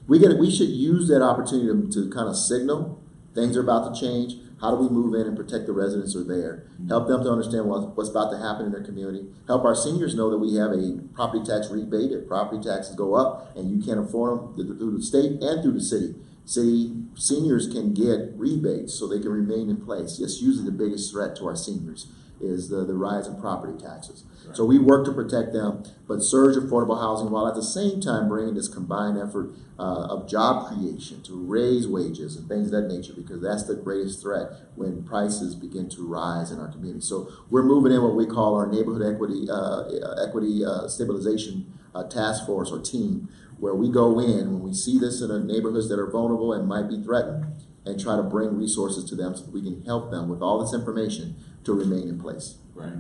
We 0.09 0.19
get 0.19 0.39
we 0.39 0.51
should 0.51 0.71
use 0.71 1.07
that 1.09 1.21
opportunity 1.21 1.69
to, 1.69 2.09
to 2.09 2.11
kind 2.11 2.31
of 2.31 2.37
signal 2.37 3.05
things 3.35 3.57
are 3.57 3.61
about 3.61 3.93
to 3.93 4.01
change. 4.01 4.35
How 4.65 4.71
do 4.71 4.77
we 4.77 4.89
move 4.89 5.13
in 5.13 5.27
and 5.27 5.37
protect 5.37 5.67
the 5.67 5.75
residents 5.75 6.15
who 6.15 6.23
are 6.23 6.25
there? 6.25 6.65
Mm-hmm. 6.73 6.89
Help 6.89 7.07
them 7.07 7.23
to 7.23 7.29
understand 7.29 7.67
what, 7.67 7.95
what's 7.99 8.09
about 8.09 8.31
to 8.31 8.39
happen 8.39 8.65
in 8.65 8.73
their 8.73 8.83
community. 8.83 9.27
Help 9.47 9.63
our 9.63 9.75
seniors 9.75 10.15
know 10.15 10.31
that 10.31 10.39
we 10.39 10.55
have 10.57 10.73
a 10.73 11.05
property 11.13 11.45
tax 11.45 11.69
rebate 11.69 12.13
if 12.13 12.27
property 12.27 12.65
taxes 12.67 12.97
go 12.97 13.13
up 13.13 13.55
and 13.55 13.69
you 13.69 13.85
can't 13.85 14.01
afford 14.01 14.57
them 14.57 14.79
through 14.79 14.97
the 14.97 15.03
state 15.03 15.33
and 15.43 15.63
through 15.63 15.75
the 15.75 15.85
city. 15.85 16.15
City 16.47 16.97
seniors 17.15 17.69
can 17.69 17.93
get 17.93 18.33
rebates 18.37 18.95
so 18.95 19.07
they 19.07 19.21
can 19.21 19.33
remain 19.33 19.69
in 19.69 19.77
place. 19.85 20.17
That's 20.17 20.41
usually 20.41 20.65
the 20.65 20.73
biggest 20.73 21.13
threat 21.13 21.37
to 21.37 21.47
our 21.47 21.57
seniors 21.57 22.07
is 22.41 22.69
the, 22.69 22.85
the 22.85 22.95
rise 22.95 23.27
in 23.27 23.41
property 23.41 23.79
taxes. 23.83 24.25
So 24.53 24.65
we 24.65 24.79
work 24.79 25.07
to 25.07 25.13
protect 25.13 25.53
them, 25.53 25.85
but 26.07 26.23
surge 26.23 26.57
affordable 26.57 27.01
housing 27.01 27.31
while 27.31 27.49
at 27.49 27.55
the 27.55 27.63
same 27.63 28.01
time 28.01 28.29
bringing 28.29 28.55
this 28.55 28.69
combined 28.69 29.19
effort 29.19 29.55
uh, 29.79 30.07
of 30.11 30.29
job 30.29 30.69
creation 30.69 31.23
to 31.23 31.35
raise 31.35 31.89
wages 31.89 32.37
and 32.37 32.49
things 32.49 32.73
of 32.73 32.73
that 32.73 32.95
nature 32.95 33.13
because 33.17 33.41
that's 33.43 33.65
the 33.65 33.75
greatest 33.75 34.23
threat 34.23 34.51
when 34.77 35.03
prices 35.03 35.55
begin 35.55 35.89
to 35.89 36.07
rise 36.07 36.51
in 36.51 36.61
our 36.61 36.69
community. 36.69 37.05
So 37.05 37.31
we're 37.51 37.65
moving 37.65 37.93
in 37.93 38.03
what 38.03 38.15
we 38.15 38.27
call 38.27 38.55
our 38.55 38.67
neighborhood 38.67 39.03
equity 39.03 39.49
uh, 39.51 39.85
equity 40.27 40.65
uh, 40.65 40.89
stabilization 40.89 41.73
uh, 41.95 42.05
task 42.05 42.47
force 42.47 42.71
or 42.71 42.81
team, 42.81 43.29
where 43.59 43.75
we 43.75 43.89
go 43.89 44.19
in 44.19 44.53
when 44.53 44.63
we 44.63 44.75
see 44.75 44.99
this 44.99 45.23
in 45.23 45.47
neighborhoods 45.47 45.89
that 45.89 45.99
are 45.99 46.11
vulnerable 46.11 46.53
and 46.53 46.69
might 46.69 46.89
be 46.89 47.03
threatened, 47.03 47.47
and 47.87 48.01
try 48.01 48.17
to 48.17 48.23
bring 48.23 48.57
resources 48.57 49.05
to 49.05 49.15
them 49.15 49.35
so 49.35 49.43
that 49.45 49.53
we 49.53 49.63
can 49.63 49.83
help 49.85 50.11
them 50.11 50.29
with 50.29 50.41
all 50.41 50.63
this 50.63 50.75
information 50.75 51.37
to 51.65 51.73
remain 51.73 52.09
in 52.09 52.21
place. 52.21 52.57
Right. 52.75 52.93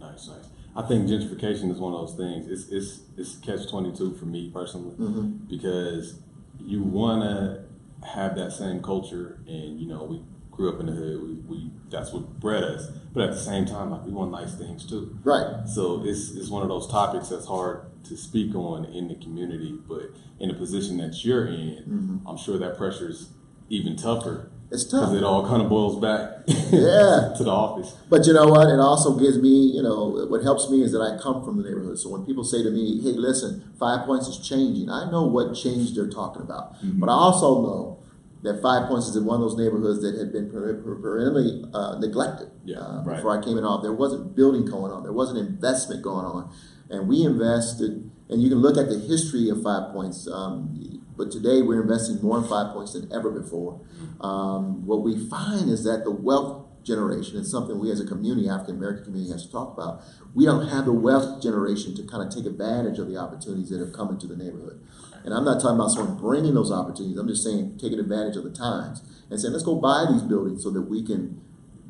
Nice, 0.00 0.28
nice. 0.28 0.48
I 0.74 0.82
think 0.82 1.08
gentrification 1.08 1.70
is 1.70 1.78
one 1.78 1.94
of 1.94 2.00
those 2.00 2.16
things. 2.16 2.46
It's 2.48 2.70
it's 2.70 3.00
it's 3.16 3.36
catch 3.38 3.68
twenty 3.70 3.96
two 3.96 4.14
for 4.14 4.26
me 4.26 4.50
personally 4.52 4.94
mm-hmm. 4.96 5.46
because 5.48 6.20
you 6.60 6.82
want 6.82 7.22
to 7.22 7.64
have 8.06 8.36
that 8.36 8.52
same 8.52 8.82
culture, 8.82 9.40
and 9.46 9.80
you 9.80 9.86
know 9.86 10.04
we 10.04 10.22
grew 10.50 10.72
up 10.72 10.80
in 10.80 10.86
the 10.86 10.92
hood. 10.92 11.22
We, 11.22 11.34
we 11.46 11.70
that's 11.88 12.12
what 12.12 12.40
bred 12.40 12.62
us. 12.62 12.90
But 13.12 13.24
at 13.24 13.30
the 13.30 13.40
same 13.40 13.64
time, 13.64 13.90
like 13.90 14.04
we 14.04 14.12
want 14.12 14.32
nice 14.32 14.54
things 14.54 14.86
too. 14.86 15.18
Right. 15.24 15.66
So 15.66 16.02
it's 16.04 16.32
it's 16.32 16.50
one 16.50 16.62
of 16.62 16.68
those 16.68 16.86
topics 16.90 17.30
that's 17.30 17.46
hard 17.46 17.86
to 18.04 18.16
speak 18.16 18.54
on 18.54 18.84
in 18.84 19.08
the 19.08 19.14
community, 19.14 19.78
but 19.88 20.10
in 20.38 20.48
the 20.48 20.54
position 20.54 20.98
that 20.98 21.24
you're 21.24 21.46
in, 21.46 21.84
mm-hmm. 21.88 22.28
I'm 22.28 22.36
sure 22.36 22.58
that 22.58 22.76
pressure's 22.76 23.30
even 23.68 23.96
tougher 23.96 24.50
It's 24.70 24.84
tough. 24.84 25.00
because 25.10 25.14
it 25.14 25.22
all 25.24 25.46
kind 25.46 25.62
of 25.62 25.68
boils 25.68 26.00
back 26.00 26.42
Yeah. 26.46 27.32
to 27.36 27.44
the 27.44 27.50
office. 27.50 27.94
But 28.10 28.26
you 28.26 28.32
know 28.32 28.48
what? 28.48 28.68
It 28.68 28.80
also 28.80 29.16
gives 29.18 29.38
me, 29.38 29.70
you 29.74 29.82
know, 29.82 30.26
what 30.28 30.42
helps 30.42 30.68
me 30.70 30.82
is 30.82 30.90
that 30.92 31.00
I 31.00 31.20
come 31.22 31.44
from 31.44 31.56
the 31.56 31.62
neighborhood. 31.68 31.98
So 31.98 32.10
when 32.10 32.24
people 32.26 32.42
say 32.44 32.62
to 32.62 32.70
me, 32.70 33.00
hey, 33.02 33.12
listen, 33.12 33.72
Five 33.78 34.06
Points 34.06 34.26
is 34.26 34.38
changing, 34.46 34.90
I 34.90 35.10
know 35.10 35.24
what 35.26 35.54
change 35.54 35.94
they're 35.94 36.10
talking 36.10 36.42
about. 36.42 36.74
But 36.82 37.08
I 37.08 37.12
also 37.12 37.62
know 37.62 37.98
that 38.42 38.60
Five 38.62 38.88
Points 38.88 39.06
is 39.08 39.16
in 39.16 39.24
one 39.24 39.36
of 39.36 39.40
those 39.42 39.56
neighborhoods 39.56 40.02
that 40.02 40.16
had 40.18 40.32
been 40.32 40.50
per- 40.50 40.74
per- 40.82 40.96
perennially 40.96 41.64
uh, 41.72 41.98
neglected. 41.98 42.50
Yeah, 42.64 42.78
uh, 42.78 43.02
right. 43.04 43.16
Before 43.16 43.38
I 43.38 43.42
came 43.42 43.58
in 43.58 43.64
off, 43.64 43.82
there 43.82 43.92
wasn't 43.92 44.34
building 44.36 44.64
going 44.66 44.90
on, 44.92 45.02
there 45.04 45.12
wasn't 45.12 45.38
investment 45.38 46.02
going 46.02 46.24
on. 46.26 46.52
And 46.90 47.08
we 47.08 47.24
invested, 47.24 48.08
and 48.28 48.42
you 48.42 48.48
can 48.48 48.58
look 48.58 48.76
at 48.76 48.88
the 48.88 48.98
history 48.98 49.48
of 49.48 49.62
Five 49.62 49.92
Points. 49.92 50.28
Um, 50.28 50.95
but 51.16 51.30
today 51.30 51.62
we're 51.62 51.82
investing 51.82 52.20
more 52.22 52.38
in 52.38 52.44
Five 52.44 52.72
Points 52.72 52.92
than 52.92 53.10
ever 53.12 53.30
before. 53.30 53.80
Um, 54.20 54.86
what 54.86 55.02
we 55.02 55.28
find 55.28 55.70
is 55.70 55.84
that 55.84 56.04
the 56.04 56.10
wealth 56.10 56.66
generation 56.86 57.36
is 57.36 57.50
something 57.50 57.78
we 57.78 57.90
as 57.90 58.00
a 58.00 58.06
community, 58.06 58.48
African 58.48 58.76
American 58.76 59.04
community, 59.04 59.32
has 59.32 59.44
to 59.44 59.52
talk 59.52 59.76
about. 59.76 60.02
We 60.34 60.44
don't 60.44 60.68
have 60.68 60.84
the 60.84 60.92
wealth 60.92 61.42
generation 61.42 61.94
to 61.96 62.02
kind 62.04 62.22
of 62.22 62.34
take 62.34 62.46
advantage 62.46 62.98
of 62.98 63.08
the 63.08 63.16
opportunities 63.16 63.70
that 63.70 63.80
have 63.80 63.92
come 63.92 64.10
into 64.10 64.26
the 64.26 64.36
neighborhood. 64.36 64.80
And 65.24 65.34
I'm 65.34 65.44
not 65.44 65.60
talking 65.60 65.74
about 65.74 65.90
someone 65.90 66.16
bringing 66.16 66.54
those 66.54 66.70
opportunities. 66.70 67.18
I'm 67.18 67.26
just 67.26 67.42
saying 67.42 67.78
taking 67.78 67.98
advantage 67.98 68.36
of 68.36 68.44
the 68.44 68.50
times 68.50 69.02
and 69.28 69.40
saying 69.40 69.52
let's 69.52 69.64
go 69.64 69.74
buy 69.74 70.06
these 70.08 70.22
buildings 70.22 70.62
so 70.62 70.70
that 70.70 70.82
we 70.82 71.04
can, 71.04 71.40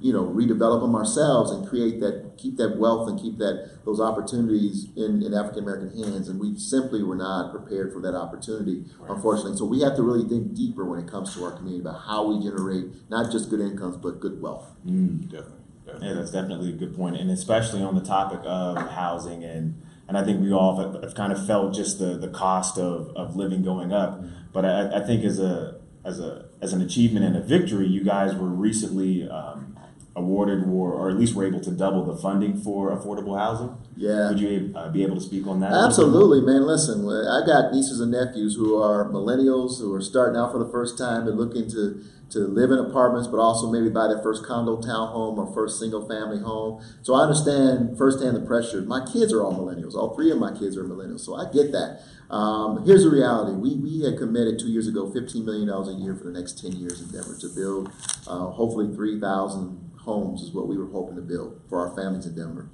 you 0.07 0.12
know, 0.12 0.24
redevelop 0.24 0.82
them 0.82 0.94
ourselves 0.94 1.50
and 1.50 1.66
create 1.66 1.98
that, 1.98 2.38
keep 2.38 2.57
that 2.59 2.78
wealth 2.78 3.09
and 3.09 3.20
keep 3.20 3.38
that 3.38 3.84
those 3.84 4.00
opportunities 4.00 4.86
in, 4.96 5.20
in 5.20 5.34
African 5.34 5.64
American 5.64 5.90
hands. 6.00 6.28
And 6.28 6.38
we 6.38 6.57
simply 6.57 7.02
were 7.02 7.16
not 7.16 7.50
prepared 7.50 7.92
for 7.92 8.00
that 8.02 8.14
opportunity, 8.14 8.84
unfortunately. 9.09 9.57
So 9.57 9.64
we 9.64 9.80
have 9.80 9.96
to 9.96 10.02
really 10.02 10.28
think 10.28 10.54
deeper 10.54 10.84
when 10.84 11.00
it 11.00 11.09
comes 11.09 11.34
to 11.34 11.44
our 11.44 11.50
community 11.50 11.80
about 11.80 12.02
how 12.07 12.28
we 12.28 12.44
generate 12.44 12.86
not 13.11 13.32
just 13.32 13.50
good 13.50 13.61
incomes 13.61 13.96
but 13.96 14.20
good 14.20 14.40
wealth. 14.40 14.76
Definitely. 14.84 15.26
definitely. 15.84 16.09
Yeah, 16.09 16.14
that's 16.14 16.30
definitely 16.30 16.68
a 16.70 16.76
good 16.76 16.94
point. 16.94 17.16
point, 17.16 17.22
and 17.22 17.30
especially 17.32 17.82
on 17.82 17.96
the 17.96 18.04
topic 18.04 18.38
of 18.44 18.76
housing, 18.90 19.42
and 19.42 19.82
and 20.09 20.16
I 20.16 20.22
think 20.22 20.40
we 20.40 20.52
all 20.52 20.76
have, 20.80 21.02
have 21.02 21.14
kind 21.16 21.32
of 21.32 21.44
felt 21.48 21.74
just 21.74 21.98
the, 21.98 22.16
the 22.16 22.28
cost 22.28 22.78
of, 22.78 23.11
of 23.16 23.34
living 23.34 23.64
going 23.64 23.92
up. 23.92 24.22
But 24.52 24.64
I, 24.64 24.98
I 24.98 25.04
think 25.04 25.24
as 25.24 25.40
a 25.40 25.80
as 26.04 26.20
a 26.20 26.46
as 26.62 26.72
an 26.72 26.80
achievement 26.80 27.26
and 27.26 27.36
a 27.36 27.40
victory, 27.40 27.86
you 27.88 28.04
guys 28.04 28.34
were 28.34 28.48
recently 28.48 29.28
um, 29.28 29.75
awarded 30.16 30.64
or, 30.64 30.92
or 30.94 31.10
at 31.10 31.16
least 31.16 31.34
were 31.34 31.46
able 31.46 31.60
to 31.60 31.70
double 31.70 32.02
the 32.02 32.16
funding 32.16 32.58
for 32.58 32.90
affordable 32.90 33.38
housing. 33.38 33.76
Yeah. 33.96 34.30
Would 34.30 34.40
you 34.40 34.72
uh, 34.74 34.90
be 34.90 35.02
able 35.02 35.16
to 35.16 35.20
speak 35.20 35.46
on 35.46 35.60
that? 35.60 35.72
Absolutely, 35.72 36.40
man. 36.40 36.66
Listen, 36.66 37.06
I 37.06 37.44
got 37.46 37.72
nieces 37.72 38.00
and 38.00 38.10
nephews 38.10 38.56
who 38.56 38.80
are 38.82 39.10
millennials 39.10 39.78
who 39.78 39.94
are 39.94 40.00
starting 40.00 40.36
out 40.36 40.52
for 40.52 40.58
the 40.58 40.70
first 40.70 40.96
time. 40.96 41.26
They're 41.26 41.34
looking 41.34 41.70
to 41.70 42.02
to 42.28 42.40
live 42.40 42.72
in 42.72 42.78
apartments, 42.78 43.28
but 43.28 43.38
also 43.38 43.70
maybe 43.70 43.88
buy 43.88 44.08
their 44.08 44.20
first 44.20 44.44
condo 44.44 44.78
townhome 44.78 45.38
or 45.38 45.54
first 45.54 45.78
single 45.78 46.08
family 46.08 46.40
home. 46.40 46.82
So 47.02 47.14
I 47.14 47.22
understand 47.22 47.96
firsthand 47.96 48.34
the 48.34 48.40
pressure. 48.40 48.82
My 48.82 49.06
kids 49.06 49.32
are 49.32 49.44
all 49.44 49.54
millennials. 49.54 49.94
All 49.94 50.12
three 50.14 50.32
of 50.32 50.38
my 50.38 50.52
kids 50.52 50.76
are 50.76 50.82
millennials. 50.82 51.20
So 51.20 51.36
I 51.36 51.44
get 51.52 51.70
that. 51.70 52.02
Um, 52.28 52.84
here's 52.84 53.04
the 53.04 53.10
reality. 53.10 53.52
We, 53.52 53.76
we 53.76 54.04
had 54.04 54.18
committed 54.18 54.58
two 54.58 54.68
years 54.68 54.88
ago 54.88 55.08
$15 55.08 55.44
million 55.44 55.70
a 55.70 55.92
year 55.92 56.16
for 56.16 56.24
the 56.24 56.32
next 56.32 56.60
10 56.60 56.72
years 56.72 57.00
in 57.00 57.08
Denver 57.10 57.36
to 57.38 57.48
build 57.48 57.92
uh, 58.26 58.50
hopefully 58.50 58.92
3,000 58.92 59.86
homes 60.07 60.40
is 60.40 60.52
what 60.52 60.68
we 60.68 60.78
were 60.78 60.90
hoping 60.90 61.16
to 61.16 61.22
build 61.22 61.61
for 61.68 61.86
our 61.86 61.94
families 61.94 62.24
in 62.24 62.34
Denver. 62.34 62.70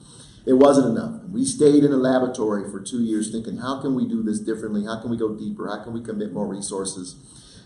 It 0.47 0.55
wasn't 0.55 0.97
enough. 0.97 1.23
We 1.31 1.45
stayed 1.45 1.83
in 1.83 1.93
a 1.93 1.97
laboratory 1.97 2.71
for 2.71 2.81
two 2.81 3.03
years 3.03 3.33
thinking, 3.33 3.59
how 3.59 3.81
can 3.81 3.95
we 3.95 4.07
do 4.07 4.23
this 4.23 4.39
differently? 4.39 4.85
How 4.85 5.01
can 5.01 5.11
we 5.11 5.17
go 5.17 5.35
deeper? 5.35 5.69
How 5.69 5.83
can 5.83 5.93
we 5.93 6.03
commit 6.03 6.33
more 6.33 6.47
resources? 6.47 7.17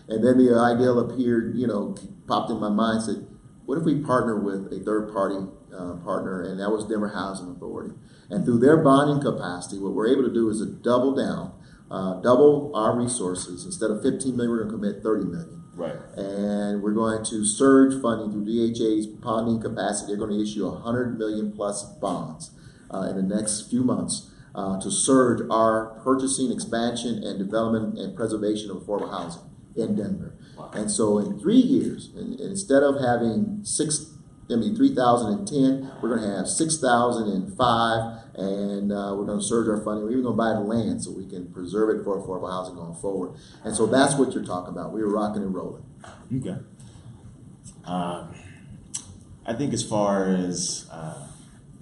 And 0.07 0.23
then 0.23 0.37
the 0.37 0.55
idea 0.57 0.91
appeared, 0.91 1.57
you 1.57 1.67
know, 1.67 1.95
popped 2.27 2.49
in 2.49 2.59
my 2.59 2.69
mind, 2.69 3.03
said, 3.03 3.27
what 3.65 3.77
if 3.77 3.83
we 3.83 3.99
partner 3.99 4.39
with 4.39 4.71
a 4.71 4.79
third 4.83 5.11
party 5.11 5.35
uh, 5.75 5.95
partner? 6.05 6.41
And 6.41 6.59
that 6.59 6.71
was 6.71 6.85
Denver 6.85 7.09
Housing 7.09 7.49
Authority. 7.49 7.93
And 8.29 8.45
through 8.45 8.59
their 8.59 8.77
bonding 8.77 9.21
capacity, 9.21 9.79
what 9.79 9.93
we're 9.93 10.07
able 10.07 10.23
to 10.23 10.33
do 10.33 10.49
is 10.49 10.59
to 10.59 10.67
double 10.67 11.15
down, 11.15 11.53
uh, 11.91 12.21
double 12.21 12.71
our 12.75 12.97
resources. 12.97 13.65
Instead 13.65 13.91
of 13.91 14.01
15 14.01 14.37
million, 14.37 14.51
we're 14.51 14.63
going 14.63 14.69
to 14.69 14.77
commit 14.77 15.03
30 15.03 15.25
million. 15.25 15.63
Right. 15.77 15.95
And 16.15 16.81
we're 16.81 16.93
going 16.93 17.23
to 17.25 17.45
surge 17.45 18.01
funding 18.01 18.31
through 18.31 18.45
DHA's 18.45 19.05
bonding 19.05 19.61
capacity. 19.61 20.11
They're 20.11 20.17
going 20.17 20.37
to 20.37 20.41
issue 20.41 20.67
100 20.67 21.17
million 21.17 21.51
plus 21.51 21.83
bonds 21.83 22.51
uh, 22.91 23.01
in 23.09 23.15
the 23.15 23.35
next 23.35 23.69
few 23.69 23.83
months 23.83 24.31
uh, 24.55 24.81
to 24.81 24.89
surge 24.89 25.47
our 25.51 25.99
purchasing, 26.03 26.51
expansion, 26.51 27.23
and 27.23 27.37
development 27.37 27.99
and 27.99 28.15
preservation 28.15 28.71
of 28.71 28.77
affordable 28.77 29.11
housing 29.11 29.43
in 29.75 29.95
Denver. 29.95 30.33
Wow. 30.57 30.71
And 30.73 30.89
so 30.89 31.19
in 31.19 31.39
three 31.39 31.59
years, 31.59 32.09
instead 32.15 32.81
of 32.81 32.99
having 32.99 33.59
six, 33.63 34.13
I 34.49 34.55
mean, 34.55 34.75
3,010, 34.75 35.91
we're 36.01 36.09
going 36.09 36.27
to 36.27 36.37
have 36.37 36.47
6,005, 36.47 38.26
and 38.37 38.91
uh, 38.91 39.15
we're 39.17 39.25
going 39.25 39.39
to 39.39 39.43
surge 39.43 39.67
our 39.67 39.81
funding. 39.81 40.03
We're 40.03 40.11
even 40.11 40.23
going 40.23 40.35
to 40.35 40.37
buy 40.37 40.53
the 40.53 40.59
land 40.59 41.03
so 41.03 41.11
we 41.11 41.25
can 41.25 41.51
preserve 41.51 41.89
it 41.89 42.03
for 42.03 42.21
affordable 42.21 42.51
housing 42.51 42.75
going 42.75 42.95
forward. 42.95 43.37
And 43.63 43.75
so 43.75 43.87
that's 43.87 44.15
what 44.15 44.33
you're 44.33 44.45
talking 44.45 44.73
about. 44.73 44.93
We 44.93 45.01
were 45.01 45.09
rocking 45.09 45.41
and 45.41 45.53
rolling. 45.53 45.83
Okay. 46.35 46.57
Uh, 47.83 48.27
I 49.45 49.53
think 49.53 49.73
as 49.73 49.83
far 49.83 50.29
as 50.29 50.87
uh, 50.91 51.27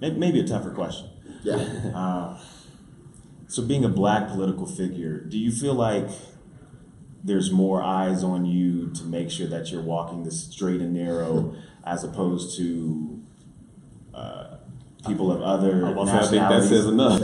maybe 0.00 0.40
a 0.40 0.46
tougher 0.46 0.70
question. 0.70 1.10
Yeah. 1.42 1.56
Uh, 1.94 2.38
so 3.48 3.62
being 3.62 3.84
a 3.84 3.90
black 3.90 4.28
political 4.28 4.66
figure, 4.66 5.20
do 5.20 5.38
you 5.38 5.52
feel 5.52 5.74
like 5.74 6.08
there's 7.22 7.50
more 7.50 7.82
eyes 7.82 8.22
on 8.22 8.46
you 8.46 8.88
to 8.90 9.04
make 9.04 9.30
sure 9.30 9.48
that 9.48 9.70
you're 9.70 9.82
walking 9.82 10.22
the 10.22 10.30
straight 10.30 10.80
and 10.80 10.94
narrow 10.94 11.54
as 11.84 12.02
opposed 12.04 12.56
to 12.56 13.15
people 15.06 15.32
of 15.32 15.42
other 15.42 15.74
nationalities. 15.74 16.14
I 16.14 16.30
think 16.30 16.48
that 16.48 16.62
says 16.68 16.86
enough. 16.86 17.20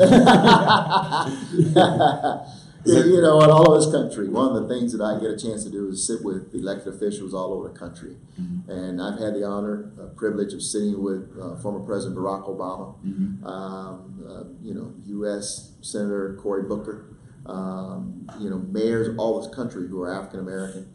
you 2.85 3.21
know, 3.21 3.41
in 3.43 3.51
all 3.51 3.75
of 3.75 3.83
this 3.83 3.93
country, 3.93 4.29
one 4.29 4.57
of 4.57 4.63
the 4.63 4.69
things 4.75 4.93
that 4.93 5.03
I 5.03 5.21
get 5.21 5.31
a 5.31 5.37
chance 5.37 5.63
to 5.65 5.71
do 5.71 5.89
is 5.89 6.07
sit 6.07 6.25
with 6.25 6.55
elected 6.55 6.95
officials 6.95 7.33
all 7.35 7.53
over 7.53 7.69
the 7.69 7.79
country. 7.79 8.17
Mm-hmm. 8.41 8.71
And 8.71 9.01
I've 9.01 9.19
had 9.19 9.35
the 9.35 9.45
honor, 9.45 9.93
uh, 10.01 10.07
privilege 10.17 10.53
of 10.53 10.63
sitting 10.63 11.03
with 11.03 11.37
uh, 11.41 11.57
former 11.57 11.81
President 11.81 12.19
Barack 12.19 12.49
Obama, 12.49 12.97
mm-hmm. 13.05 13.47
um, 13.47 14.25
uh, 14.29 14.45
you 14.63 14.75
know, 14.75 14.93
U.S. 15.07 15.73
Senator 15.81 16.39
Cory 16.43 16.63
Booker, 16.65 17.17
um, 17.47 18.29
you 18.41 18.51
know, 18.51 18.59
mayors 18.59 19.15
all 19.19 19.41
this 19.41 19.55
country 19.55 19.89
who 19.89 20.03
are 20.03 20.13
African 20.13 20.41
American. 20.41 20.93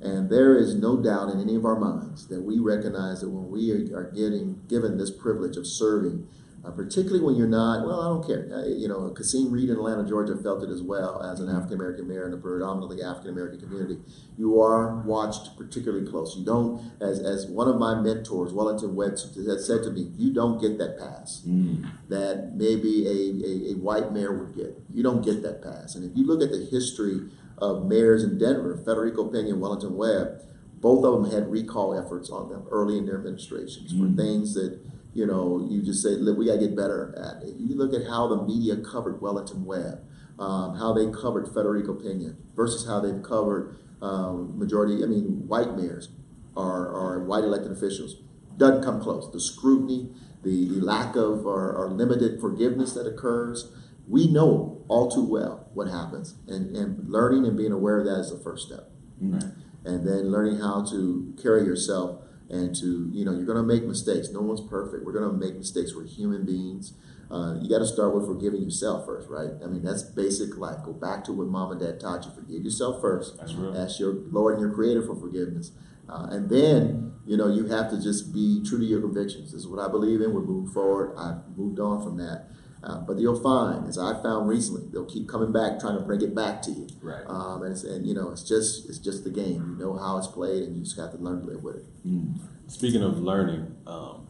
And 0.00 0.30
there 0.30 0.56
is 0.56 0.74
no 0.74 0.96
doubt 0.96 1.30
in 1.30 1.40
any 1.40 1.54
of 1.54 1.66
our 1.66 1.78
minds 1.78 2.28
that 2.28 2.40
we 2.42 2.58
recognize 2.58 3.20
that 3.20 3.28
when 3.28 3.50
we 3.50 3.92
are 3.92 4.10
getting 4.14 4.62
given 4.66 4.96
this 4.96 5.10
privilege 5.10 5.56
of 5.56 5.66
serving, 5.66 6.26
uh, 6.62 6.70
particularly 6.70 7.24
when 7.24 7.36
you're 7.36 7.48
not, 7.48 7.86
well, 7.86 8.00
I 8.00 8.08
don't 8.08 8.26
care. 8.26 8.50
Uh, 8.52 8.66
you 8.66 8.86
know, 8.86 9.08
Kasim 9.10 9.50
Reed 9.50 9.70
in 9.70 9.76
Atlanta, 9.76 10.06
Georgia 10.06 10.36
felt 10.36 10.62
it 10.62 10.68
as 10.68 10.82
well 10.82 11.22
as 11.22 11.40
an 11.40 11.48
African 11.48 11.74
American 11.74 12.06
mayor 12.06 12.26
in 12.26 12.34
a 12.34 12.36
predominantly 12.36 13.02
African 13.02 13.30
American 13.30 13.60
community. 13.60 13.98
You 14.36 14.60
are 14.60 15.00
watched 15.00 15.56
particularly 15.56 16.06
close. 16.06 16.36
You 16.36 16.44
don't, 16.44 16.82
as, 17.00 17.18
as 17.20 17.46
one 17.46 17.68
of 17.68 17.78
my 17.78 17.94
mentors, 18.00 18.52
Wellington 18.52 18.94
Webb, 18.94 19.12
has 19.12 19.66
said 19.66 19.82
to 19.84 19.90
me, 19.90 20.12
you 20.16 20.34
don't 20.34 20.60
get 20.60 20.76
that 20.78 20.98
pass 20.98 21.42
mm. 21.48 21.90
that 22.08 22.52
maybe 22.54 23.06
a, 23.06 23.10
a, 23.10 23.72
a 23.72 23.74
white 23.78 24.12
mayor 24.12 24.36
would 24.36 24.54
get. 24.54 24.76
You 24.92 25.02
don't 25.02 25.24
get 25.24 25.42
that 25.42 25.62
pass. 25.62 25.94
And 25.94 26.04
if 26.04 26.14
you 26.14 26.26
look 26.26 26.42
at 26.42 26.50
the 26.50 26.66
history 26.70 27.30
of 27.56 27.86
mayors 27.86 28.22
in 28.22 28.38
Denver, 28.38 28.76
Federico 28.76 29.28
Pena 29.28 29.48
and 29.48 29.60
Wellington 29.62 29.96
Webb, 29.96 30.42
both 30.74 31.04
of 31.04 31.22
them 31.22 31.30
had 31.30 31.50
recall 31.50 31.98
efforts 31.98 32.30
on 32.30 32.48
them 32.48 32.66
early 32.70 32.98
in 32.98 33.06
their 33.06 33.16
administrations 33.16 33.92
mm. 33.94 34.00
for 34.00 34.16
things 34.16 34.54
that 34.54 34.78
you 35.14 35.26
know 35.26 35.66
you 35.70 35.82
just 35.82 36.02
say 36.02 36.16
we 36.16 36.46
got 36.46 36.54
to 36.54 36.58
get 36.58 36.76
better 36.76 37.14
at. 37.16 37.48
It. 37.48 37.56
You 37.56 37.76
look 37.76 37.94
at 37.94 38.06
how 38.08 38.28
the 38.28 38.42
media 38.42 38.76
covered 38.76 39.20
Wellington 39.20 39.64
Webb, 39.64 40.04
um, 40.38 40.76
how 40.76 40.92
they 40.92 41.10
covered 41.10 41.48
Federico 41.48 41.94
Pena 41.94 42.34
versus 42.54 42.86
how 42.86 43.00
they've 43.00 43.22
covered 43.22 43.76
um, 44.02 44.58
majority. 44.58 45.02
I 45.02 45.06
mean, 45.06 45.46
white 45.46 45.76
mayors 45.76 46.08
or, 46.54 46.88
or 46.88 47.24
white 47.24 47.44
elected 47.44 47.72
officials 47.72 48.16
doesn't 48.56 48.82
come 48.82 49.00
close. 49.00 49.30
The 49.32 49.40
scrutiny, 49.40 50.12
the, 50.42 50.68
the 50.68 50.80
lack 50.80 51.16
of 51.16 51.46
or, 51.46 51.72
or 51.72 51.90
limited 51.90 52.40
forgiveness 52.40 52.92
that 52.94 53.06
occurs 53.06 53.72
we 54.10 54.26
know 54.26 54.84
all 54.88 55.08
too 55.08 55.24
well 55.24 55.68
what 55.72 55.86
happens, 55.86 56.34
and, 56.48 56.76
and 56.76 57.08
learning 57.08 57.46
and 57.46 57.56
being 57.56 57.70
aware 57.70 58.00
of 58.00 58.04
that 58.06 58.18
is 58.18 58.30
the 58.30 58.38
first 58.38 58.66
step. 58.66 58.90
Right. 59.20 59.44
And 59.84 60.06
then 60.06 60.32
learning 60.32 60.58
how 60.58 60.84
to 60.90 61.32
carry 61.40 61.64
yourself 61.64 62.20
and 62.50 62.74
to, 62.76 63.08
you 63.12 63.24
know, 63.24 63.32
you're 63.32 63.46
going 63.46 63.56
to 63.56 63.62
make 63.62 63.84
mistakes. 63.84 64.28
No 64.30 64.40
one's 64.40 64.60
perfect. 64.60 65.04
We're 65.04 65.12
going 65.12 65.30
to 65.30 65.36
make 65.36 65.56
mistakes. 65.56 65.94
We're 65.94 66.06
human 66.06 66.44
beings. 66.44 66.94
Uh, 67.30 67.54
you 67.62 67.70
got 67.70 67.78
to 67.78 67.86
start 67.86 68.12
with 68.12 68.26
forgiving 68.26 68.60
yourself 68.60 69.06
first, 69.06 69.28
right? 69.28 69.50
I 69.62 69.68
mean, 69.68 69.84
that's 69.84 70.02
basic 70.02 70.56
life. 70.56 70.78
Go 70.84 70.92
back 70.92 71.22
to 71.24 71.32
what 71.32 71.46
mom 71.46 71.70
and 71.70 71.80
dad 71.80 72.00
taught 72.00 72.24
you. 72.24 72.32
Forgive 72.32 72.64
yourself 72.64 73.00
first. 73.00 73.38
That's 73.38 73.54
real. 73.54 73.76
Ask 73.76 74.00
your 74.00 74.14
Lord 74.30 74.54
and 74.54 74.62
your 74.62 74.74
Creator 74.74 75.06
for 75.06 75.14
forgiveness. 75.14 75.70
Uh, 76.08 76.26
and 76.30 76.50
then, 76.50 77.12
you 77.24 77.36
know, 77.36 77.46
you 77.46 77.66
have 77.66 77.88
to 77.90 78.02
just 78.02 78.34
be 78.34 78.64
true 78.64 78.78
to 78.78 78.84
your 78.84 79.00
convictions. 79.00 79.52
This 79.52 79.60
is 79.60 79.68
what 79.68 79.78
I 79.78 79.88
believe 79.88 80.20
in. 80.20 80.34
We're 80.34 80.40
moving 80.42 80.72
forward. 80.72 81.14
I've 81.16 81.56
moved 81.56 81.78
on 81.78 82.02
from 82.02 82.16
that. 82.16 82.48
Uh, 82.82 82.98
but 83.00 83.18
you'll 83.18 83.38
find, 83.38 83.86
as 83.86 83.98
I 83.98 84.22
found 84.22 84.48
recently, 84.48 84.88
they'll 84.90 85.04
keep 85.04 85.28
coming 85.28 85.52
back, 85.52 85.78
trying 85.80 85.98
to 85.98 86.00
bring 86.00 86.22
it 86.22 86.34
back 86.34 86.62
to 86.62 86.70
you. 86.70 86.88
Right. 87.02 87.24
Um, 87.26 87.62
and, 87.62 87.76
and, 87.84 88.06
you 88.06 88.14
know, 88.14 88.30
it's 88.30 88.42
just 88.42 88.88
it's 88.88 88.98
just 88.98 89.22
the 89.24 89.30
game. 89.30 89.76
You 89.78 89.84
know 89.84 89.98
how 89.98 90.16
it's 90.16 90.26
played, 90.26 90.62
and 90.62 90.76
you 90.76 90.82
just 90.84 90.96
have 90.98 91.12
to 91.12 91.18
learn 91.18 91.40
to 91.40 91.46
live 91.46 91.62
with 91.62 91.76
it. 91.76 92.06
Mm. 92.06 92.38
Speaking 92.68 93.02
of 93.02 93.18
learning, 93.18 93.76
um, 93.86 94.28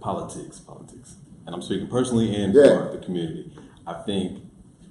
politics, 0.00 0.58
politics, 0.58 1.16
and 1.46 1.54
I'm 1.54 1.62
speaking 1.62 1.88
personally 1.88 2.34
and 2.34 2.52
yeah. 2.52 2.62
for 2.62 2.92
the 2.92 3.04
community. 3.04 3.56
I 3.86 3.94
think 4.02 4.42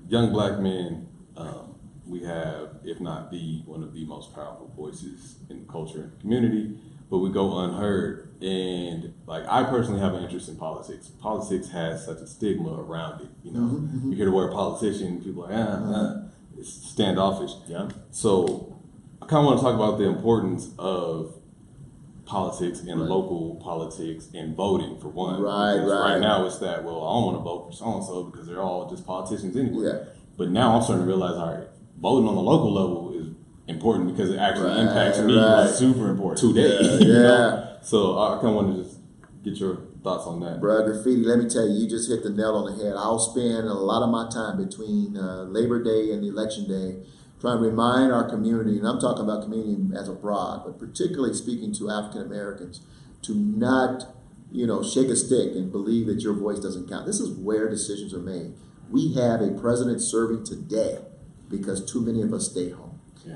young 0.07 0.32
black 0.32 0.59
men, 0.59 1.07
um, 1.38 1.76
we 2.07 2.24
have, 2.24 2.78
if 2.84 2.99
not 2.99 3.30
the 3.30 3.61
one 3.66 3.84
of 3.84 3.93
the 3.93 4.05
most 4.05 4.34
powerful 4.34 4.72
voices 4.76 5.36
in 5.49 5.59
the 5.59 5.72
culture 5.72 6.01
and 6.01 6.20
community, 6.20 6.80
but 7.16 7.20
we 7.20 7.30
go 7.30 7.59
unheard 7.59 8.28
and 8.41 9.13
like 9.26 9.45
I 9.47 9.63
personally 9.63 10.01
have 10.01 10.16
an 10.16 10.24
interest 10.26 10.49
in 10.49 10.57
politics. 10.57 11.07
Politics 11.07 11.70
has 11.70 12.05
such 12.05 12.18
a 12.18 12.28
stigma 12.28 12.74
around 12.74 13.22
it. 13.22 13.30
You 13.41 13.53
know, 13.53 13.59
mm-hmm, 13.59 13.86
mm-hmm. 13.86 14.11
you 14.11 14.18
hear 14.18 14.26
the 14.26 14.34
word 14.34 14.51
politician, 14.51 15.24
people 15.24 15.45
are 15.45 15.49
like, 15.49 15.66
ah, 15.66 15.93
ah, 15.95 16.30
it's 16.57 16.74
standoffish. 16.74 17.51
Yeah. 17.68 17.88
So 18.11 18.82
I 19.22 19.28
kind 19.28 19.39
of 19.39 19.45
want 19.45 19.59
to 19.59 19.63
talk 19.63 19.76
about 19.76 19.97
the 19.97 20.03
importance 20.03 20.72
of 20.78 21.39
politics 22.26 22.82
and 22.82 22.99
right. 22.99 23.09
local 23.09 23.61
politics 23.63 24.28
and 24.34 24.57
voting 24.57 24.99
for 24.99 25.07
one. 25.07 25.41
Right, 25.41 25.76
because 25.76 25.89
right. 25.89 26.11
Right 26.16 26.20
now 26.20 26.45
it's 26.45 26.57
that 26.57 26.84
well, 26.84 26.97
I 26.97 27.13
don't 27.13 27.24
want 27.24 27.38
to 27.38 27.43
vote 27.43 27.68
for 27.68 27.72
so 27.72 27.93
and 27.95 28.03
so 28.03 28.24
because 28.26 28.45
they're 28.45 28.61
all 28.61 28.89
just 28.89 29.07
politicians 29.07 29.55
anyway. 29.55 29.86
Yeah. 29.86 30.03
But 30.38 30.49
now 30.49 30.76
I'm 30.76 30.82
starting 30.82 31.05
to 31.05 31.07
realize, 31.07 31.38
all 31.38 31.55
right, 31.55 31.68
voting 31.97 32.28
on 32.28 32.36
the 32.36 32.41
local 32.41 32.74
level 32.74 33.05
important 33.68 34.07
because 34.07 34.30
it 34.30 34.38
actually 34.38 34.70
right, 34.70 34.80
impacts 34.80 35.20
me. 35.20 35.38
Right. 35.38 35.70
Super 35.70 36.09
important 36.09 36.55
today. 36.55 36.80
Yeah. 37.05 37.22
yeah. 37.22 37.82
So 37.82 38.18
I 38.18 38.36
kind 38.36 38.47
of 38.49 38.55
want 38.55 38.76
to 38.76 38.84
just 38.84 38.99
get 39.43 39.57
your 39.57 39.78
thoughts 40.03 40.26
on 40.26 40.39
that. 40.41 40.59
Bro, 40.59 40.86
graffiti, 40.86 41.24
let 41.24 41.39
me 41.39 41.49
tell 41.49 41.68
you, 41.68 41.84
you 41.84 41.89
just 41.89 42.09
hit 42.09 42.24
the 42.24 42.30
nail 42.30 42.55
on 42.55 42.78
the 42.78 42.84
head. 42.84 42.93
I'll 42.95 43.20
spend 43.20 43.68
a 43.68 43.74
lot 43.74 44.03
of 44.03 44.09
my 44.09 44.30
time 44.30 44.63
between 44.63 45.18
uh, 45.18 45.43
Labor 45.43 45.84
Day 45.84 46.11
and 46.11 46.24
Election 46.24 46.68
Day 46.68 47.03
trying 47.39 47.57
to 47.57 47.63
remind 47.63 48.11
our 48.11 48.30
community, 48.30 48.78
and 48.78 48.88
I'm 48.88 48.99
talking 48.99 49.24
about 49.24 49.43
community 49.43 49.95
as 49.95 50.07
a 50.07 50.13
broad, 50.13 50.63
but 50.66 50.80
particularly 50.80 51.34
speaking 51.34 51.74
to 51.76 51.89
African 51.89 52.22
Americans, 52.22 52.82
to 53.24 53.36
not, 53.36 54.16
you 54.51 54.66
know, 54.66 54.82
shake 54.84 55.09
a 55.09 55.16
stick 55.16 55.53
and 55.53 55.72
believe 55.72 56.07
that 56.07 56.22
your 56.22 56.34
voice 56.34 56.59
doesn't 56.59 56.89
count. 56.89 57.05
This 57.05 57.20
is 57.20 57.38
where 57.38 57.70
decisions 57.70 58.13
are 58.13 58.20
made. 58.20 58.53
We 58.89 59.13
have 59.16 59.41
a 59.41 59.51
president 59.51 60.01
serving 60.01 60.45
today 60.45 60.99
because 61.49 61.84
too 61.91 62.01
many 62.01 62.22
of 62.22 62.34
us 62.34 62.49
stay 62.49 62.70
home. 62.70 62.85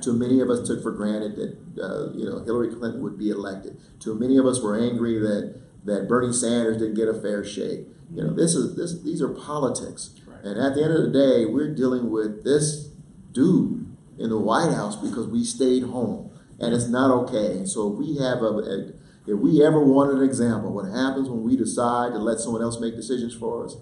Too 0.01 0.13
many 0.13 0.39
of 0.39 0.49
us 0.49 0.67
took 0.67 0.83
for 0.83 0.91
granted 0.91 1.35
that 1.35 1.83
uh, 1.83 2.11
you 2.13 2.25
know 2.25 2.43
Hillary 2.43 2.73
Clinton 2.73 3.01
would 3.01 3.17
be 3.17 3.29
elected. 3.29 3.77
Too 3.99 4.15
many 4.15 4.37
of 4.37 4.45
us 4.45 4.61
were 4.61 4.79
angry 4.79 5.19
that 5.19 5.59
that 5.85 6.07
Bernie 6.07 6.33
Sanders 6.33 6.77
didn't 6.77 6.95
get 6.95 7.07
a 7.07 7.13
fair 7.13 7.43
shake. 7.43 7.87
You 8.13 8.23
know, 8.23 8.33
this 8.33 8.55
is 8.55 8.75
this 8.75 9.01
these 9.01 9.21
are 9.21 9.29
politics. 9.29 10.11
And 10.43 10.57
at 10.57 10.73
the 10.73 10.83
end 10.83 10.93
of 10.93 11.01
the 11.01 11.11
day, 11.11 11.45
we're 11.45 11.73
dealing 11.73 12.09
with 12.09 12.43
this 12.45 12.91
dude 13.33 13.93
in 14.17 14.29
the 14.29 14.37
White 14.37 14.71
House 14.73 14.95
because 14.95 15.27
we 15.27 15.43
stayed 15.43 15.83
home, 15.83 16.31
and 16.59 16.73
it's 16.73 16.87
not 16.87 17.11
okay. 17.23 17.57
And 17.57 17.69
so 17.69 17.91
if 17.91 17.99
we 17.99 18.17
have 18.17 18.41
a, 18.41 18.45
a 18.45 18.91
if 19.27 19.37
we 19.37 19.63
ever 19.63 19.83
wanted 19.83 20.17
an 20.17 20.23
example, 20.23 20.73
what 20.73 20.85
happens 20.85 21.29
when 21.29 21.43
we 21.43 21.55
decide 21.55 22.13
to 22.13 22.19
let 22.19 22.39
someone 22.39 22.61
else 22.61 22.79
make 22.79 22.95
decisions 22.95 23.33
for 23.35 23.65
us? 23.65 23.75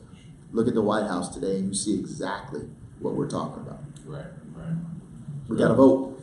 Look 0.52 0.68
at 0.68 0.74
the 0.74 0.82
White 0.82 1.08
House 1.08 1.34
today, 1.34 1.58
and 1.58 1.68
you 1.68 1.74
see 1.74 2.00
exactly 2.00 2.62
what 3.00 3.14
we're 3.14 3.30
talking 3.30 3.62
about. 3.64 3.80
Right, 4.06 4.20
right. 4.20 4.26
We 5.48 5.58
got 5.58 5.70
to 5.70 5.74
vote. 5.74 6.22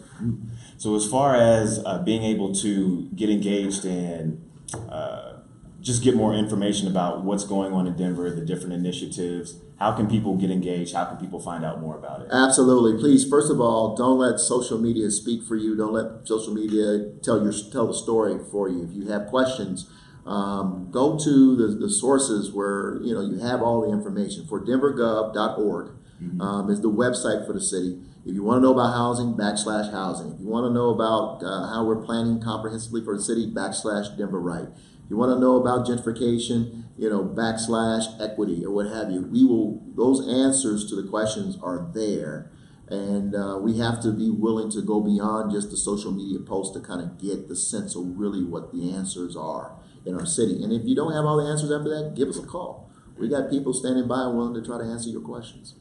So 0.78 0.94
as 0.96 1.06
far 1.06 1.34
as 1.34 1.82
uh, 1.84 2.02
being 2.02 2.22
able 2.22 2.54
to 2.56 3.08
get 3.14 3.30
engaged 3.30 3.84
and 3.84 4.40
uh, 4.88 5.34
just 5.80 6.02
get 6.02 6.16
more 6.16 6.34
information 6.34 6.88
about 6.88 7.24
what's 7.24 7.44
going 7.44 7.72
on 7.72 7.86
in 7.86 7.96
Denver, 7.96 8.30
the 8.30 8.44
different 8.44 8.72
initiatives, 8.72 9.56
how 9.78 9.92
can 9.92 10.08
people 10.08 10.36
get 10.36 10.50
engaged? 10.50 10.94
How 10.94 11.04
can 11.04 11.16
people 11.18 11.40
find 11.40 11.64
out 11.64 11.80
more 11.80 11.96
about 11.96 12.22
it? 12.22 12.28
Absolutely. 12.32 12.98
Please, 12.98 13.28
first 13.28 13.50
of 13.50 13.60
all, 13.60 13.96
don't 13.96 14.18
let 14.18 14.38
social 14.38 14.78
media 14.78 15.10
speak 15.10 15.42
for 15.42 15.56
you. 15.56 15.76
Don't 15.76 15.92
let 15.92 16.26
social 16.26 16.54
media 16.54 17.10
tell 17.22 17.42
your 17.42 17.52
tell 17.72 17.86
the 17.86 17.94
story 17.94 18.38
for 18.50 18.68
you. 18.68 18.84
If 18.84 18.94
you 18.94 19.08
have 19.08 19.26
questions, 19.26 19.90
um, 20.26 20.88
go 20.90 21.18
to 21.18 21.56
the, 21.56 21.66
the 21.74 21.90
sources 21.90 22.52
where 22.52 23.00
you 23.02 23.14
know 23.14 23.20
you 23.20 23.40
have 23.40 23.62
all 23.62 23.82
the 23.82 23.92
information. 23.92 24.46
For 24.46 24.64
DenverGov.org 24.64 25.86
mm-hmm. 26.22 26.40
um, 26.40 26.70
is 26.70 26.80
the 26.80 26.90
website 26.90 27.46
for 27.46 27.52
the 27.52 27.60
city. 27.60 28.00
If 28.26 28.34
you 28.34 28.42
want 28.42 28.58
to 28.58 28.62
know 28.62 28.72
about 28.72 28.94
housing, 28.94 29.34
backslash 29.34 29.92
housing. 29.92 30.32
If 30.32 30.40
you 30.40 30.48
want 30.48 30.64
to 30.64 30.72
know 30.72 30.88
about 30.88 31.42
uh, 31.44 31.68
how 31.68 31.84
we're 31.84 32.02
planning 32.02 32.40
comprehensively 32.40 33.04
for 33.04 33.14
the 33.16 33.22
city, 33.22 33.50
backslash 33.52 34.16
Denver 34.16 34.40
Right. 34.40 34.66
If 35.04 35.10
you 35.10 35.18
want 35.18 35.36
to 35.36 35.38
know 35.38 35.56
about 35.56 35.86
gentrification, 35.86 36.84
you 36.96 37.10
know, 37.10 37.22
backslash 37.22 38.18
equity 38.18 38.64
or 38.64 38.70
what 38.70 38.86
have 38.86 39.10
you, 39.10 39.20
we 39.20 39.44
will, 39.44 39.82
those 39.94 40.26
answers 40.26 40.88
to 40.88 40.96
the 40.96 41.06
questions 41.06 41.58
are 41.62 41.90
there. 41.92 42.50
And 42.88 43.34
uh, 43.34 43.58
we 43.60 43.78
have 43.78 44.00
to 44.02 44.12
be 44.12 44.30
willing 44.30 44.70
to 44.70 44.80
go 44.80 45.00
beyond 45.00 45.52
just 45.52 45.70
the 45.70 45.76
social 45.76 46.10
media 46.10 46.38
post 46.40 46.72
to 46.74 46.80
kind 46.80 47.02
of 47.02 47.20
get 47.20 47.48
the 47.48 47.56
sense 47.56 47.94
of 47.94 48.18
really 48.18 48.42
what 48.42 48.72
the 48.72 48.90
answers 48.90 49.36
are 49.36 49.76
in 50.06 50.14
our 50.14 50.26
city. 50.26 50.62
And 50.62 50.72
if 50.72 50.84
you 50.84 50.94
don't 50.94 51.12
have 51.12 51.26
all 51.26 51.36
the 51.36 51.50
answers 51.50 51.70
after 51.70 51.90
that, 51.90 52.14
give 52.16 52.28
us 52.28 52.38
a 52.38 52.46
call. 52.46 52.90
We 53.18 53.28
got 53.28 53.50
people 53.50 53.74
standing 53.74 54.08
by 54.08 54.26
willing 54.26 54.54
to 54.54 54.62
try 54.66 54.78
to 54.78 54.84
answer 54.84 55.10
your 55.10 55.22
questions. 55.22 55.74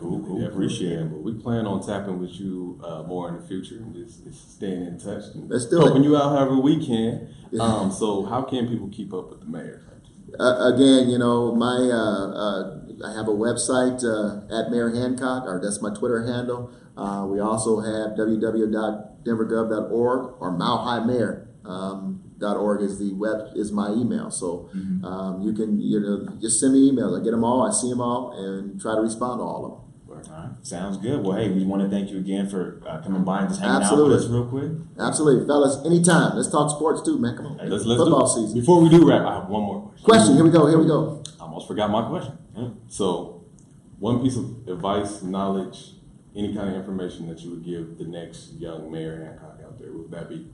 Cool, 0.00 0.20
cool. 0.24 0.44
Appreciate 0.46 0.98
it. 0.98 1.08
But 1.10 1.22
we 1.22 1.32
plan 1.34 1.66
on 1.66 1.80
tapping 1.86 2.18
with 2.20 2.32
you 2.40 2.80
uh, 2.84 3.02
more 3.04 3.28
in 3.28 3.36
the 3.40 3.46
future 3.46 3.76
and 3.76 3.94
just, 3.94 4.24
just 4.24 4.56
staying 4.56 4.84
in 4.86 4.98
touch 4.98 5.22
and 5.34 5.48
Let's 5.48 5.66
do 5.66 5.78
helping 5.78 6.02
it. 6.02 6.06
you 6.06 6.16
out 6.16 6.30
however 6.36 6.56
we 6.60 6.84
can. 6.84 7.28
Um, 7.60 7.92
so, 7.92 8.24
how 8.24 8.42
can 8.42 8.66
people 8.68 8.88
keep 8.88 9.14
up 9.14 9.30
with 9.30 9.38
the 9.40 9.46
mayor? 9.46 9.82
Uh, 10.38 10.72
again, 10.74 11.08
you 11.08 11.16
know, 11.18 11.54
my 11.54 11.76
uh, 11.76 12.28
uh, 12.34 12.80
I 13.06 13.12
have 13.14 13.28
a 13.28 13.32
website 13.32 14.02
uh, 14.04 14.40
at 14.52 14.70
Mayor 14.70 14.90
Hancock, 14.90 15.44
or 15.46 15.58
that's 15.62 15.80
my 15.80 15.94
Twitter 15.94 16.26
handle. 16.26 16.70
Uh, 16.96 17.24
we 17.30 17.38
also 17.40 17.78
have 17.80 18.18
www.denvergov.org 18.18 20.34
or 20.40 20.50
mauhighmayor. 20.58 21.46
Um, 21.64 22.22
.org 22.40 22.82
is 22.82 22.98
the 22.98 23.12
web 23.14 23.48
is 23.54 23.72
my 23.72 23.90
email, 23.90 24.30
so 24.30 24.70
mm-hmm. 24.74 25.04
um, 25.04 25.42
you 25.42 25.52
can 25.52 25.80
you 25.80 26.00
know 26.00 26.28
just 26.40 26.60
send 26.60 26.72
me 26.72 26.90
emails. 26.90 27.18
I 27.18 27.24
get 27.24 27.30
them 27.30 27.44
all, 27.44 27.66
I 27.66 27.72
see 27.72 27.90
them 27.90 28.00
all, 28.00 28.32
and 28.32 28.80
try 28.80 28.94
to 28.94 29.00
respond 29.00 29.40
to 29.40 29.44
all 29.44 29.64
of 29.64 29.70
them. 29.72 29.86
All 30.08 30.38
right. 30.38 30.66
Sounds 30.66 30.96
good. 30.96 31.24
Well, 31.24 31.36
hey, 31.36 31.50
we 31.50 31.64
want 31.64 31.82
to 31.82 31.88
thank 31.88 32.10
you 32.10 32.18
again 32.18 32.48
for 32.48 32.82
uh, 32.86 33.02
coming 33.02 33.22
by 33.24 33.40
and 33.40 33.48
just 33.48 33.60
hanging 33.60 33.82
Absolutely. 33.82 34.14
out 34.14 34.16
with 34.16 34.24
us 34.24 34.30
real 34.30 34.46
quick. 34.46 34.72
Absolutely, 34.98 35.46
fellas. 35.46 35.84
Anytime. 35.84 36.36
Let's 36.36 36.50
talk 36.50 36.70
sports 36.70 37.02
too, 37.02 37.18
man. 37.18 37.36
Come 37.36 37.46
on. 37.46 37.58
Hey, 37.58 37.66
let's, 37.66 37.84
let's 37.84 38.00
Football 38.00 38.26
season. 38.26 38.58
Before 38.58 38.80
we 38.80 38.88
do 38.88 39.06
wrap, 39.08 39.26
I 39.26 39.34
have 39.40 39.48
one 39.48 39.62
more 39.62 39.82
question. 39.82 40.04
Question. 40.04 40.34
Here 40.36 40.44
we 40.44 40.50
go. 40.50 40.66
Here 40.66 40.78
we 40.78 40.86
go. 40.86 41.22
I 41.38 41.42
almost 41.42 41.68
forgot 41.68 41.90
my 41.90 42.08
question. 42.08 42.38
So, 42.88 43.44
one 43.98 44.22
piece 44.22 44.36
of 44.36 44.66
advice, 44.68 45.22
knowledge, 45.22 45.92
any 46.34 46.54
kind 46.54 46.68
of 46.70 46.76
information 46.76 47.28
that 47.28 47.40
you 47.40 47.50
would 47.50 47.64
give 47.64 47.98
the 47.98 48.04
next 48.04 48.52
young 48.54 48.90
Mayor 48.90 49.24
Hancock 49.24 49.60
out 49.64 49.78
there, 49.78 49.92
would 49.92 50.10
that 50.10 50.28
be? 50.28 50.50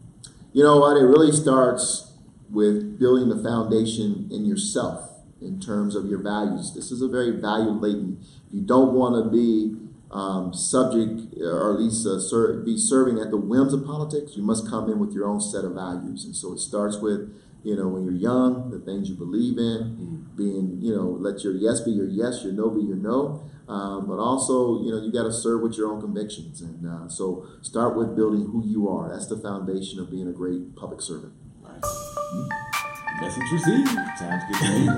You 0.53 0.63
know 0.63 0.79
what? 0.79 0.97
It 0.97 1.05
really 1.05 1.33
starts 1.33 2.13
with 2.51 2.99
building 2.99 3.29
the 3.29 3.43
foundation 3.43 4.29
in 4.31 4.45
yourself 4.45 5.09
in 5.41 5.59
terms 5.61 5.97
of 5.97 6.07
your 6.07 6.23
values. 6.23 6.75
This 6.75 6.91
is 6.91 7.03
a 7.03 7.09
very 7.09 7.31
value 7.31 7.71
laden 7.71 8.23
you 8.53 8.61
don't 8.61 8.93
want 8.93 9.17
to 9.17 9.31
be 9.31 9.77
um, 10.11 10.53
subject, 10.53 11.41
or 11.41 11.73
at 11.73 11.81
least 11.81 12.07
uh, 12.07 12.21
ser- 12.21 12.63
be 12.63 12.77
serving 12.77 13.19
at 13.19 13.31
the 13.31 13.39
whims 13.39 13.73
of 13.73 13.85
politics. 13.85 14.37
You 14.37 14.43
must 14.43 14.69
come 14.69 14.91
in 14.91 14.99
with 14.99 15.13
your 15.13 15.27
own 15.27 15.41
set 15.41 15.65
of 15.65 15.73
values, 15.73 16.25
and 16.27 16.37
so 16.37 16.53
it 16.53 16.59
starts 16.59 16.99
with 16.99 17.35
you 17.65 17.77
know 17.77 17.89
when 17.89 18.05
you're 18.05 18.13
young, 18.13 18.71
the 18.71 18.79
things 18.79 19.09
you 19.09 19.17
believe 19.17 19.57
in, 19.57 19.97
mm-hmm. 19.97 20.37
being 20.37 20.79
you 20.83 20.95
know 20.95 21.09
let 21.09 21.43
your 21.43 21.55
yes 21.55 21.81
be 21.81 21.93
your 21.93 22.07
yes, 22.07 22.45
your 22.45 22.53
no 22.53 22.69
be 22.69 22.83
your 22.83 22.97
no. 22.97 23.43
Um, 23.69 24.07
but 24.07 24.19
also, 24.19 24.83
you 24.83 24.91
know, 24.91 25.03
you 25.03 25.13
got 25.13 25.23
to 25.25 25.33
serve 25.33 25.63
with 25.63 25.77
your 25.79 25.91
own 25.93 26.01
convictions, 26.01 26.61
and 26.61 26.87
uh, 26.87 27.09
so 27.09 27.47
start 27.63 27.97
with 27.97 28.17
building 28.17 28.47
who 28.47 28.63
you 28.67 28.89
are. 28.89 29.09
That's 29.11 29.27
the 29.27 29.39
foundation 29.39 30.01
of 30.01 30.11
being 30.11 30.29
a 30.29 30.33
great 30.33 30.75
public 30.77 31.01
servant. 31.01 31.33
Nice. 31.63 31.81
Mm-hmm. 31.83 33.21
Message 33.21 33.53
received. 33.53 33.89
Sounds 34.19 34.43
good 34.49 34.59
to 34.59 34.69
me. 34.79 34.89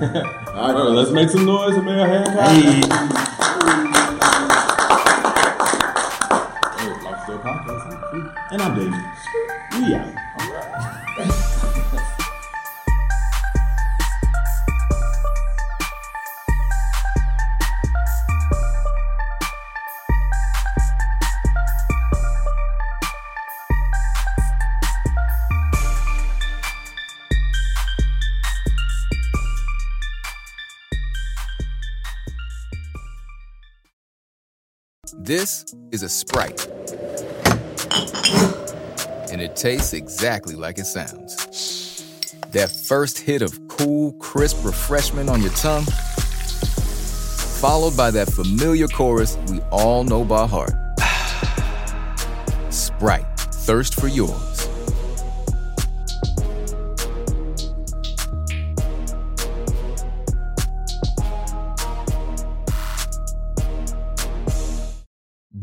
All 0.53 0.73
right, 0.73 0.89
let's 0.91 1.11
make 1.11 1.29
some 1.29 1.45
noise, 1.45 1.75
and 1.75 1.85
Mayor 1.85 2.07
Hancock. 2.07 2.47
Hey. 2.47 2.81
And 8.51 8.61
I'm 8.61 8.75
David. 8.75 9.03
We 9.73 9.95
out. 9.95 10.24
This 35.25 35.65
is 35.91 36.03
a 36.03 36.09
Sprite 36.09 36.67
and 39.31 39.41
it 39.41 39.55
tastes 39.55 39.93
exactly 39.93 40.53
like 40.53 40.77
it 40.77 40.85
sounds. 40.85 42.05
That 42.51 42.69
first 42.69 43.17
hit 43.17 43.41
of 43.41 43.59
cool, 43.67 44.13
crisp 44.19 44.63
refreshment 44.63 45.27
on 45.27 45.41
your 45.41 45.49
tongue, 45.53 45.85
followed 47.59 47.97
by 47.97 48.11
that 48.11 48.31
familiar 48.31 48.87
chorus 48.87 49.35
we 49.49 49.61
all 49.71 50.03
know 50.03 50.23
by 50.23 50.45
heart. 50.45 50.73
Sprite, 52.71 53.25
thirst 53.39 53.99
for 53.99 54.07
yours. 54.07 54.54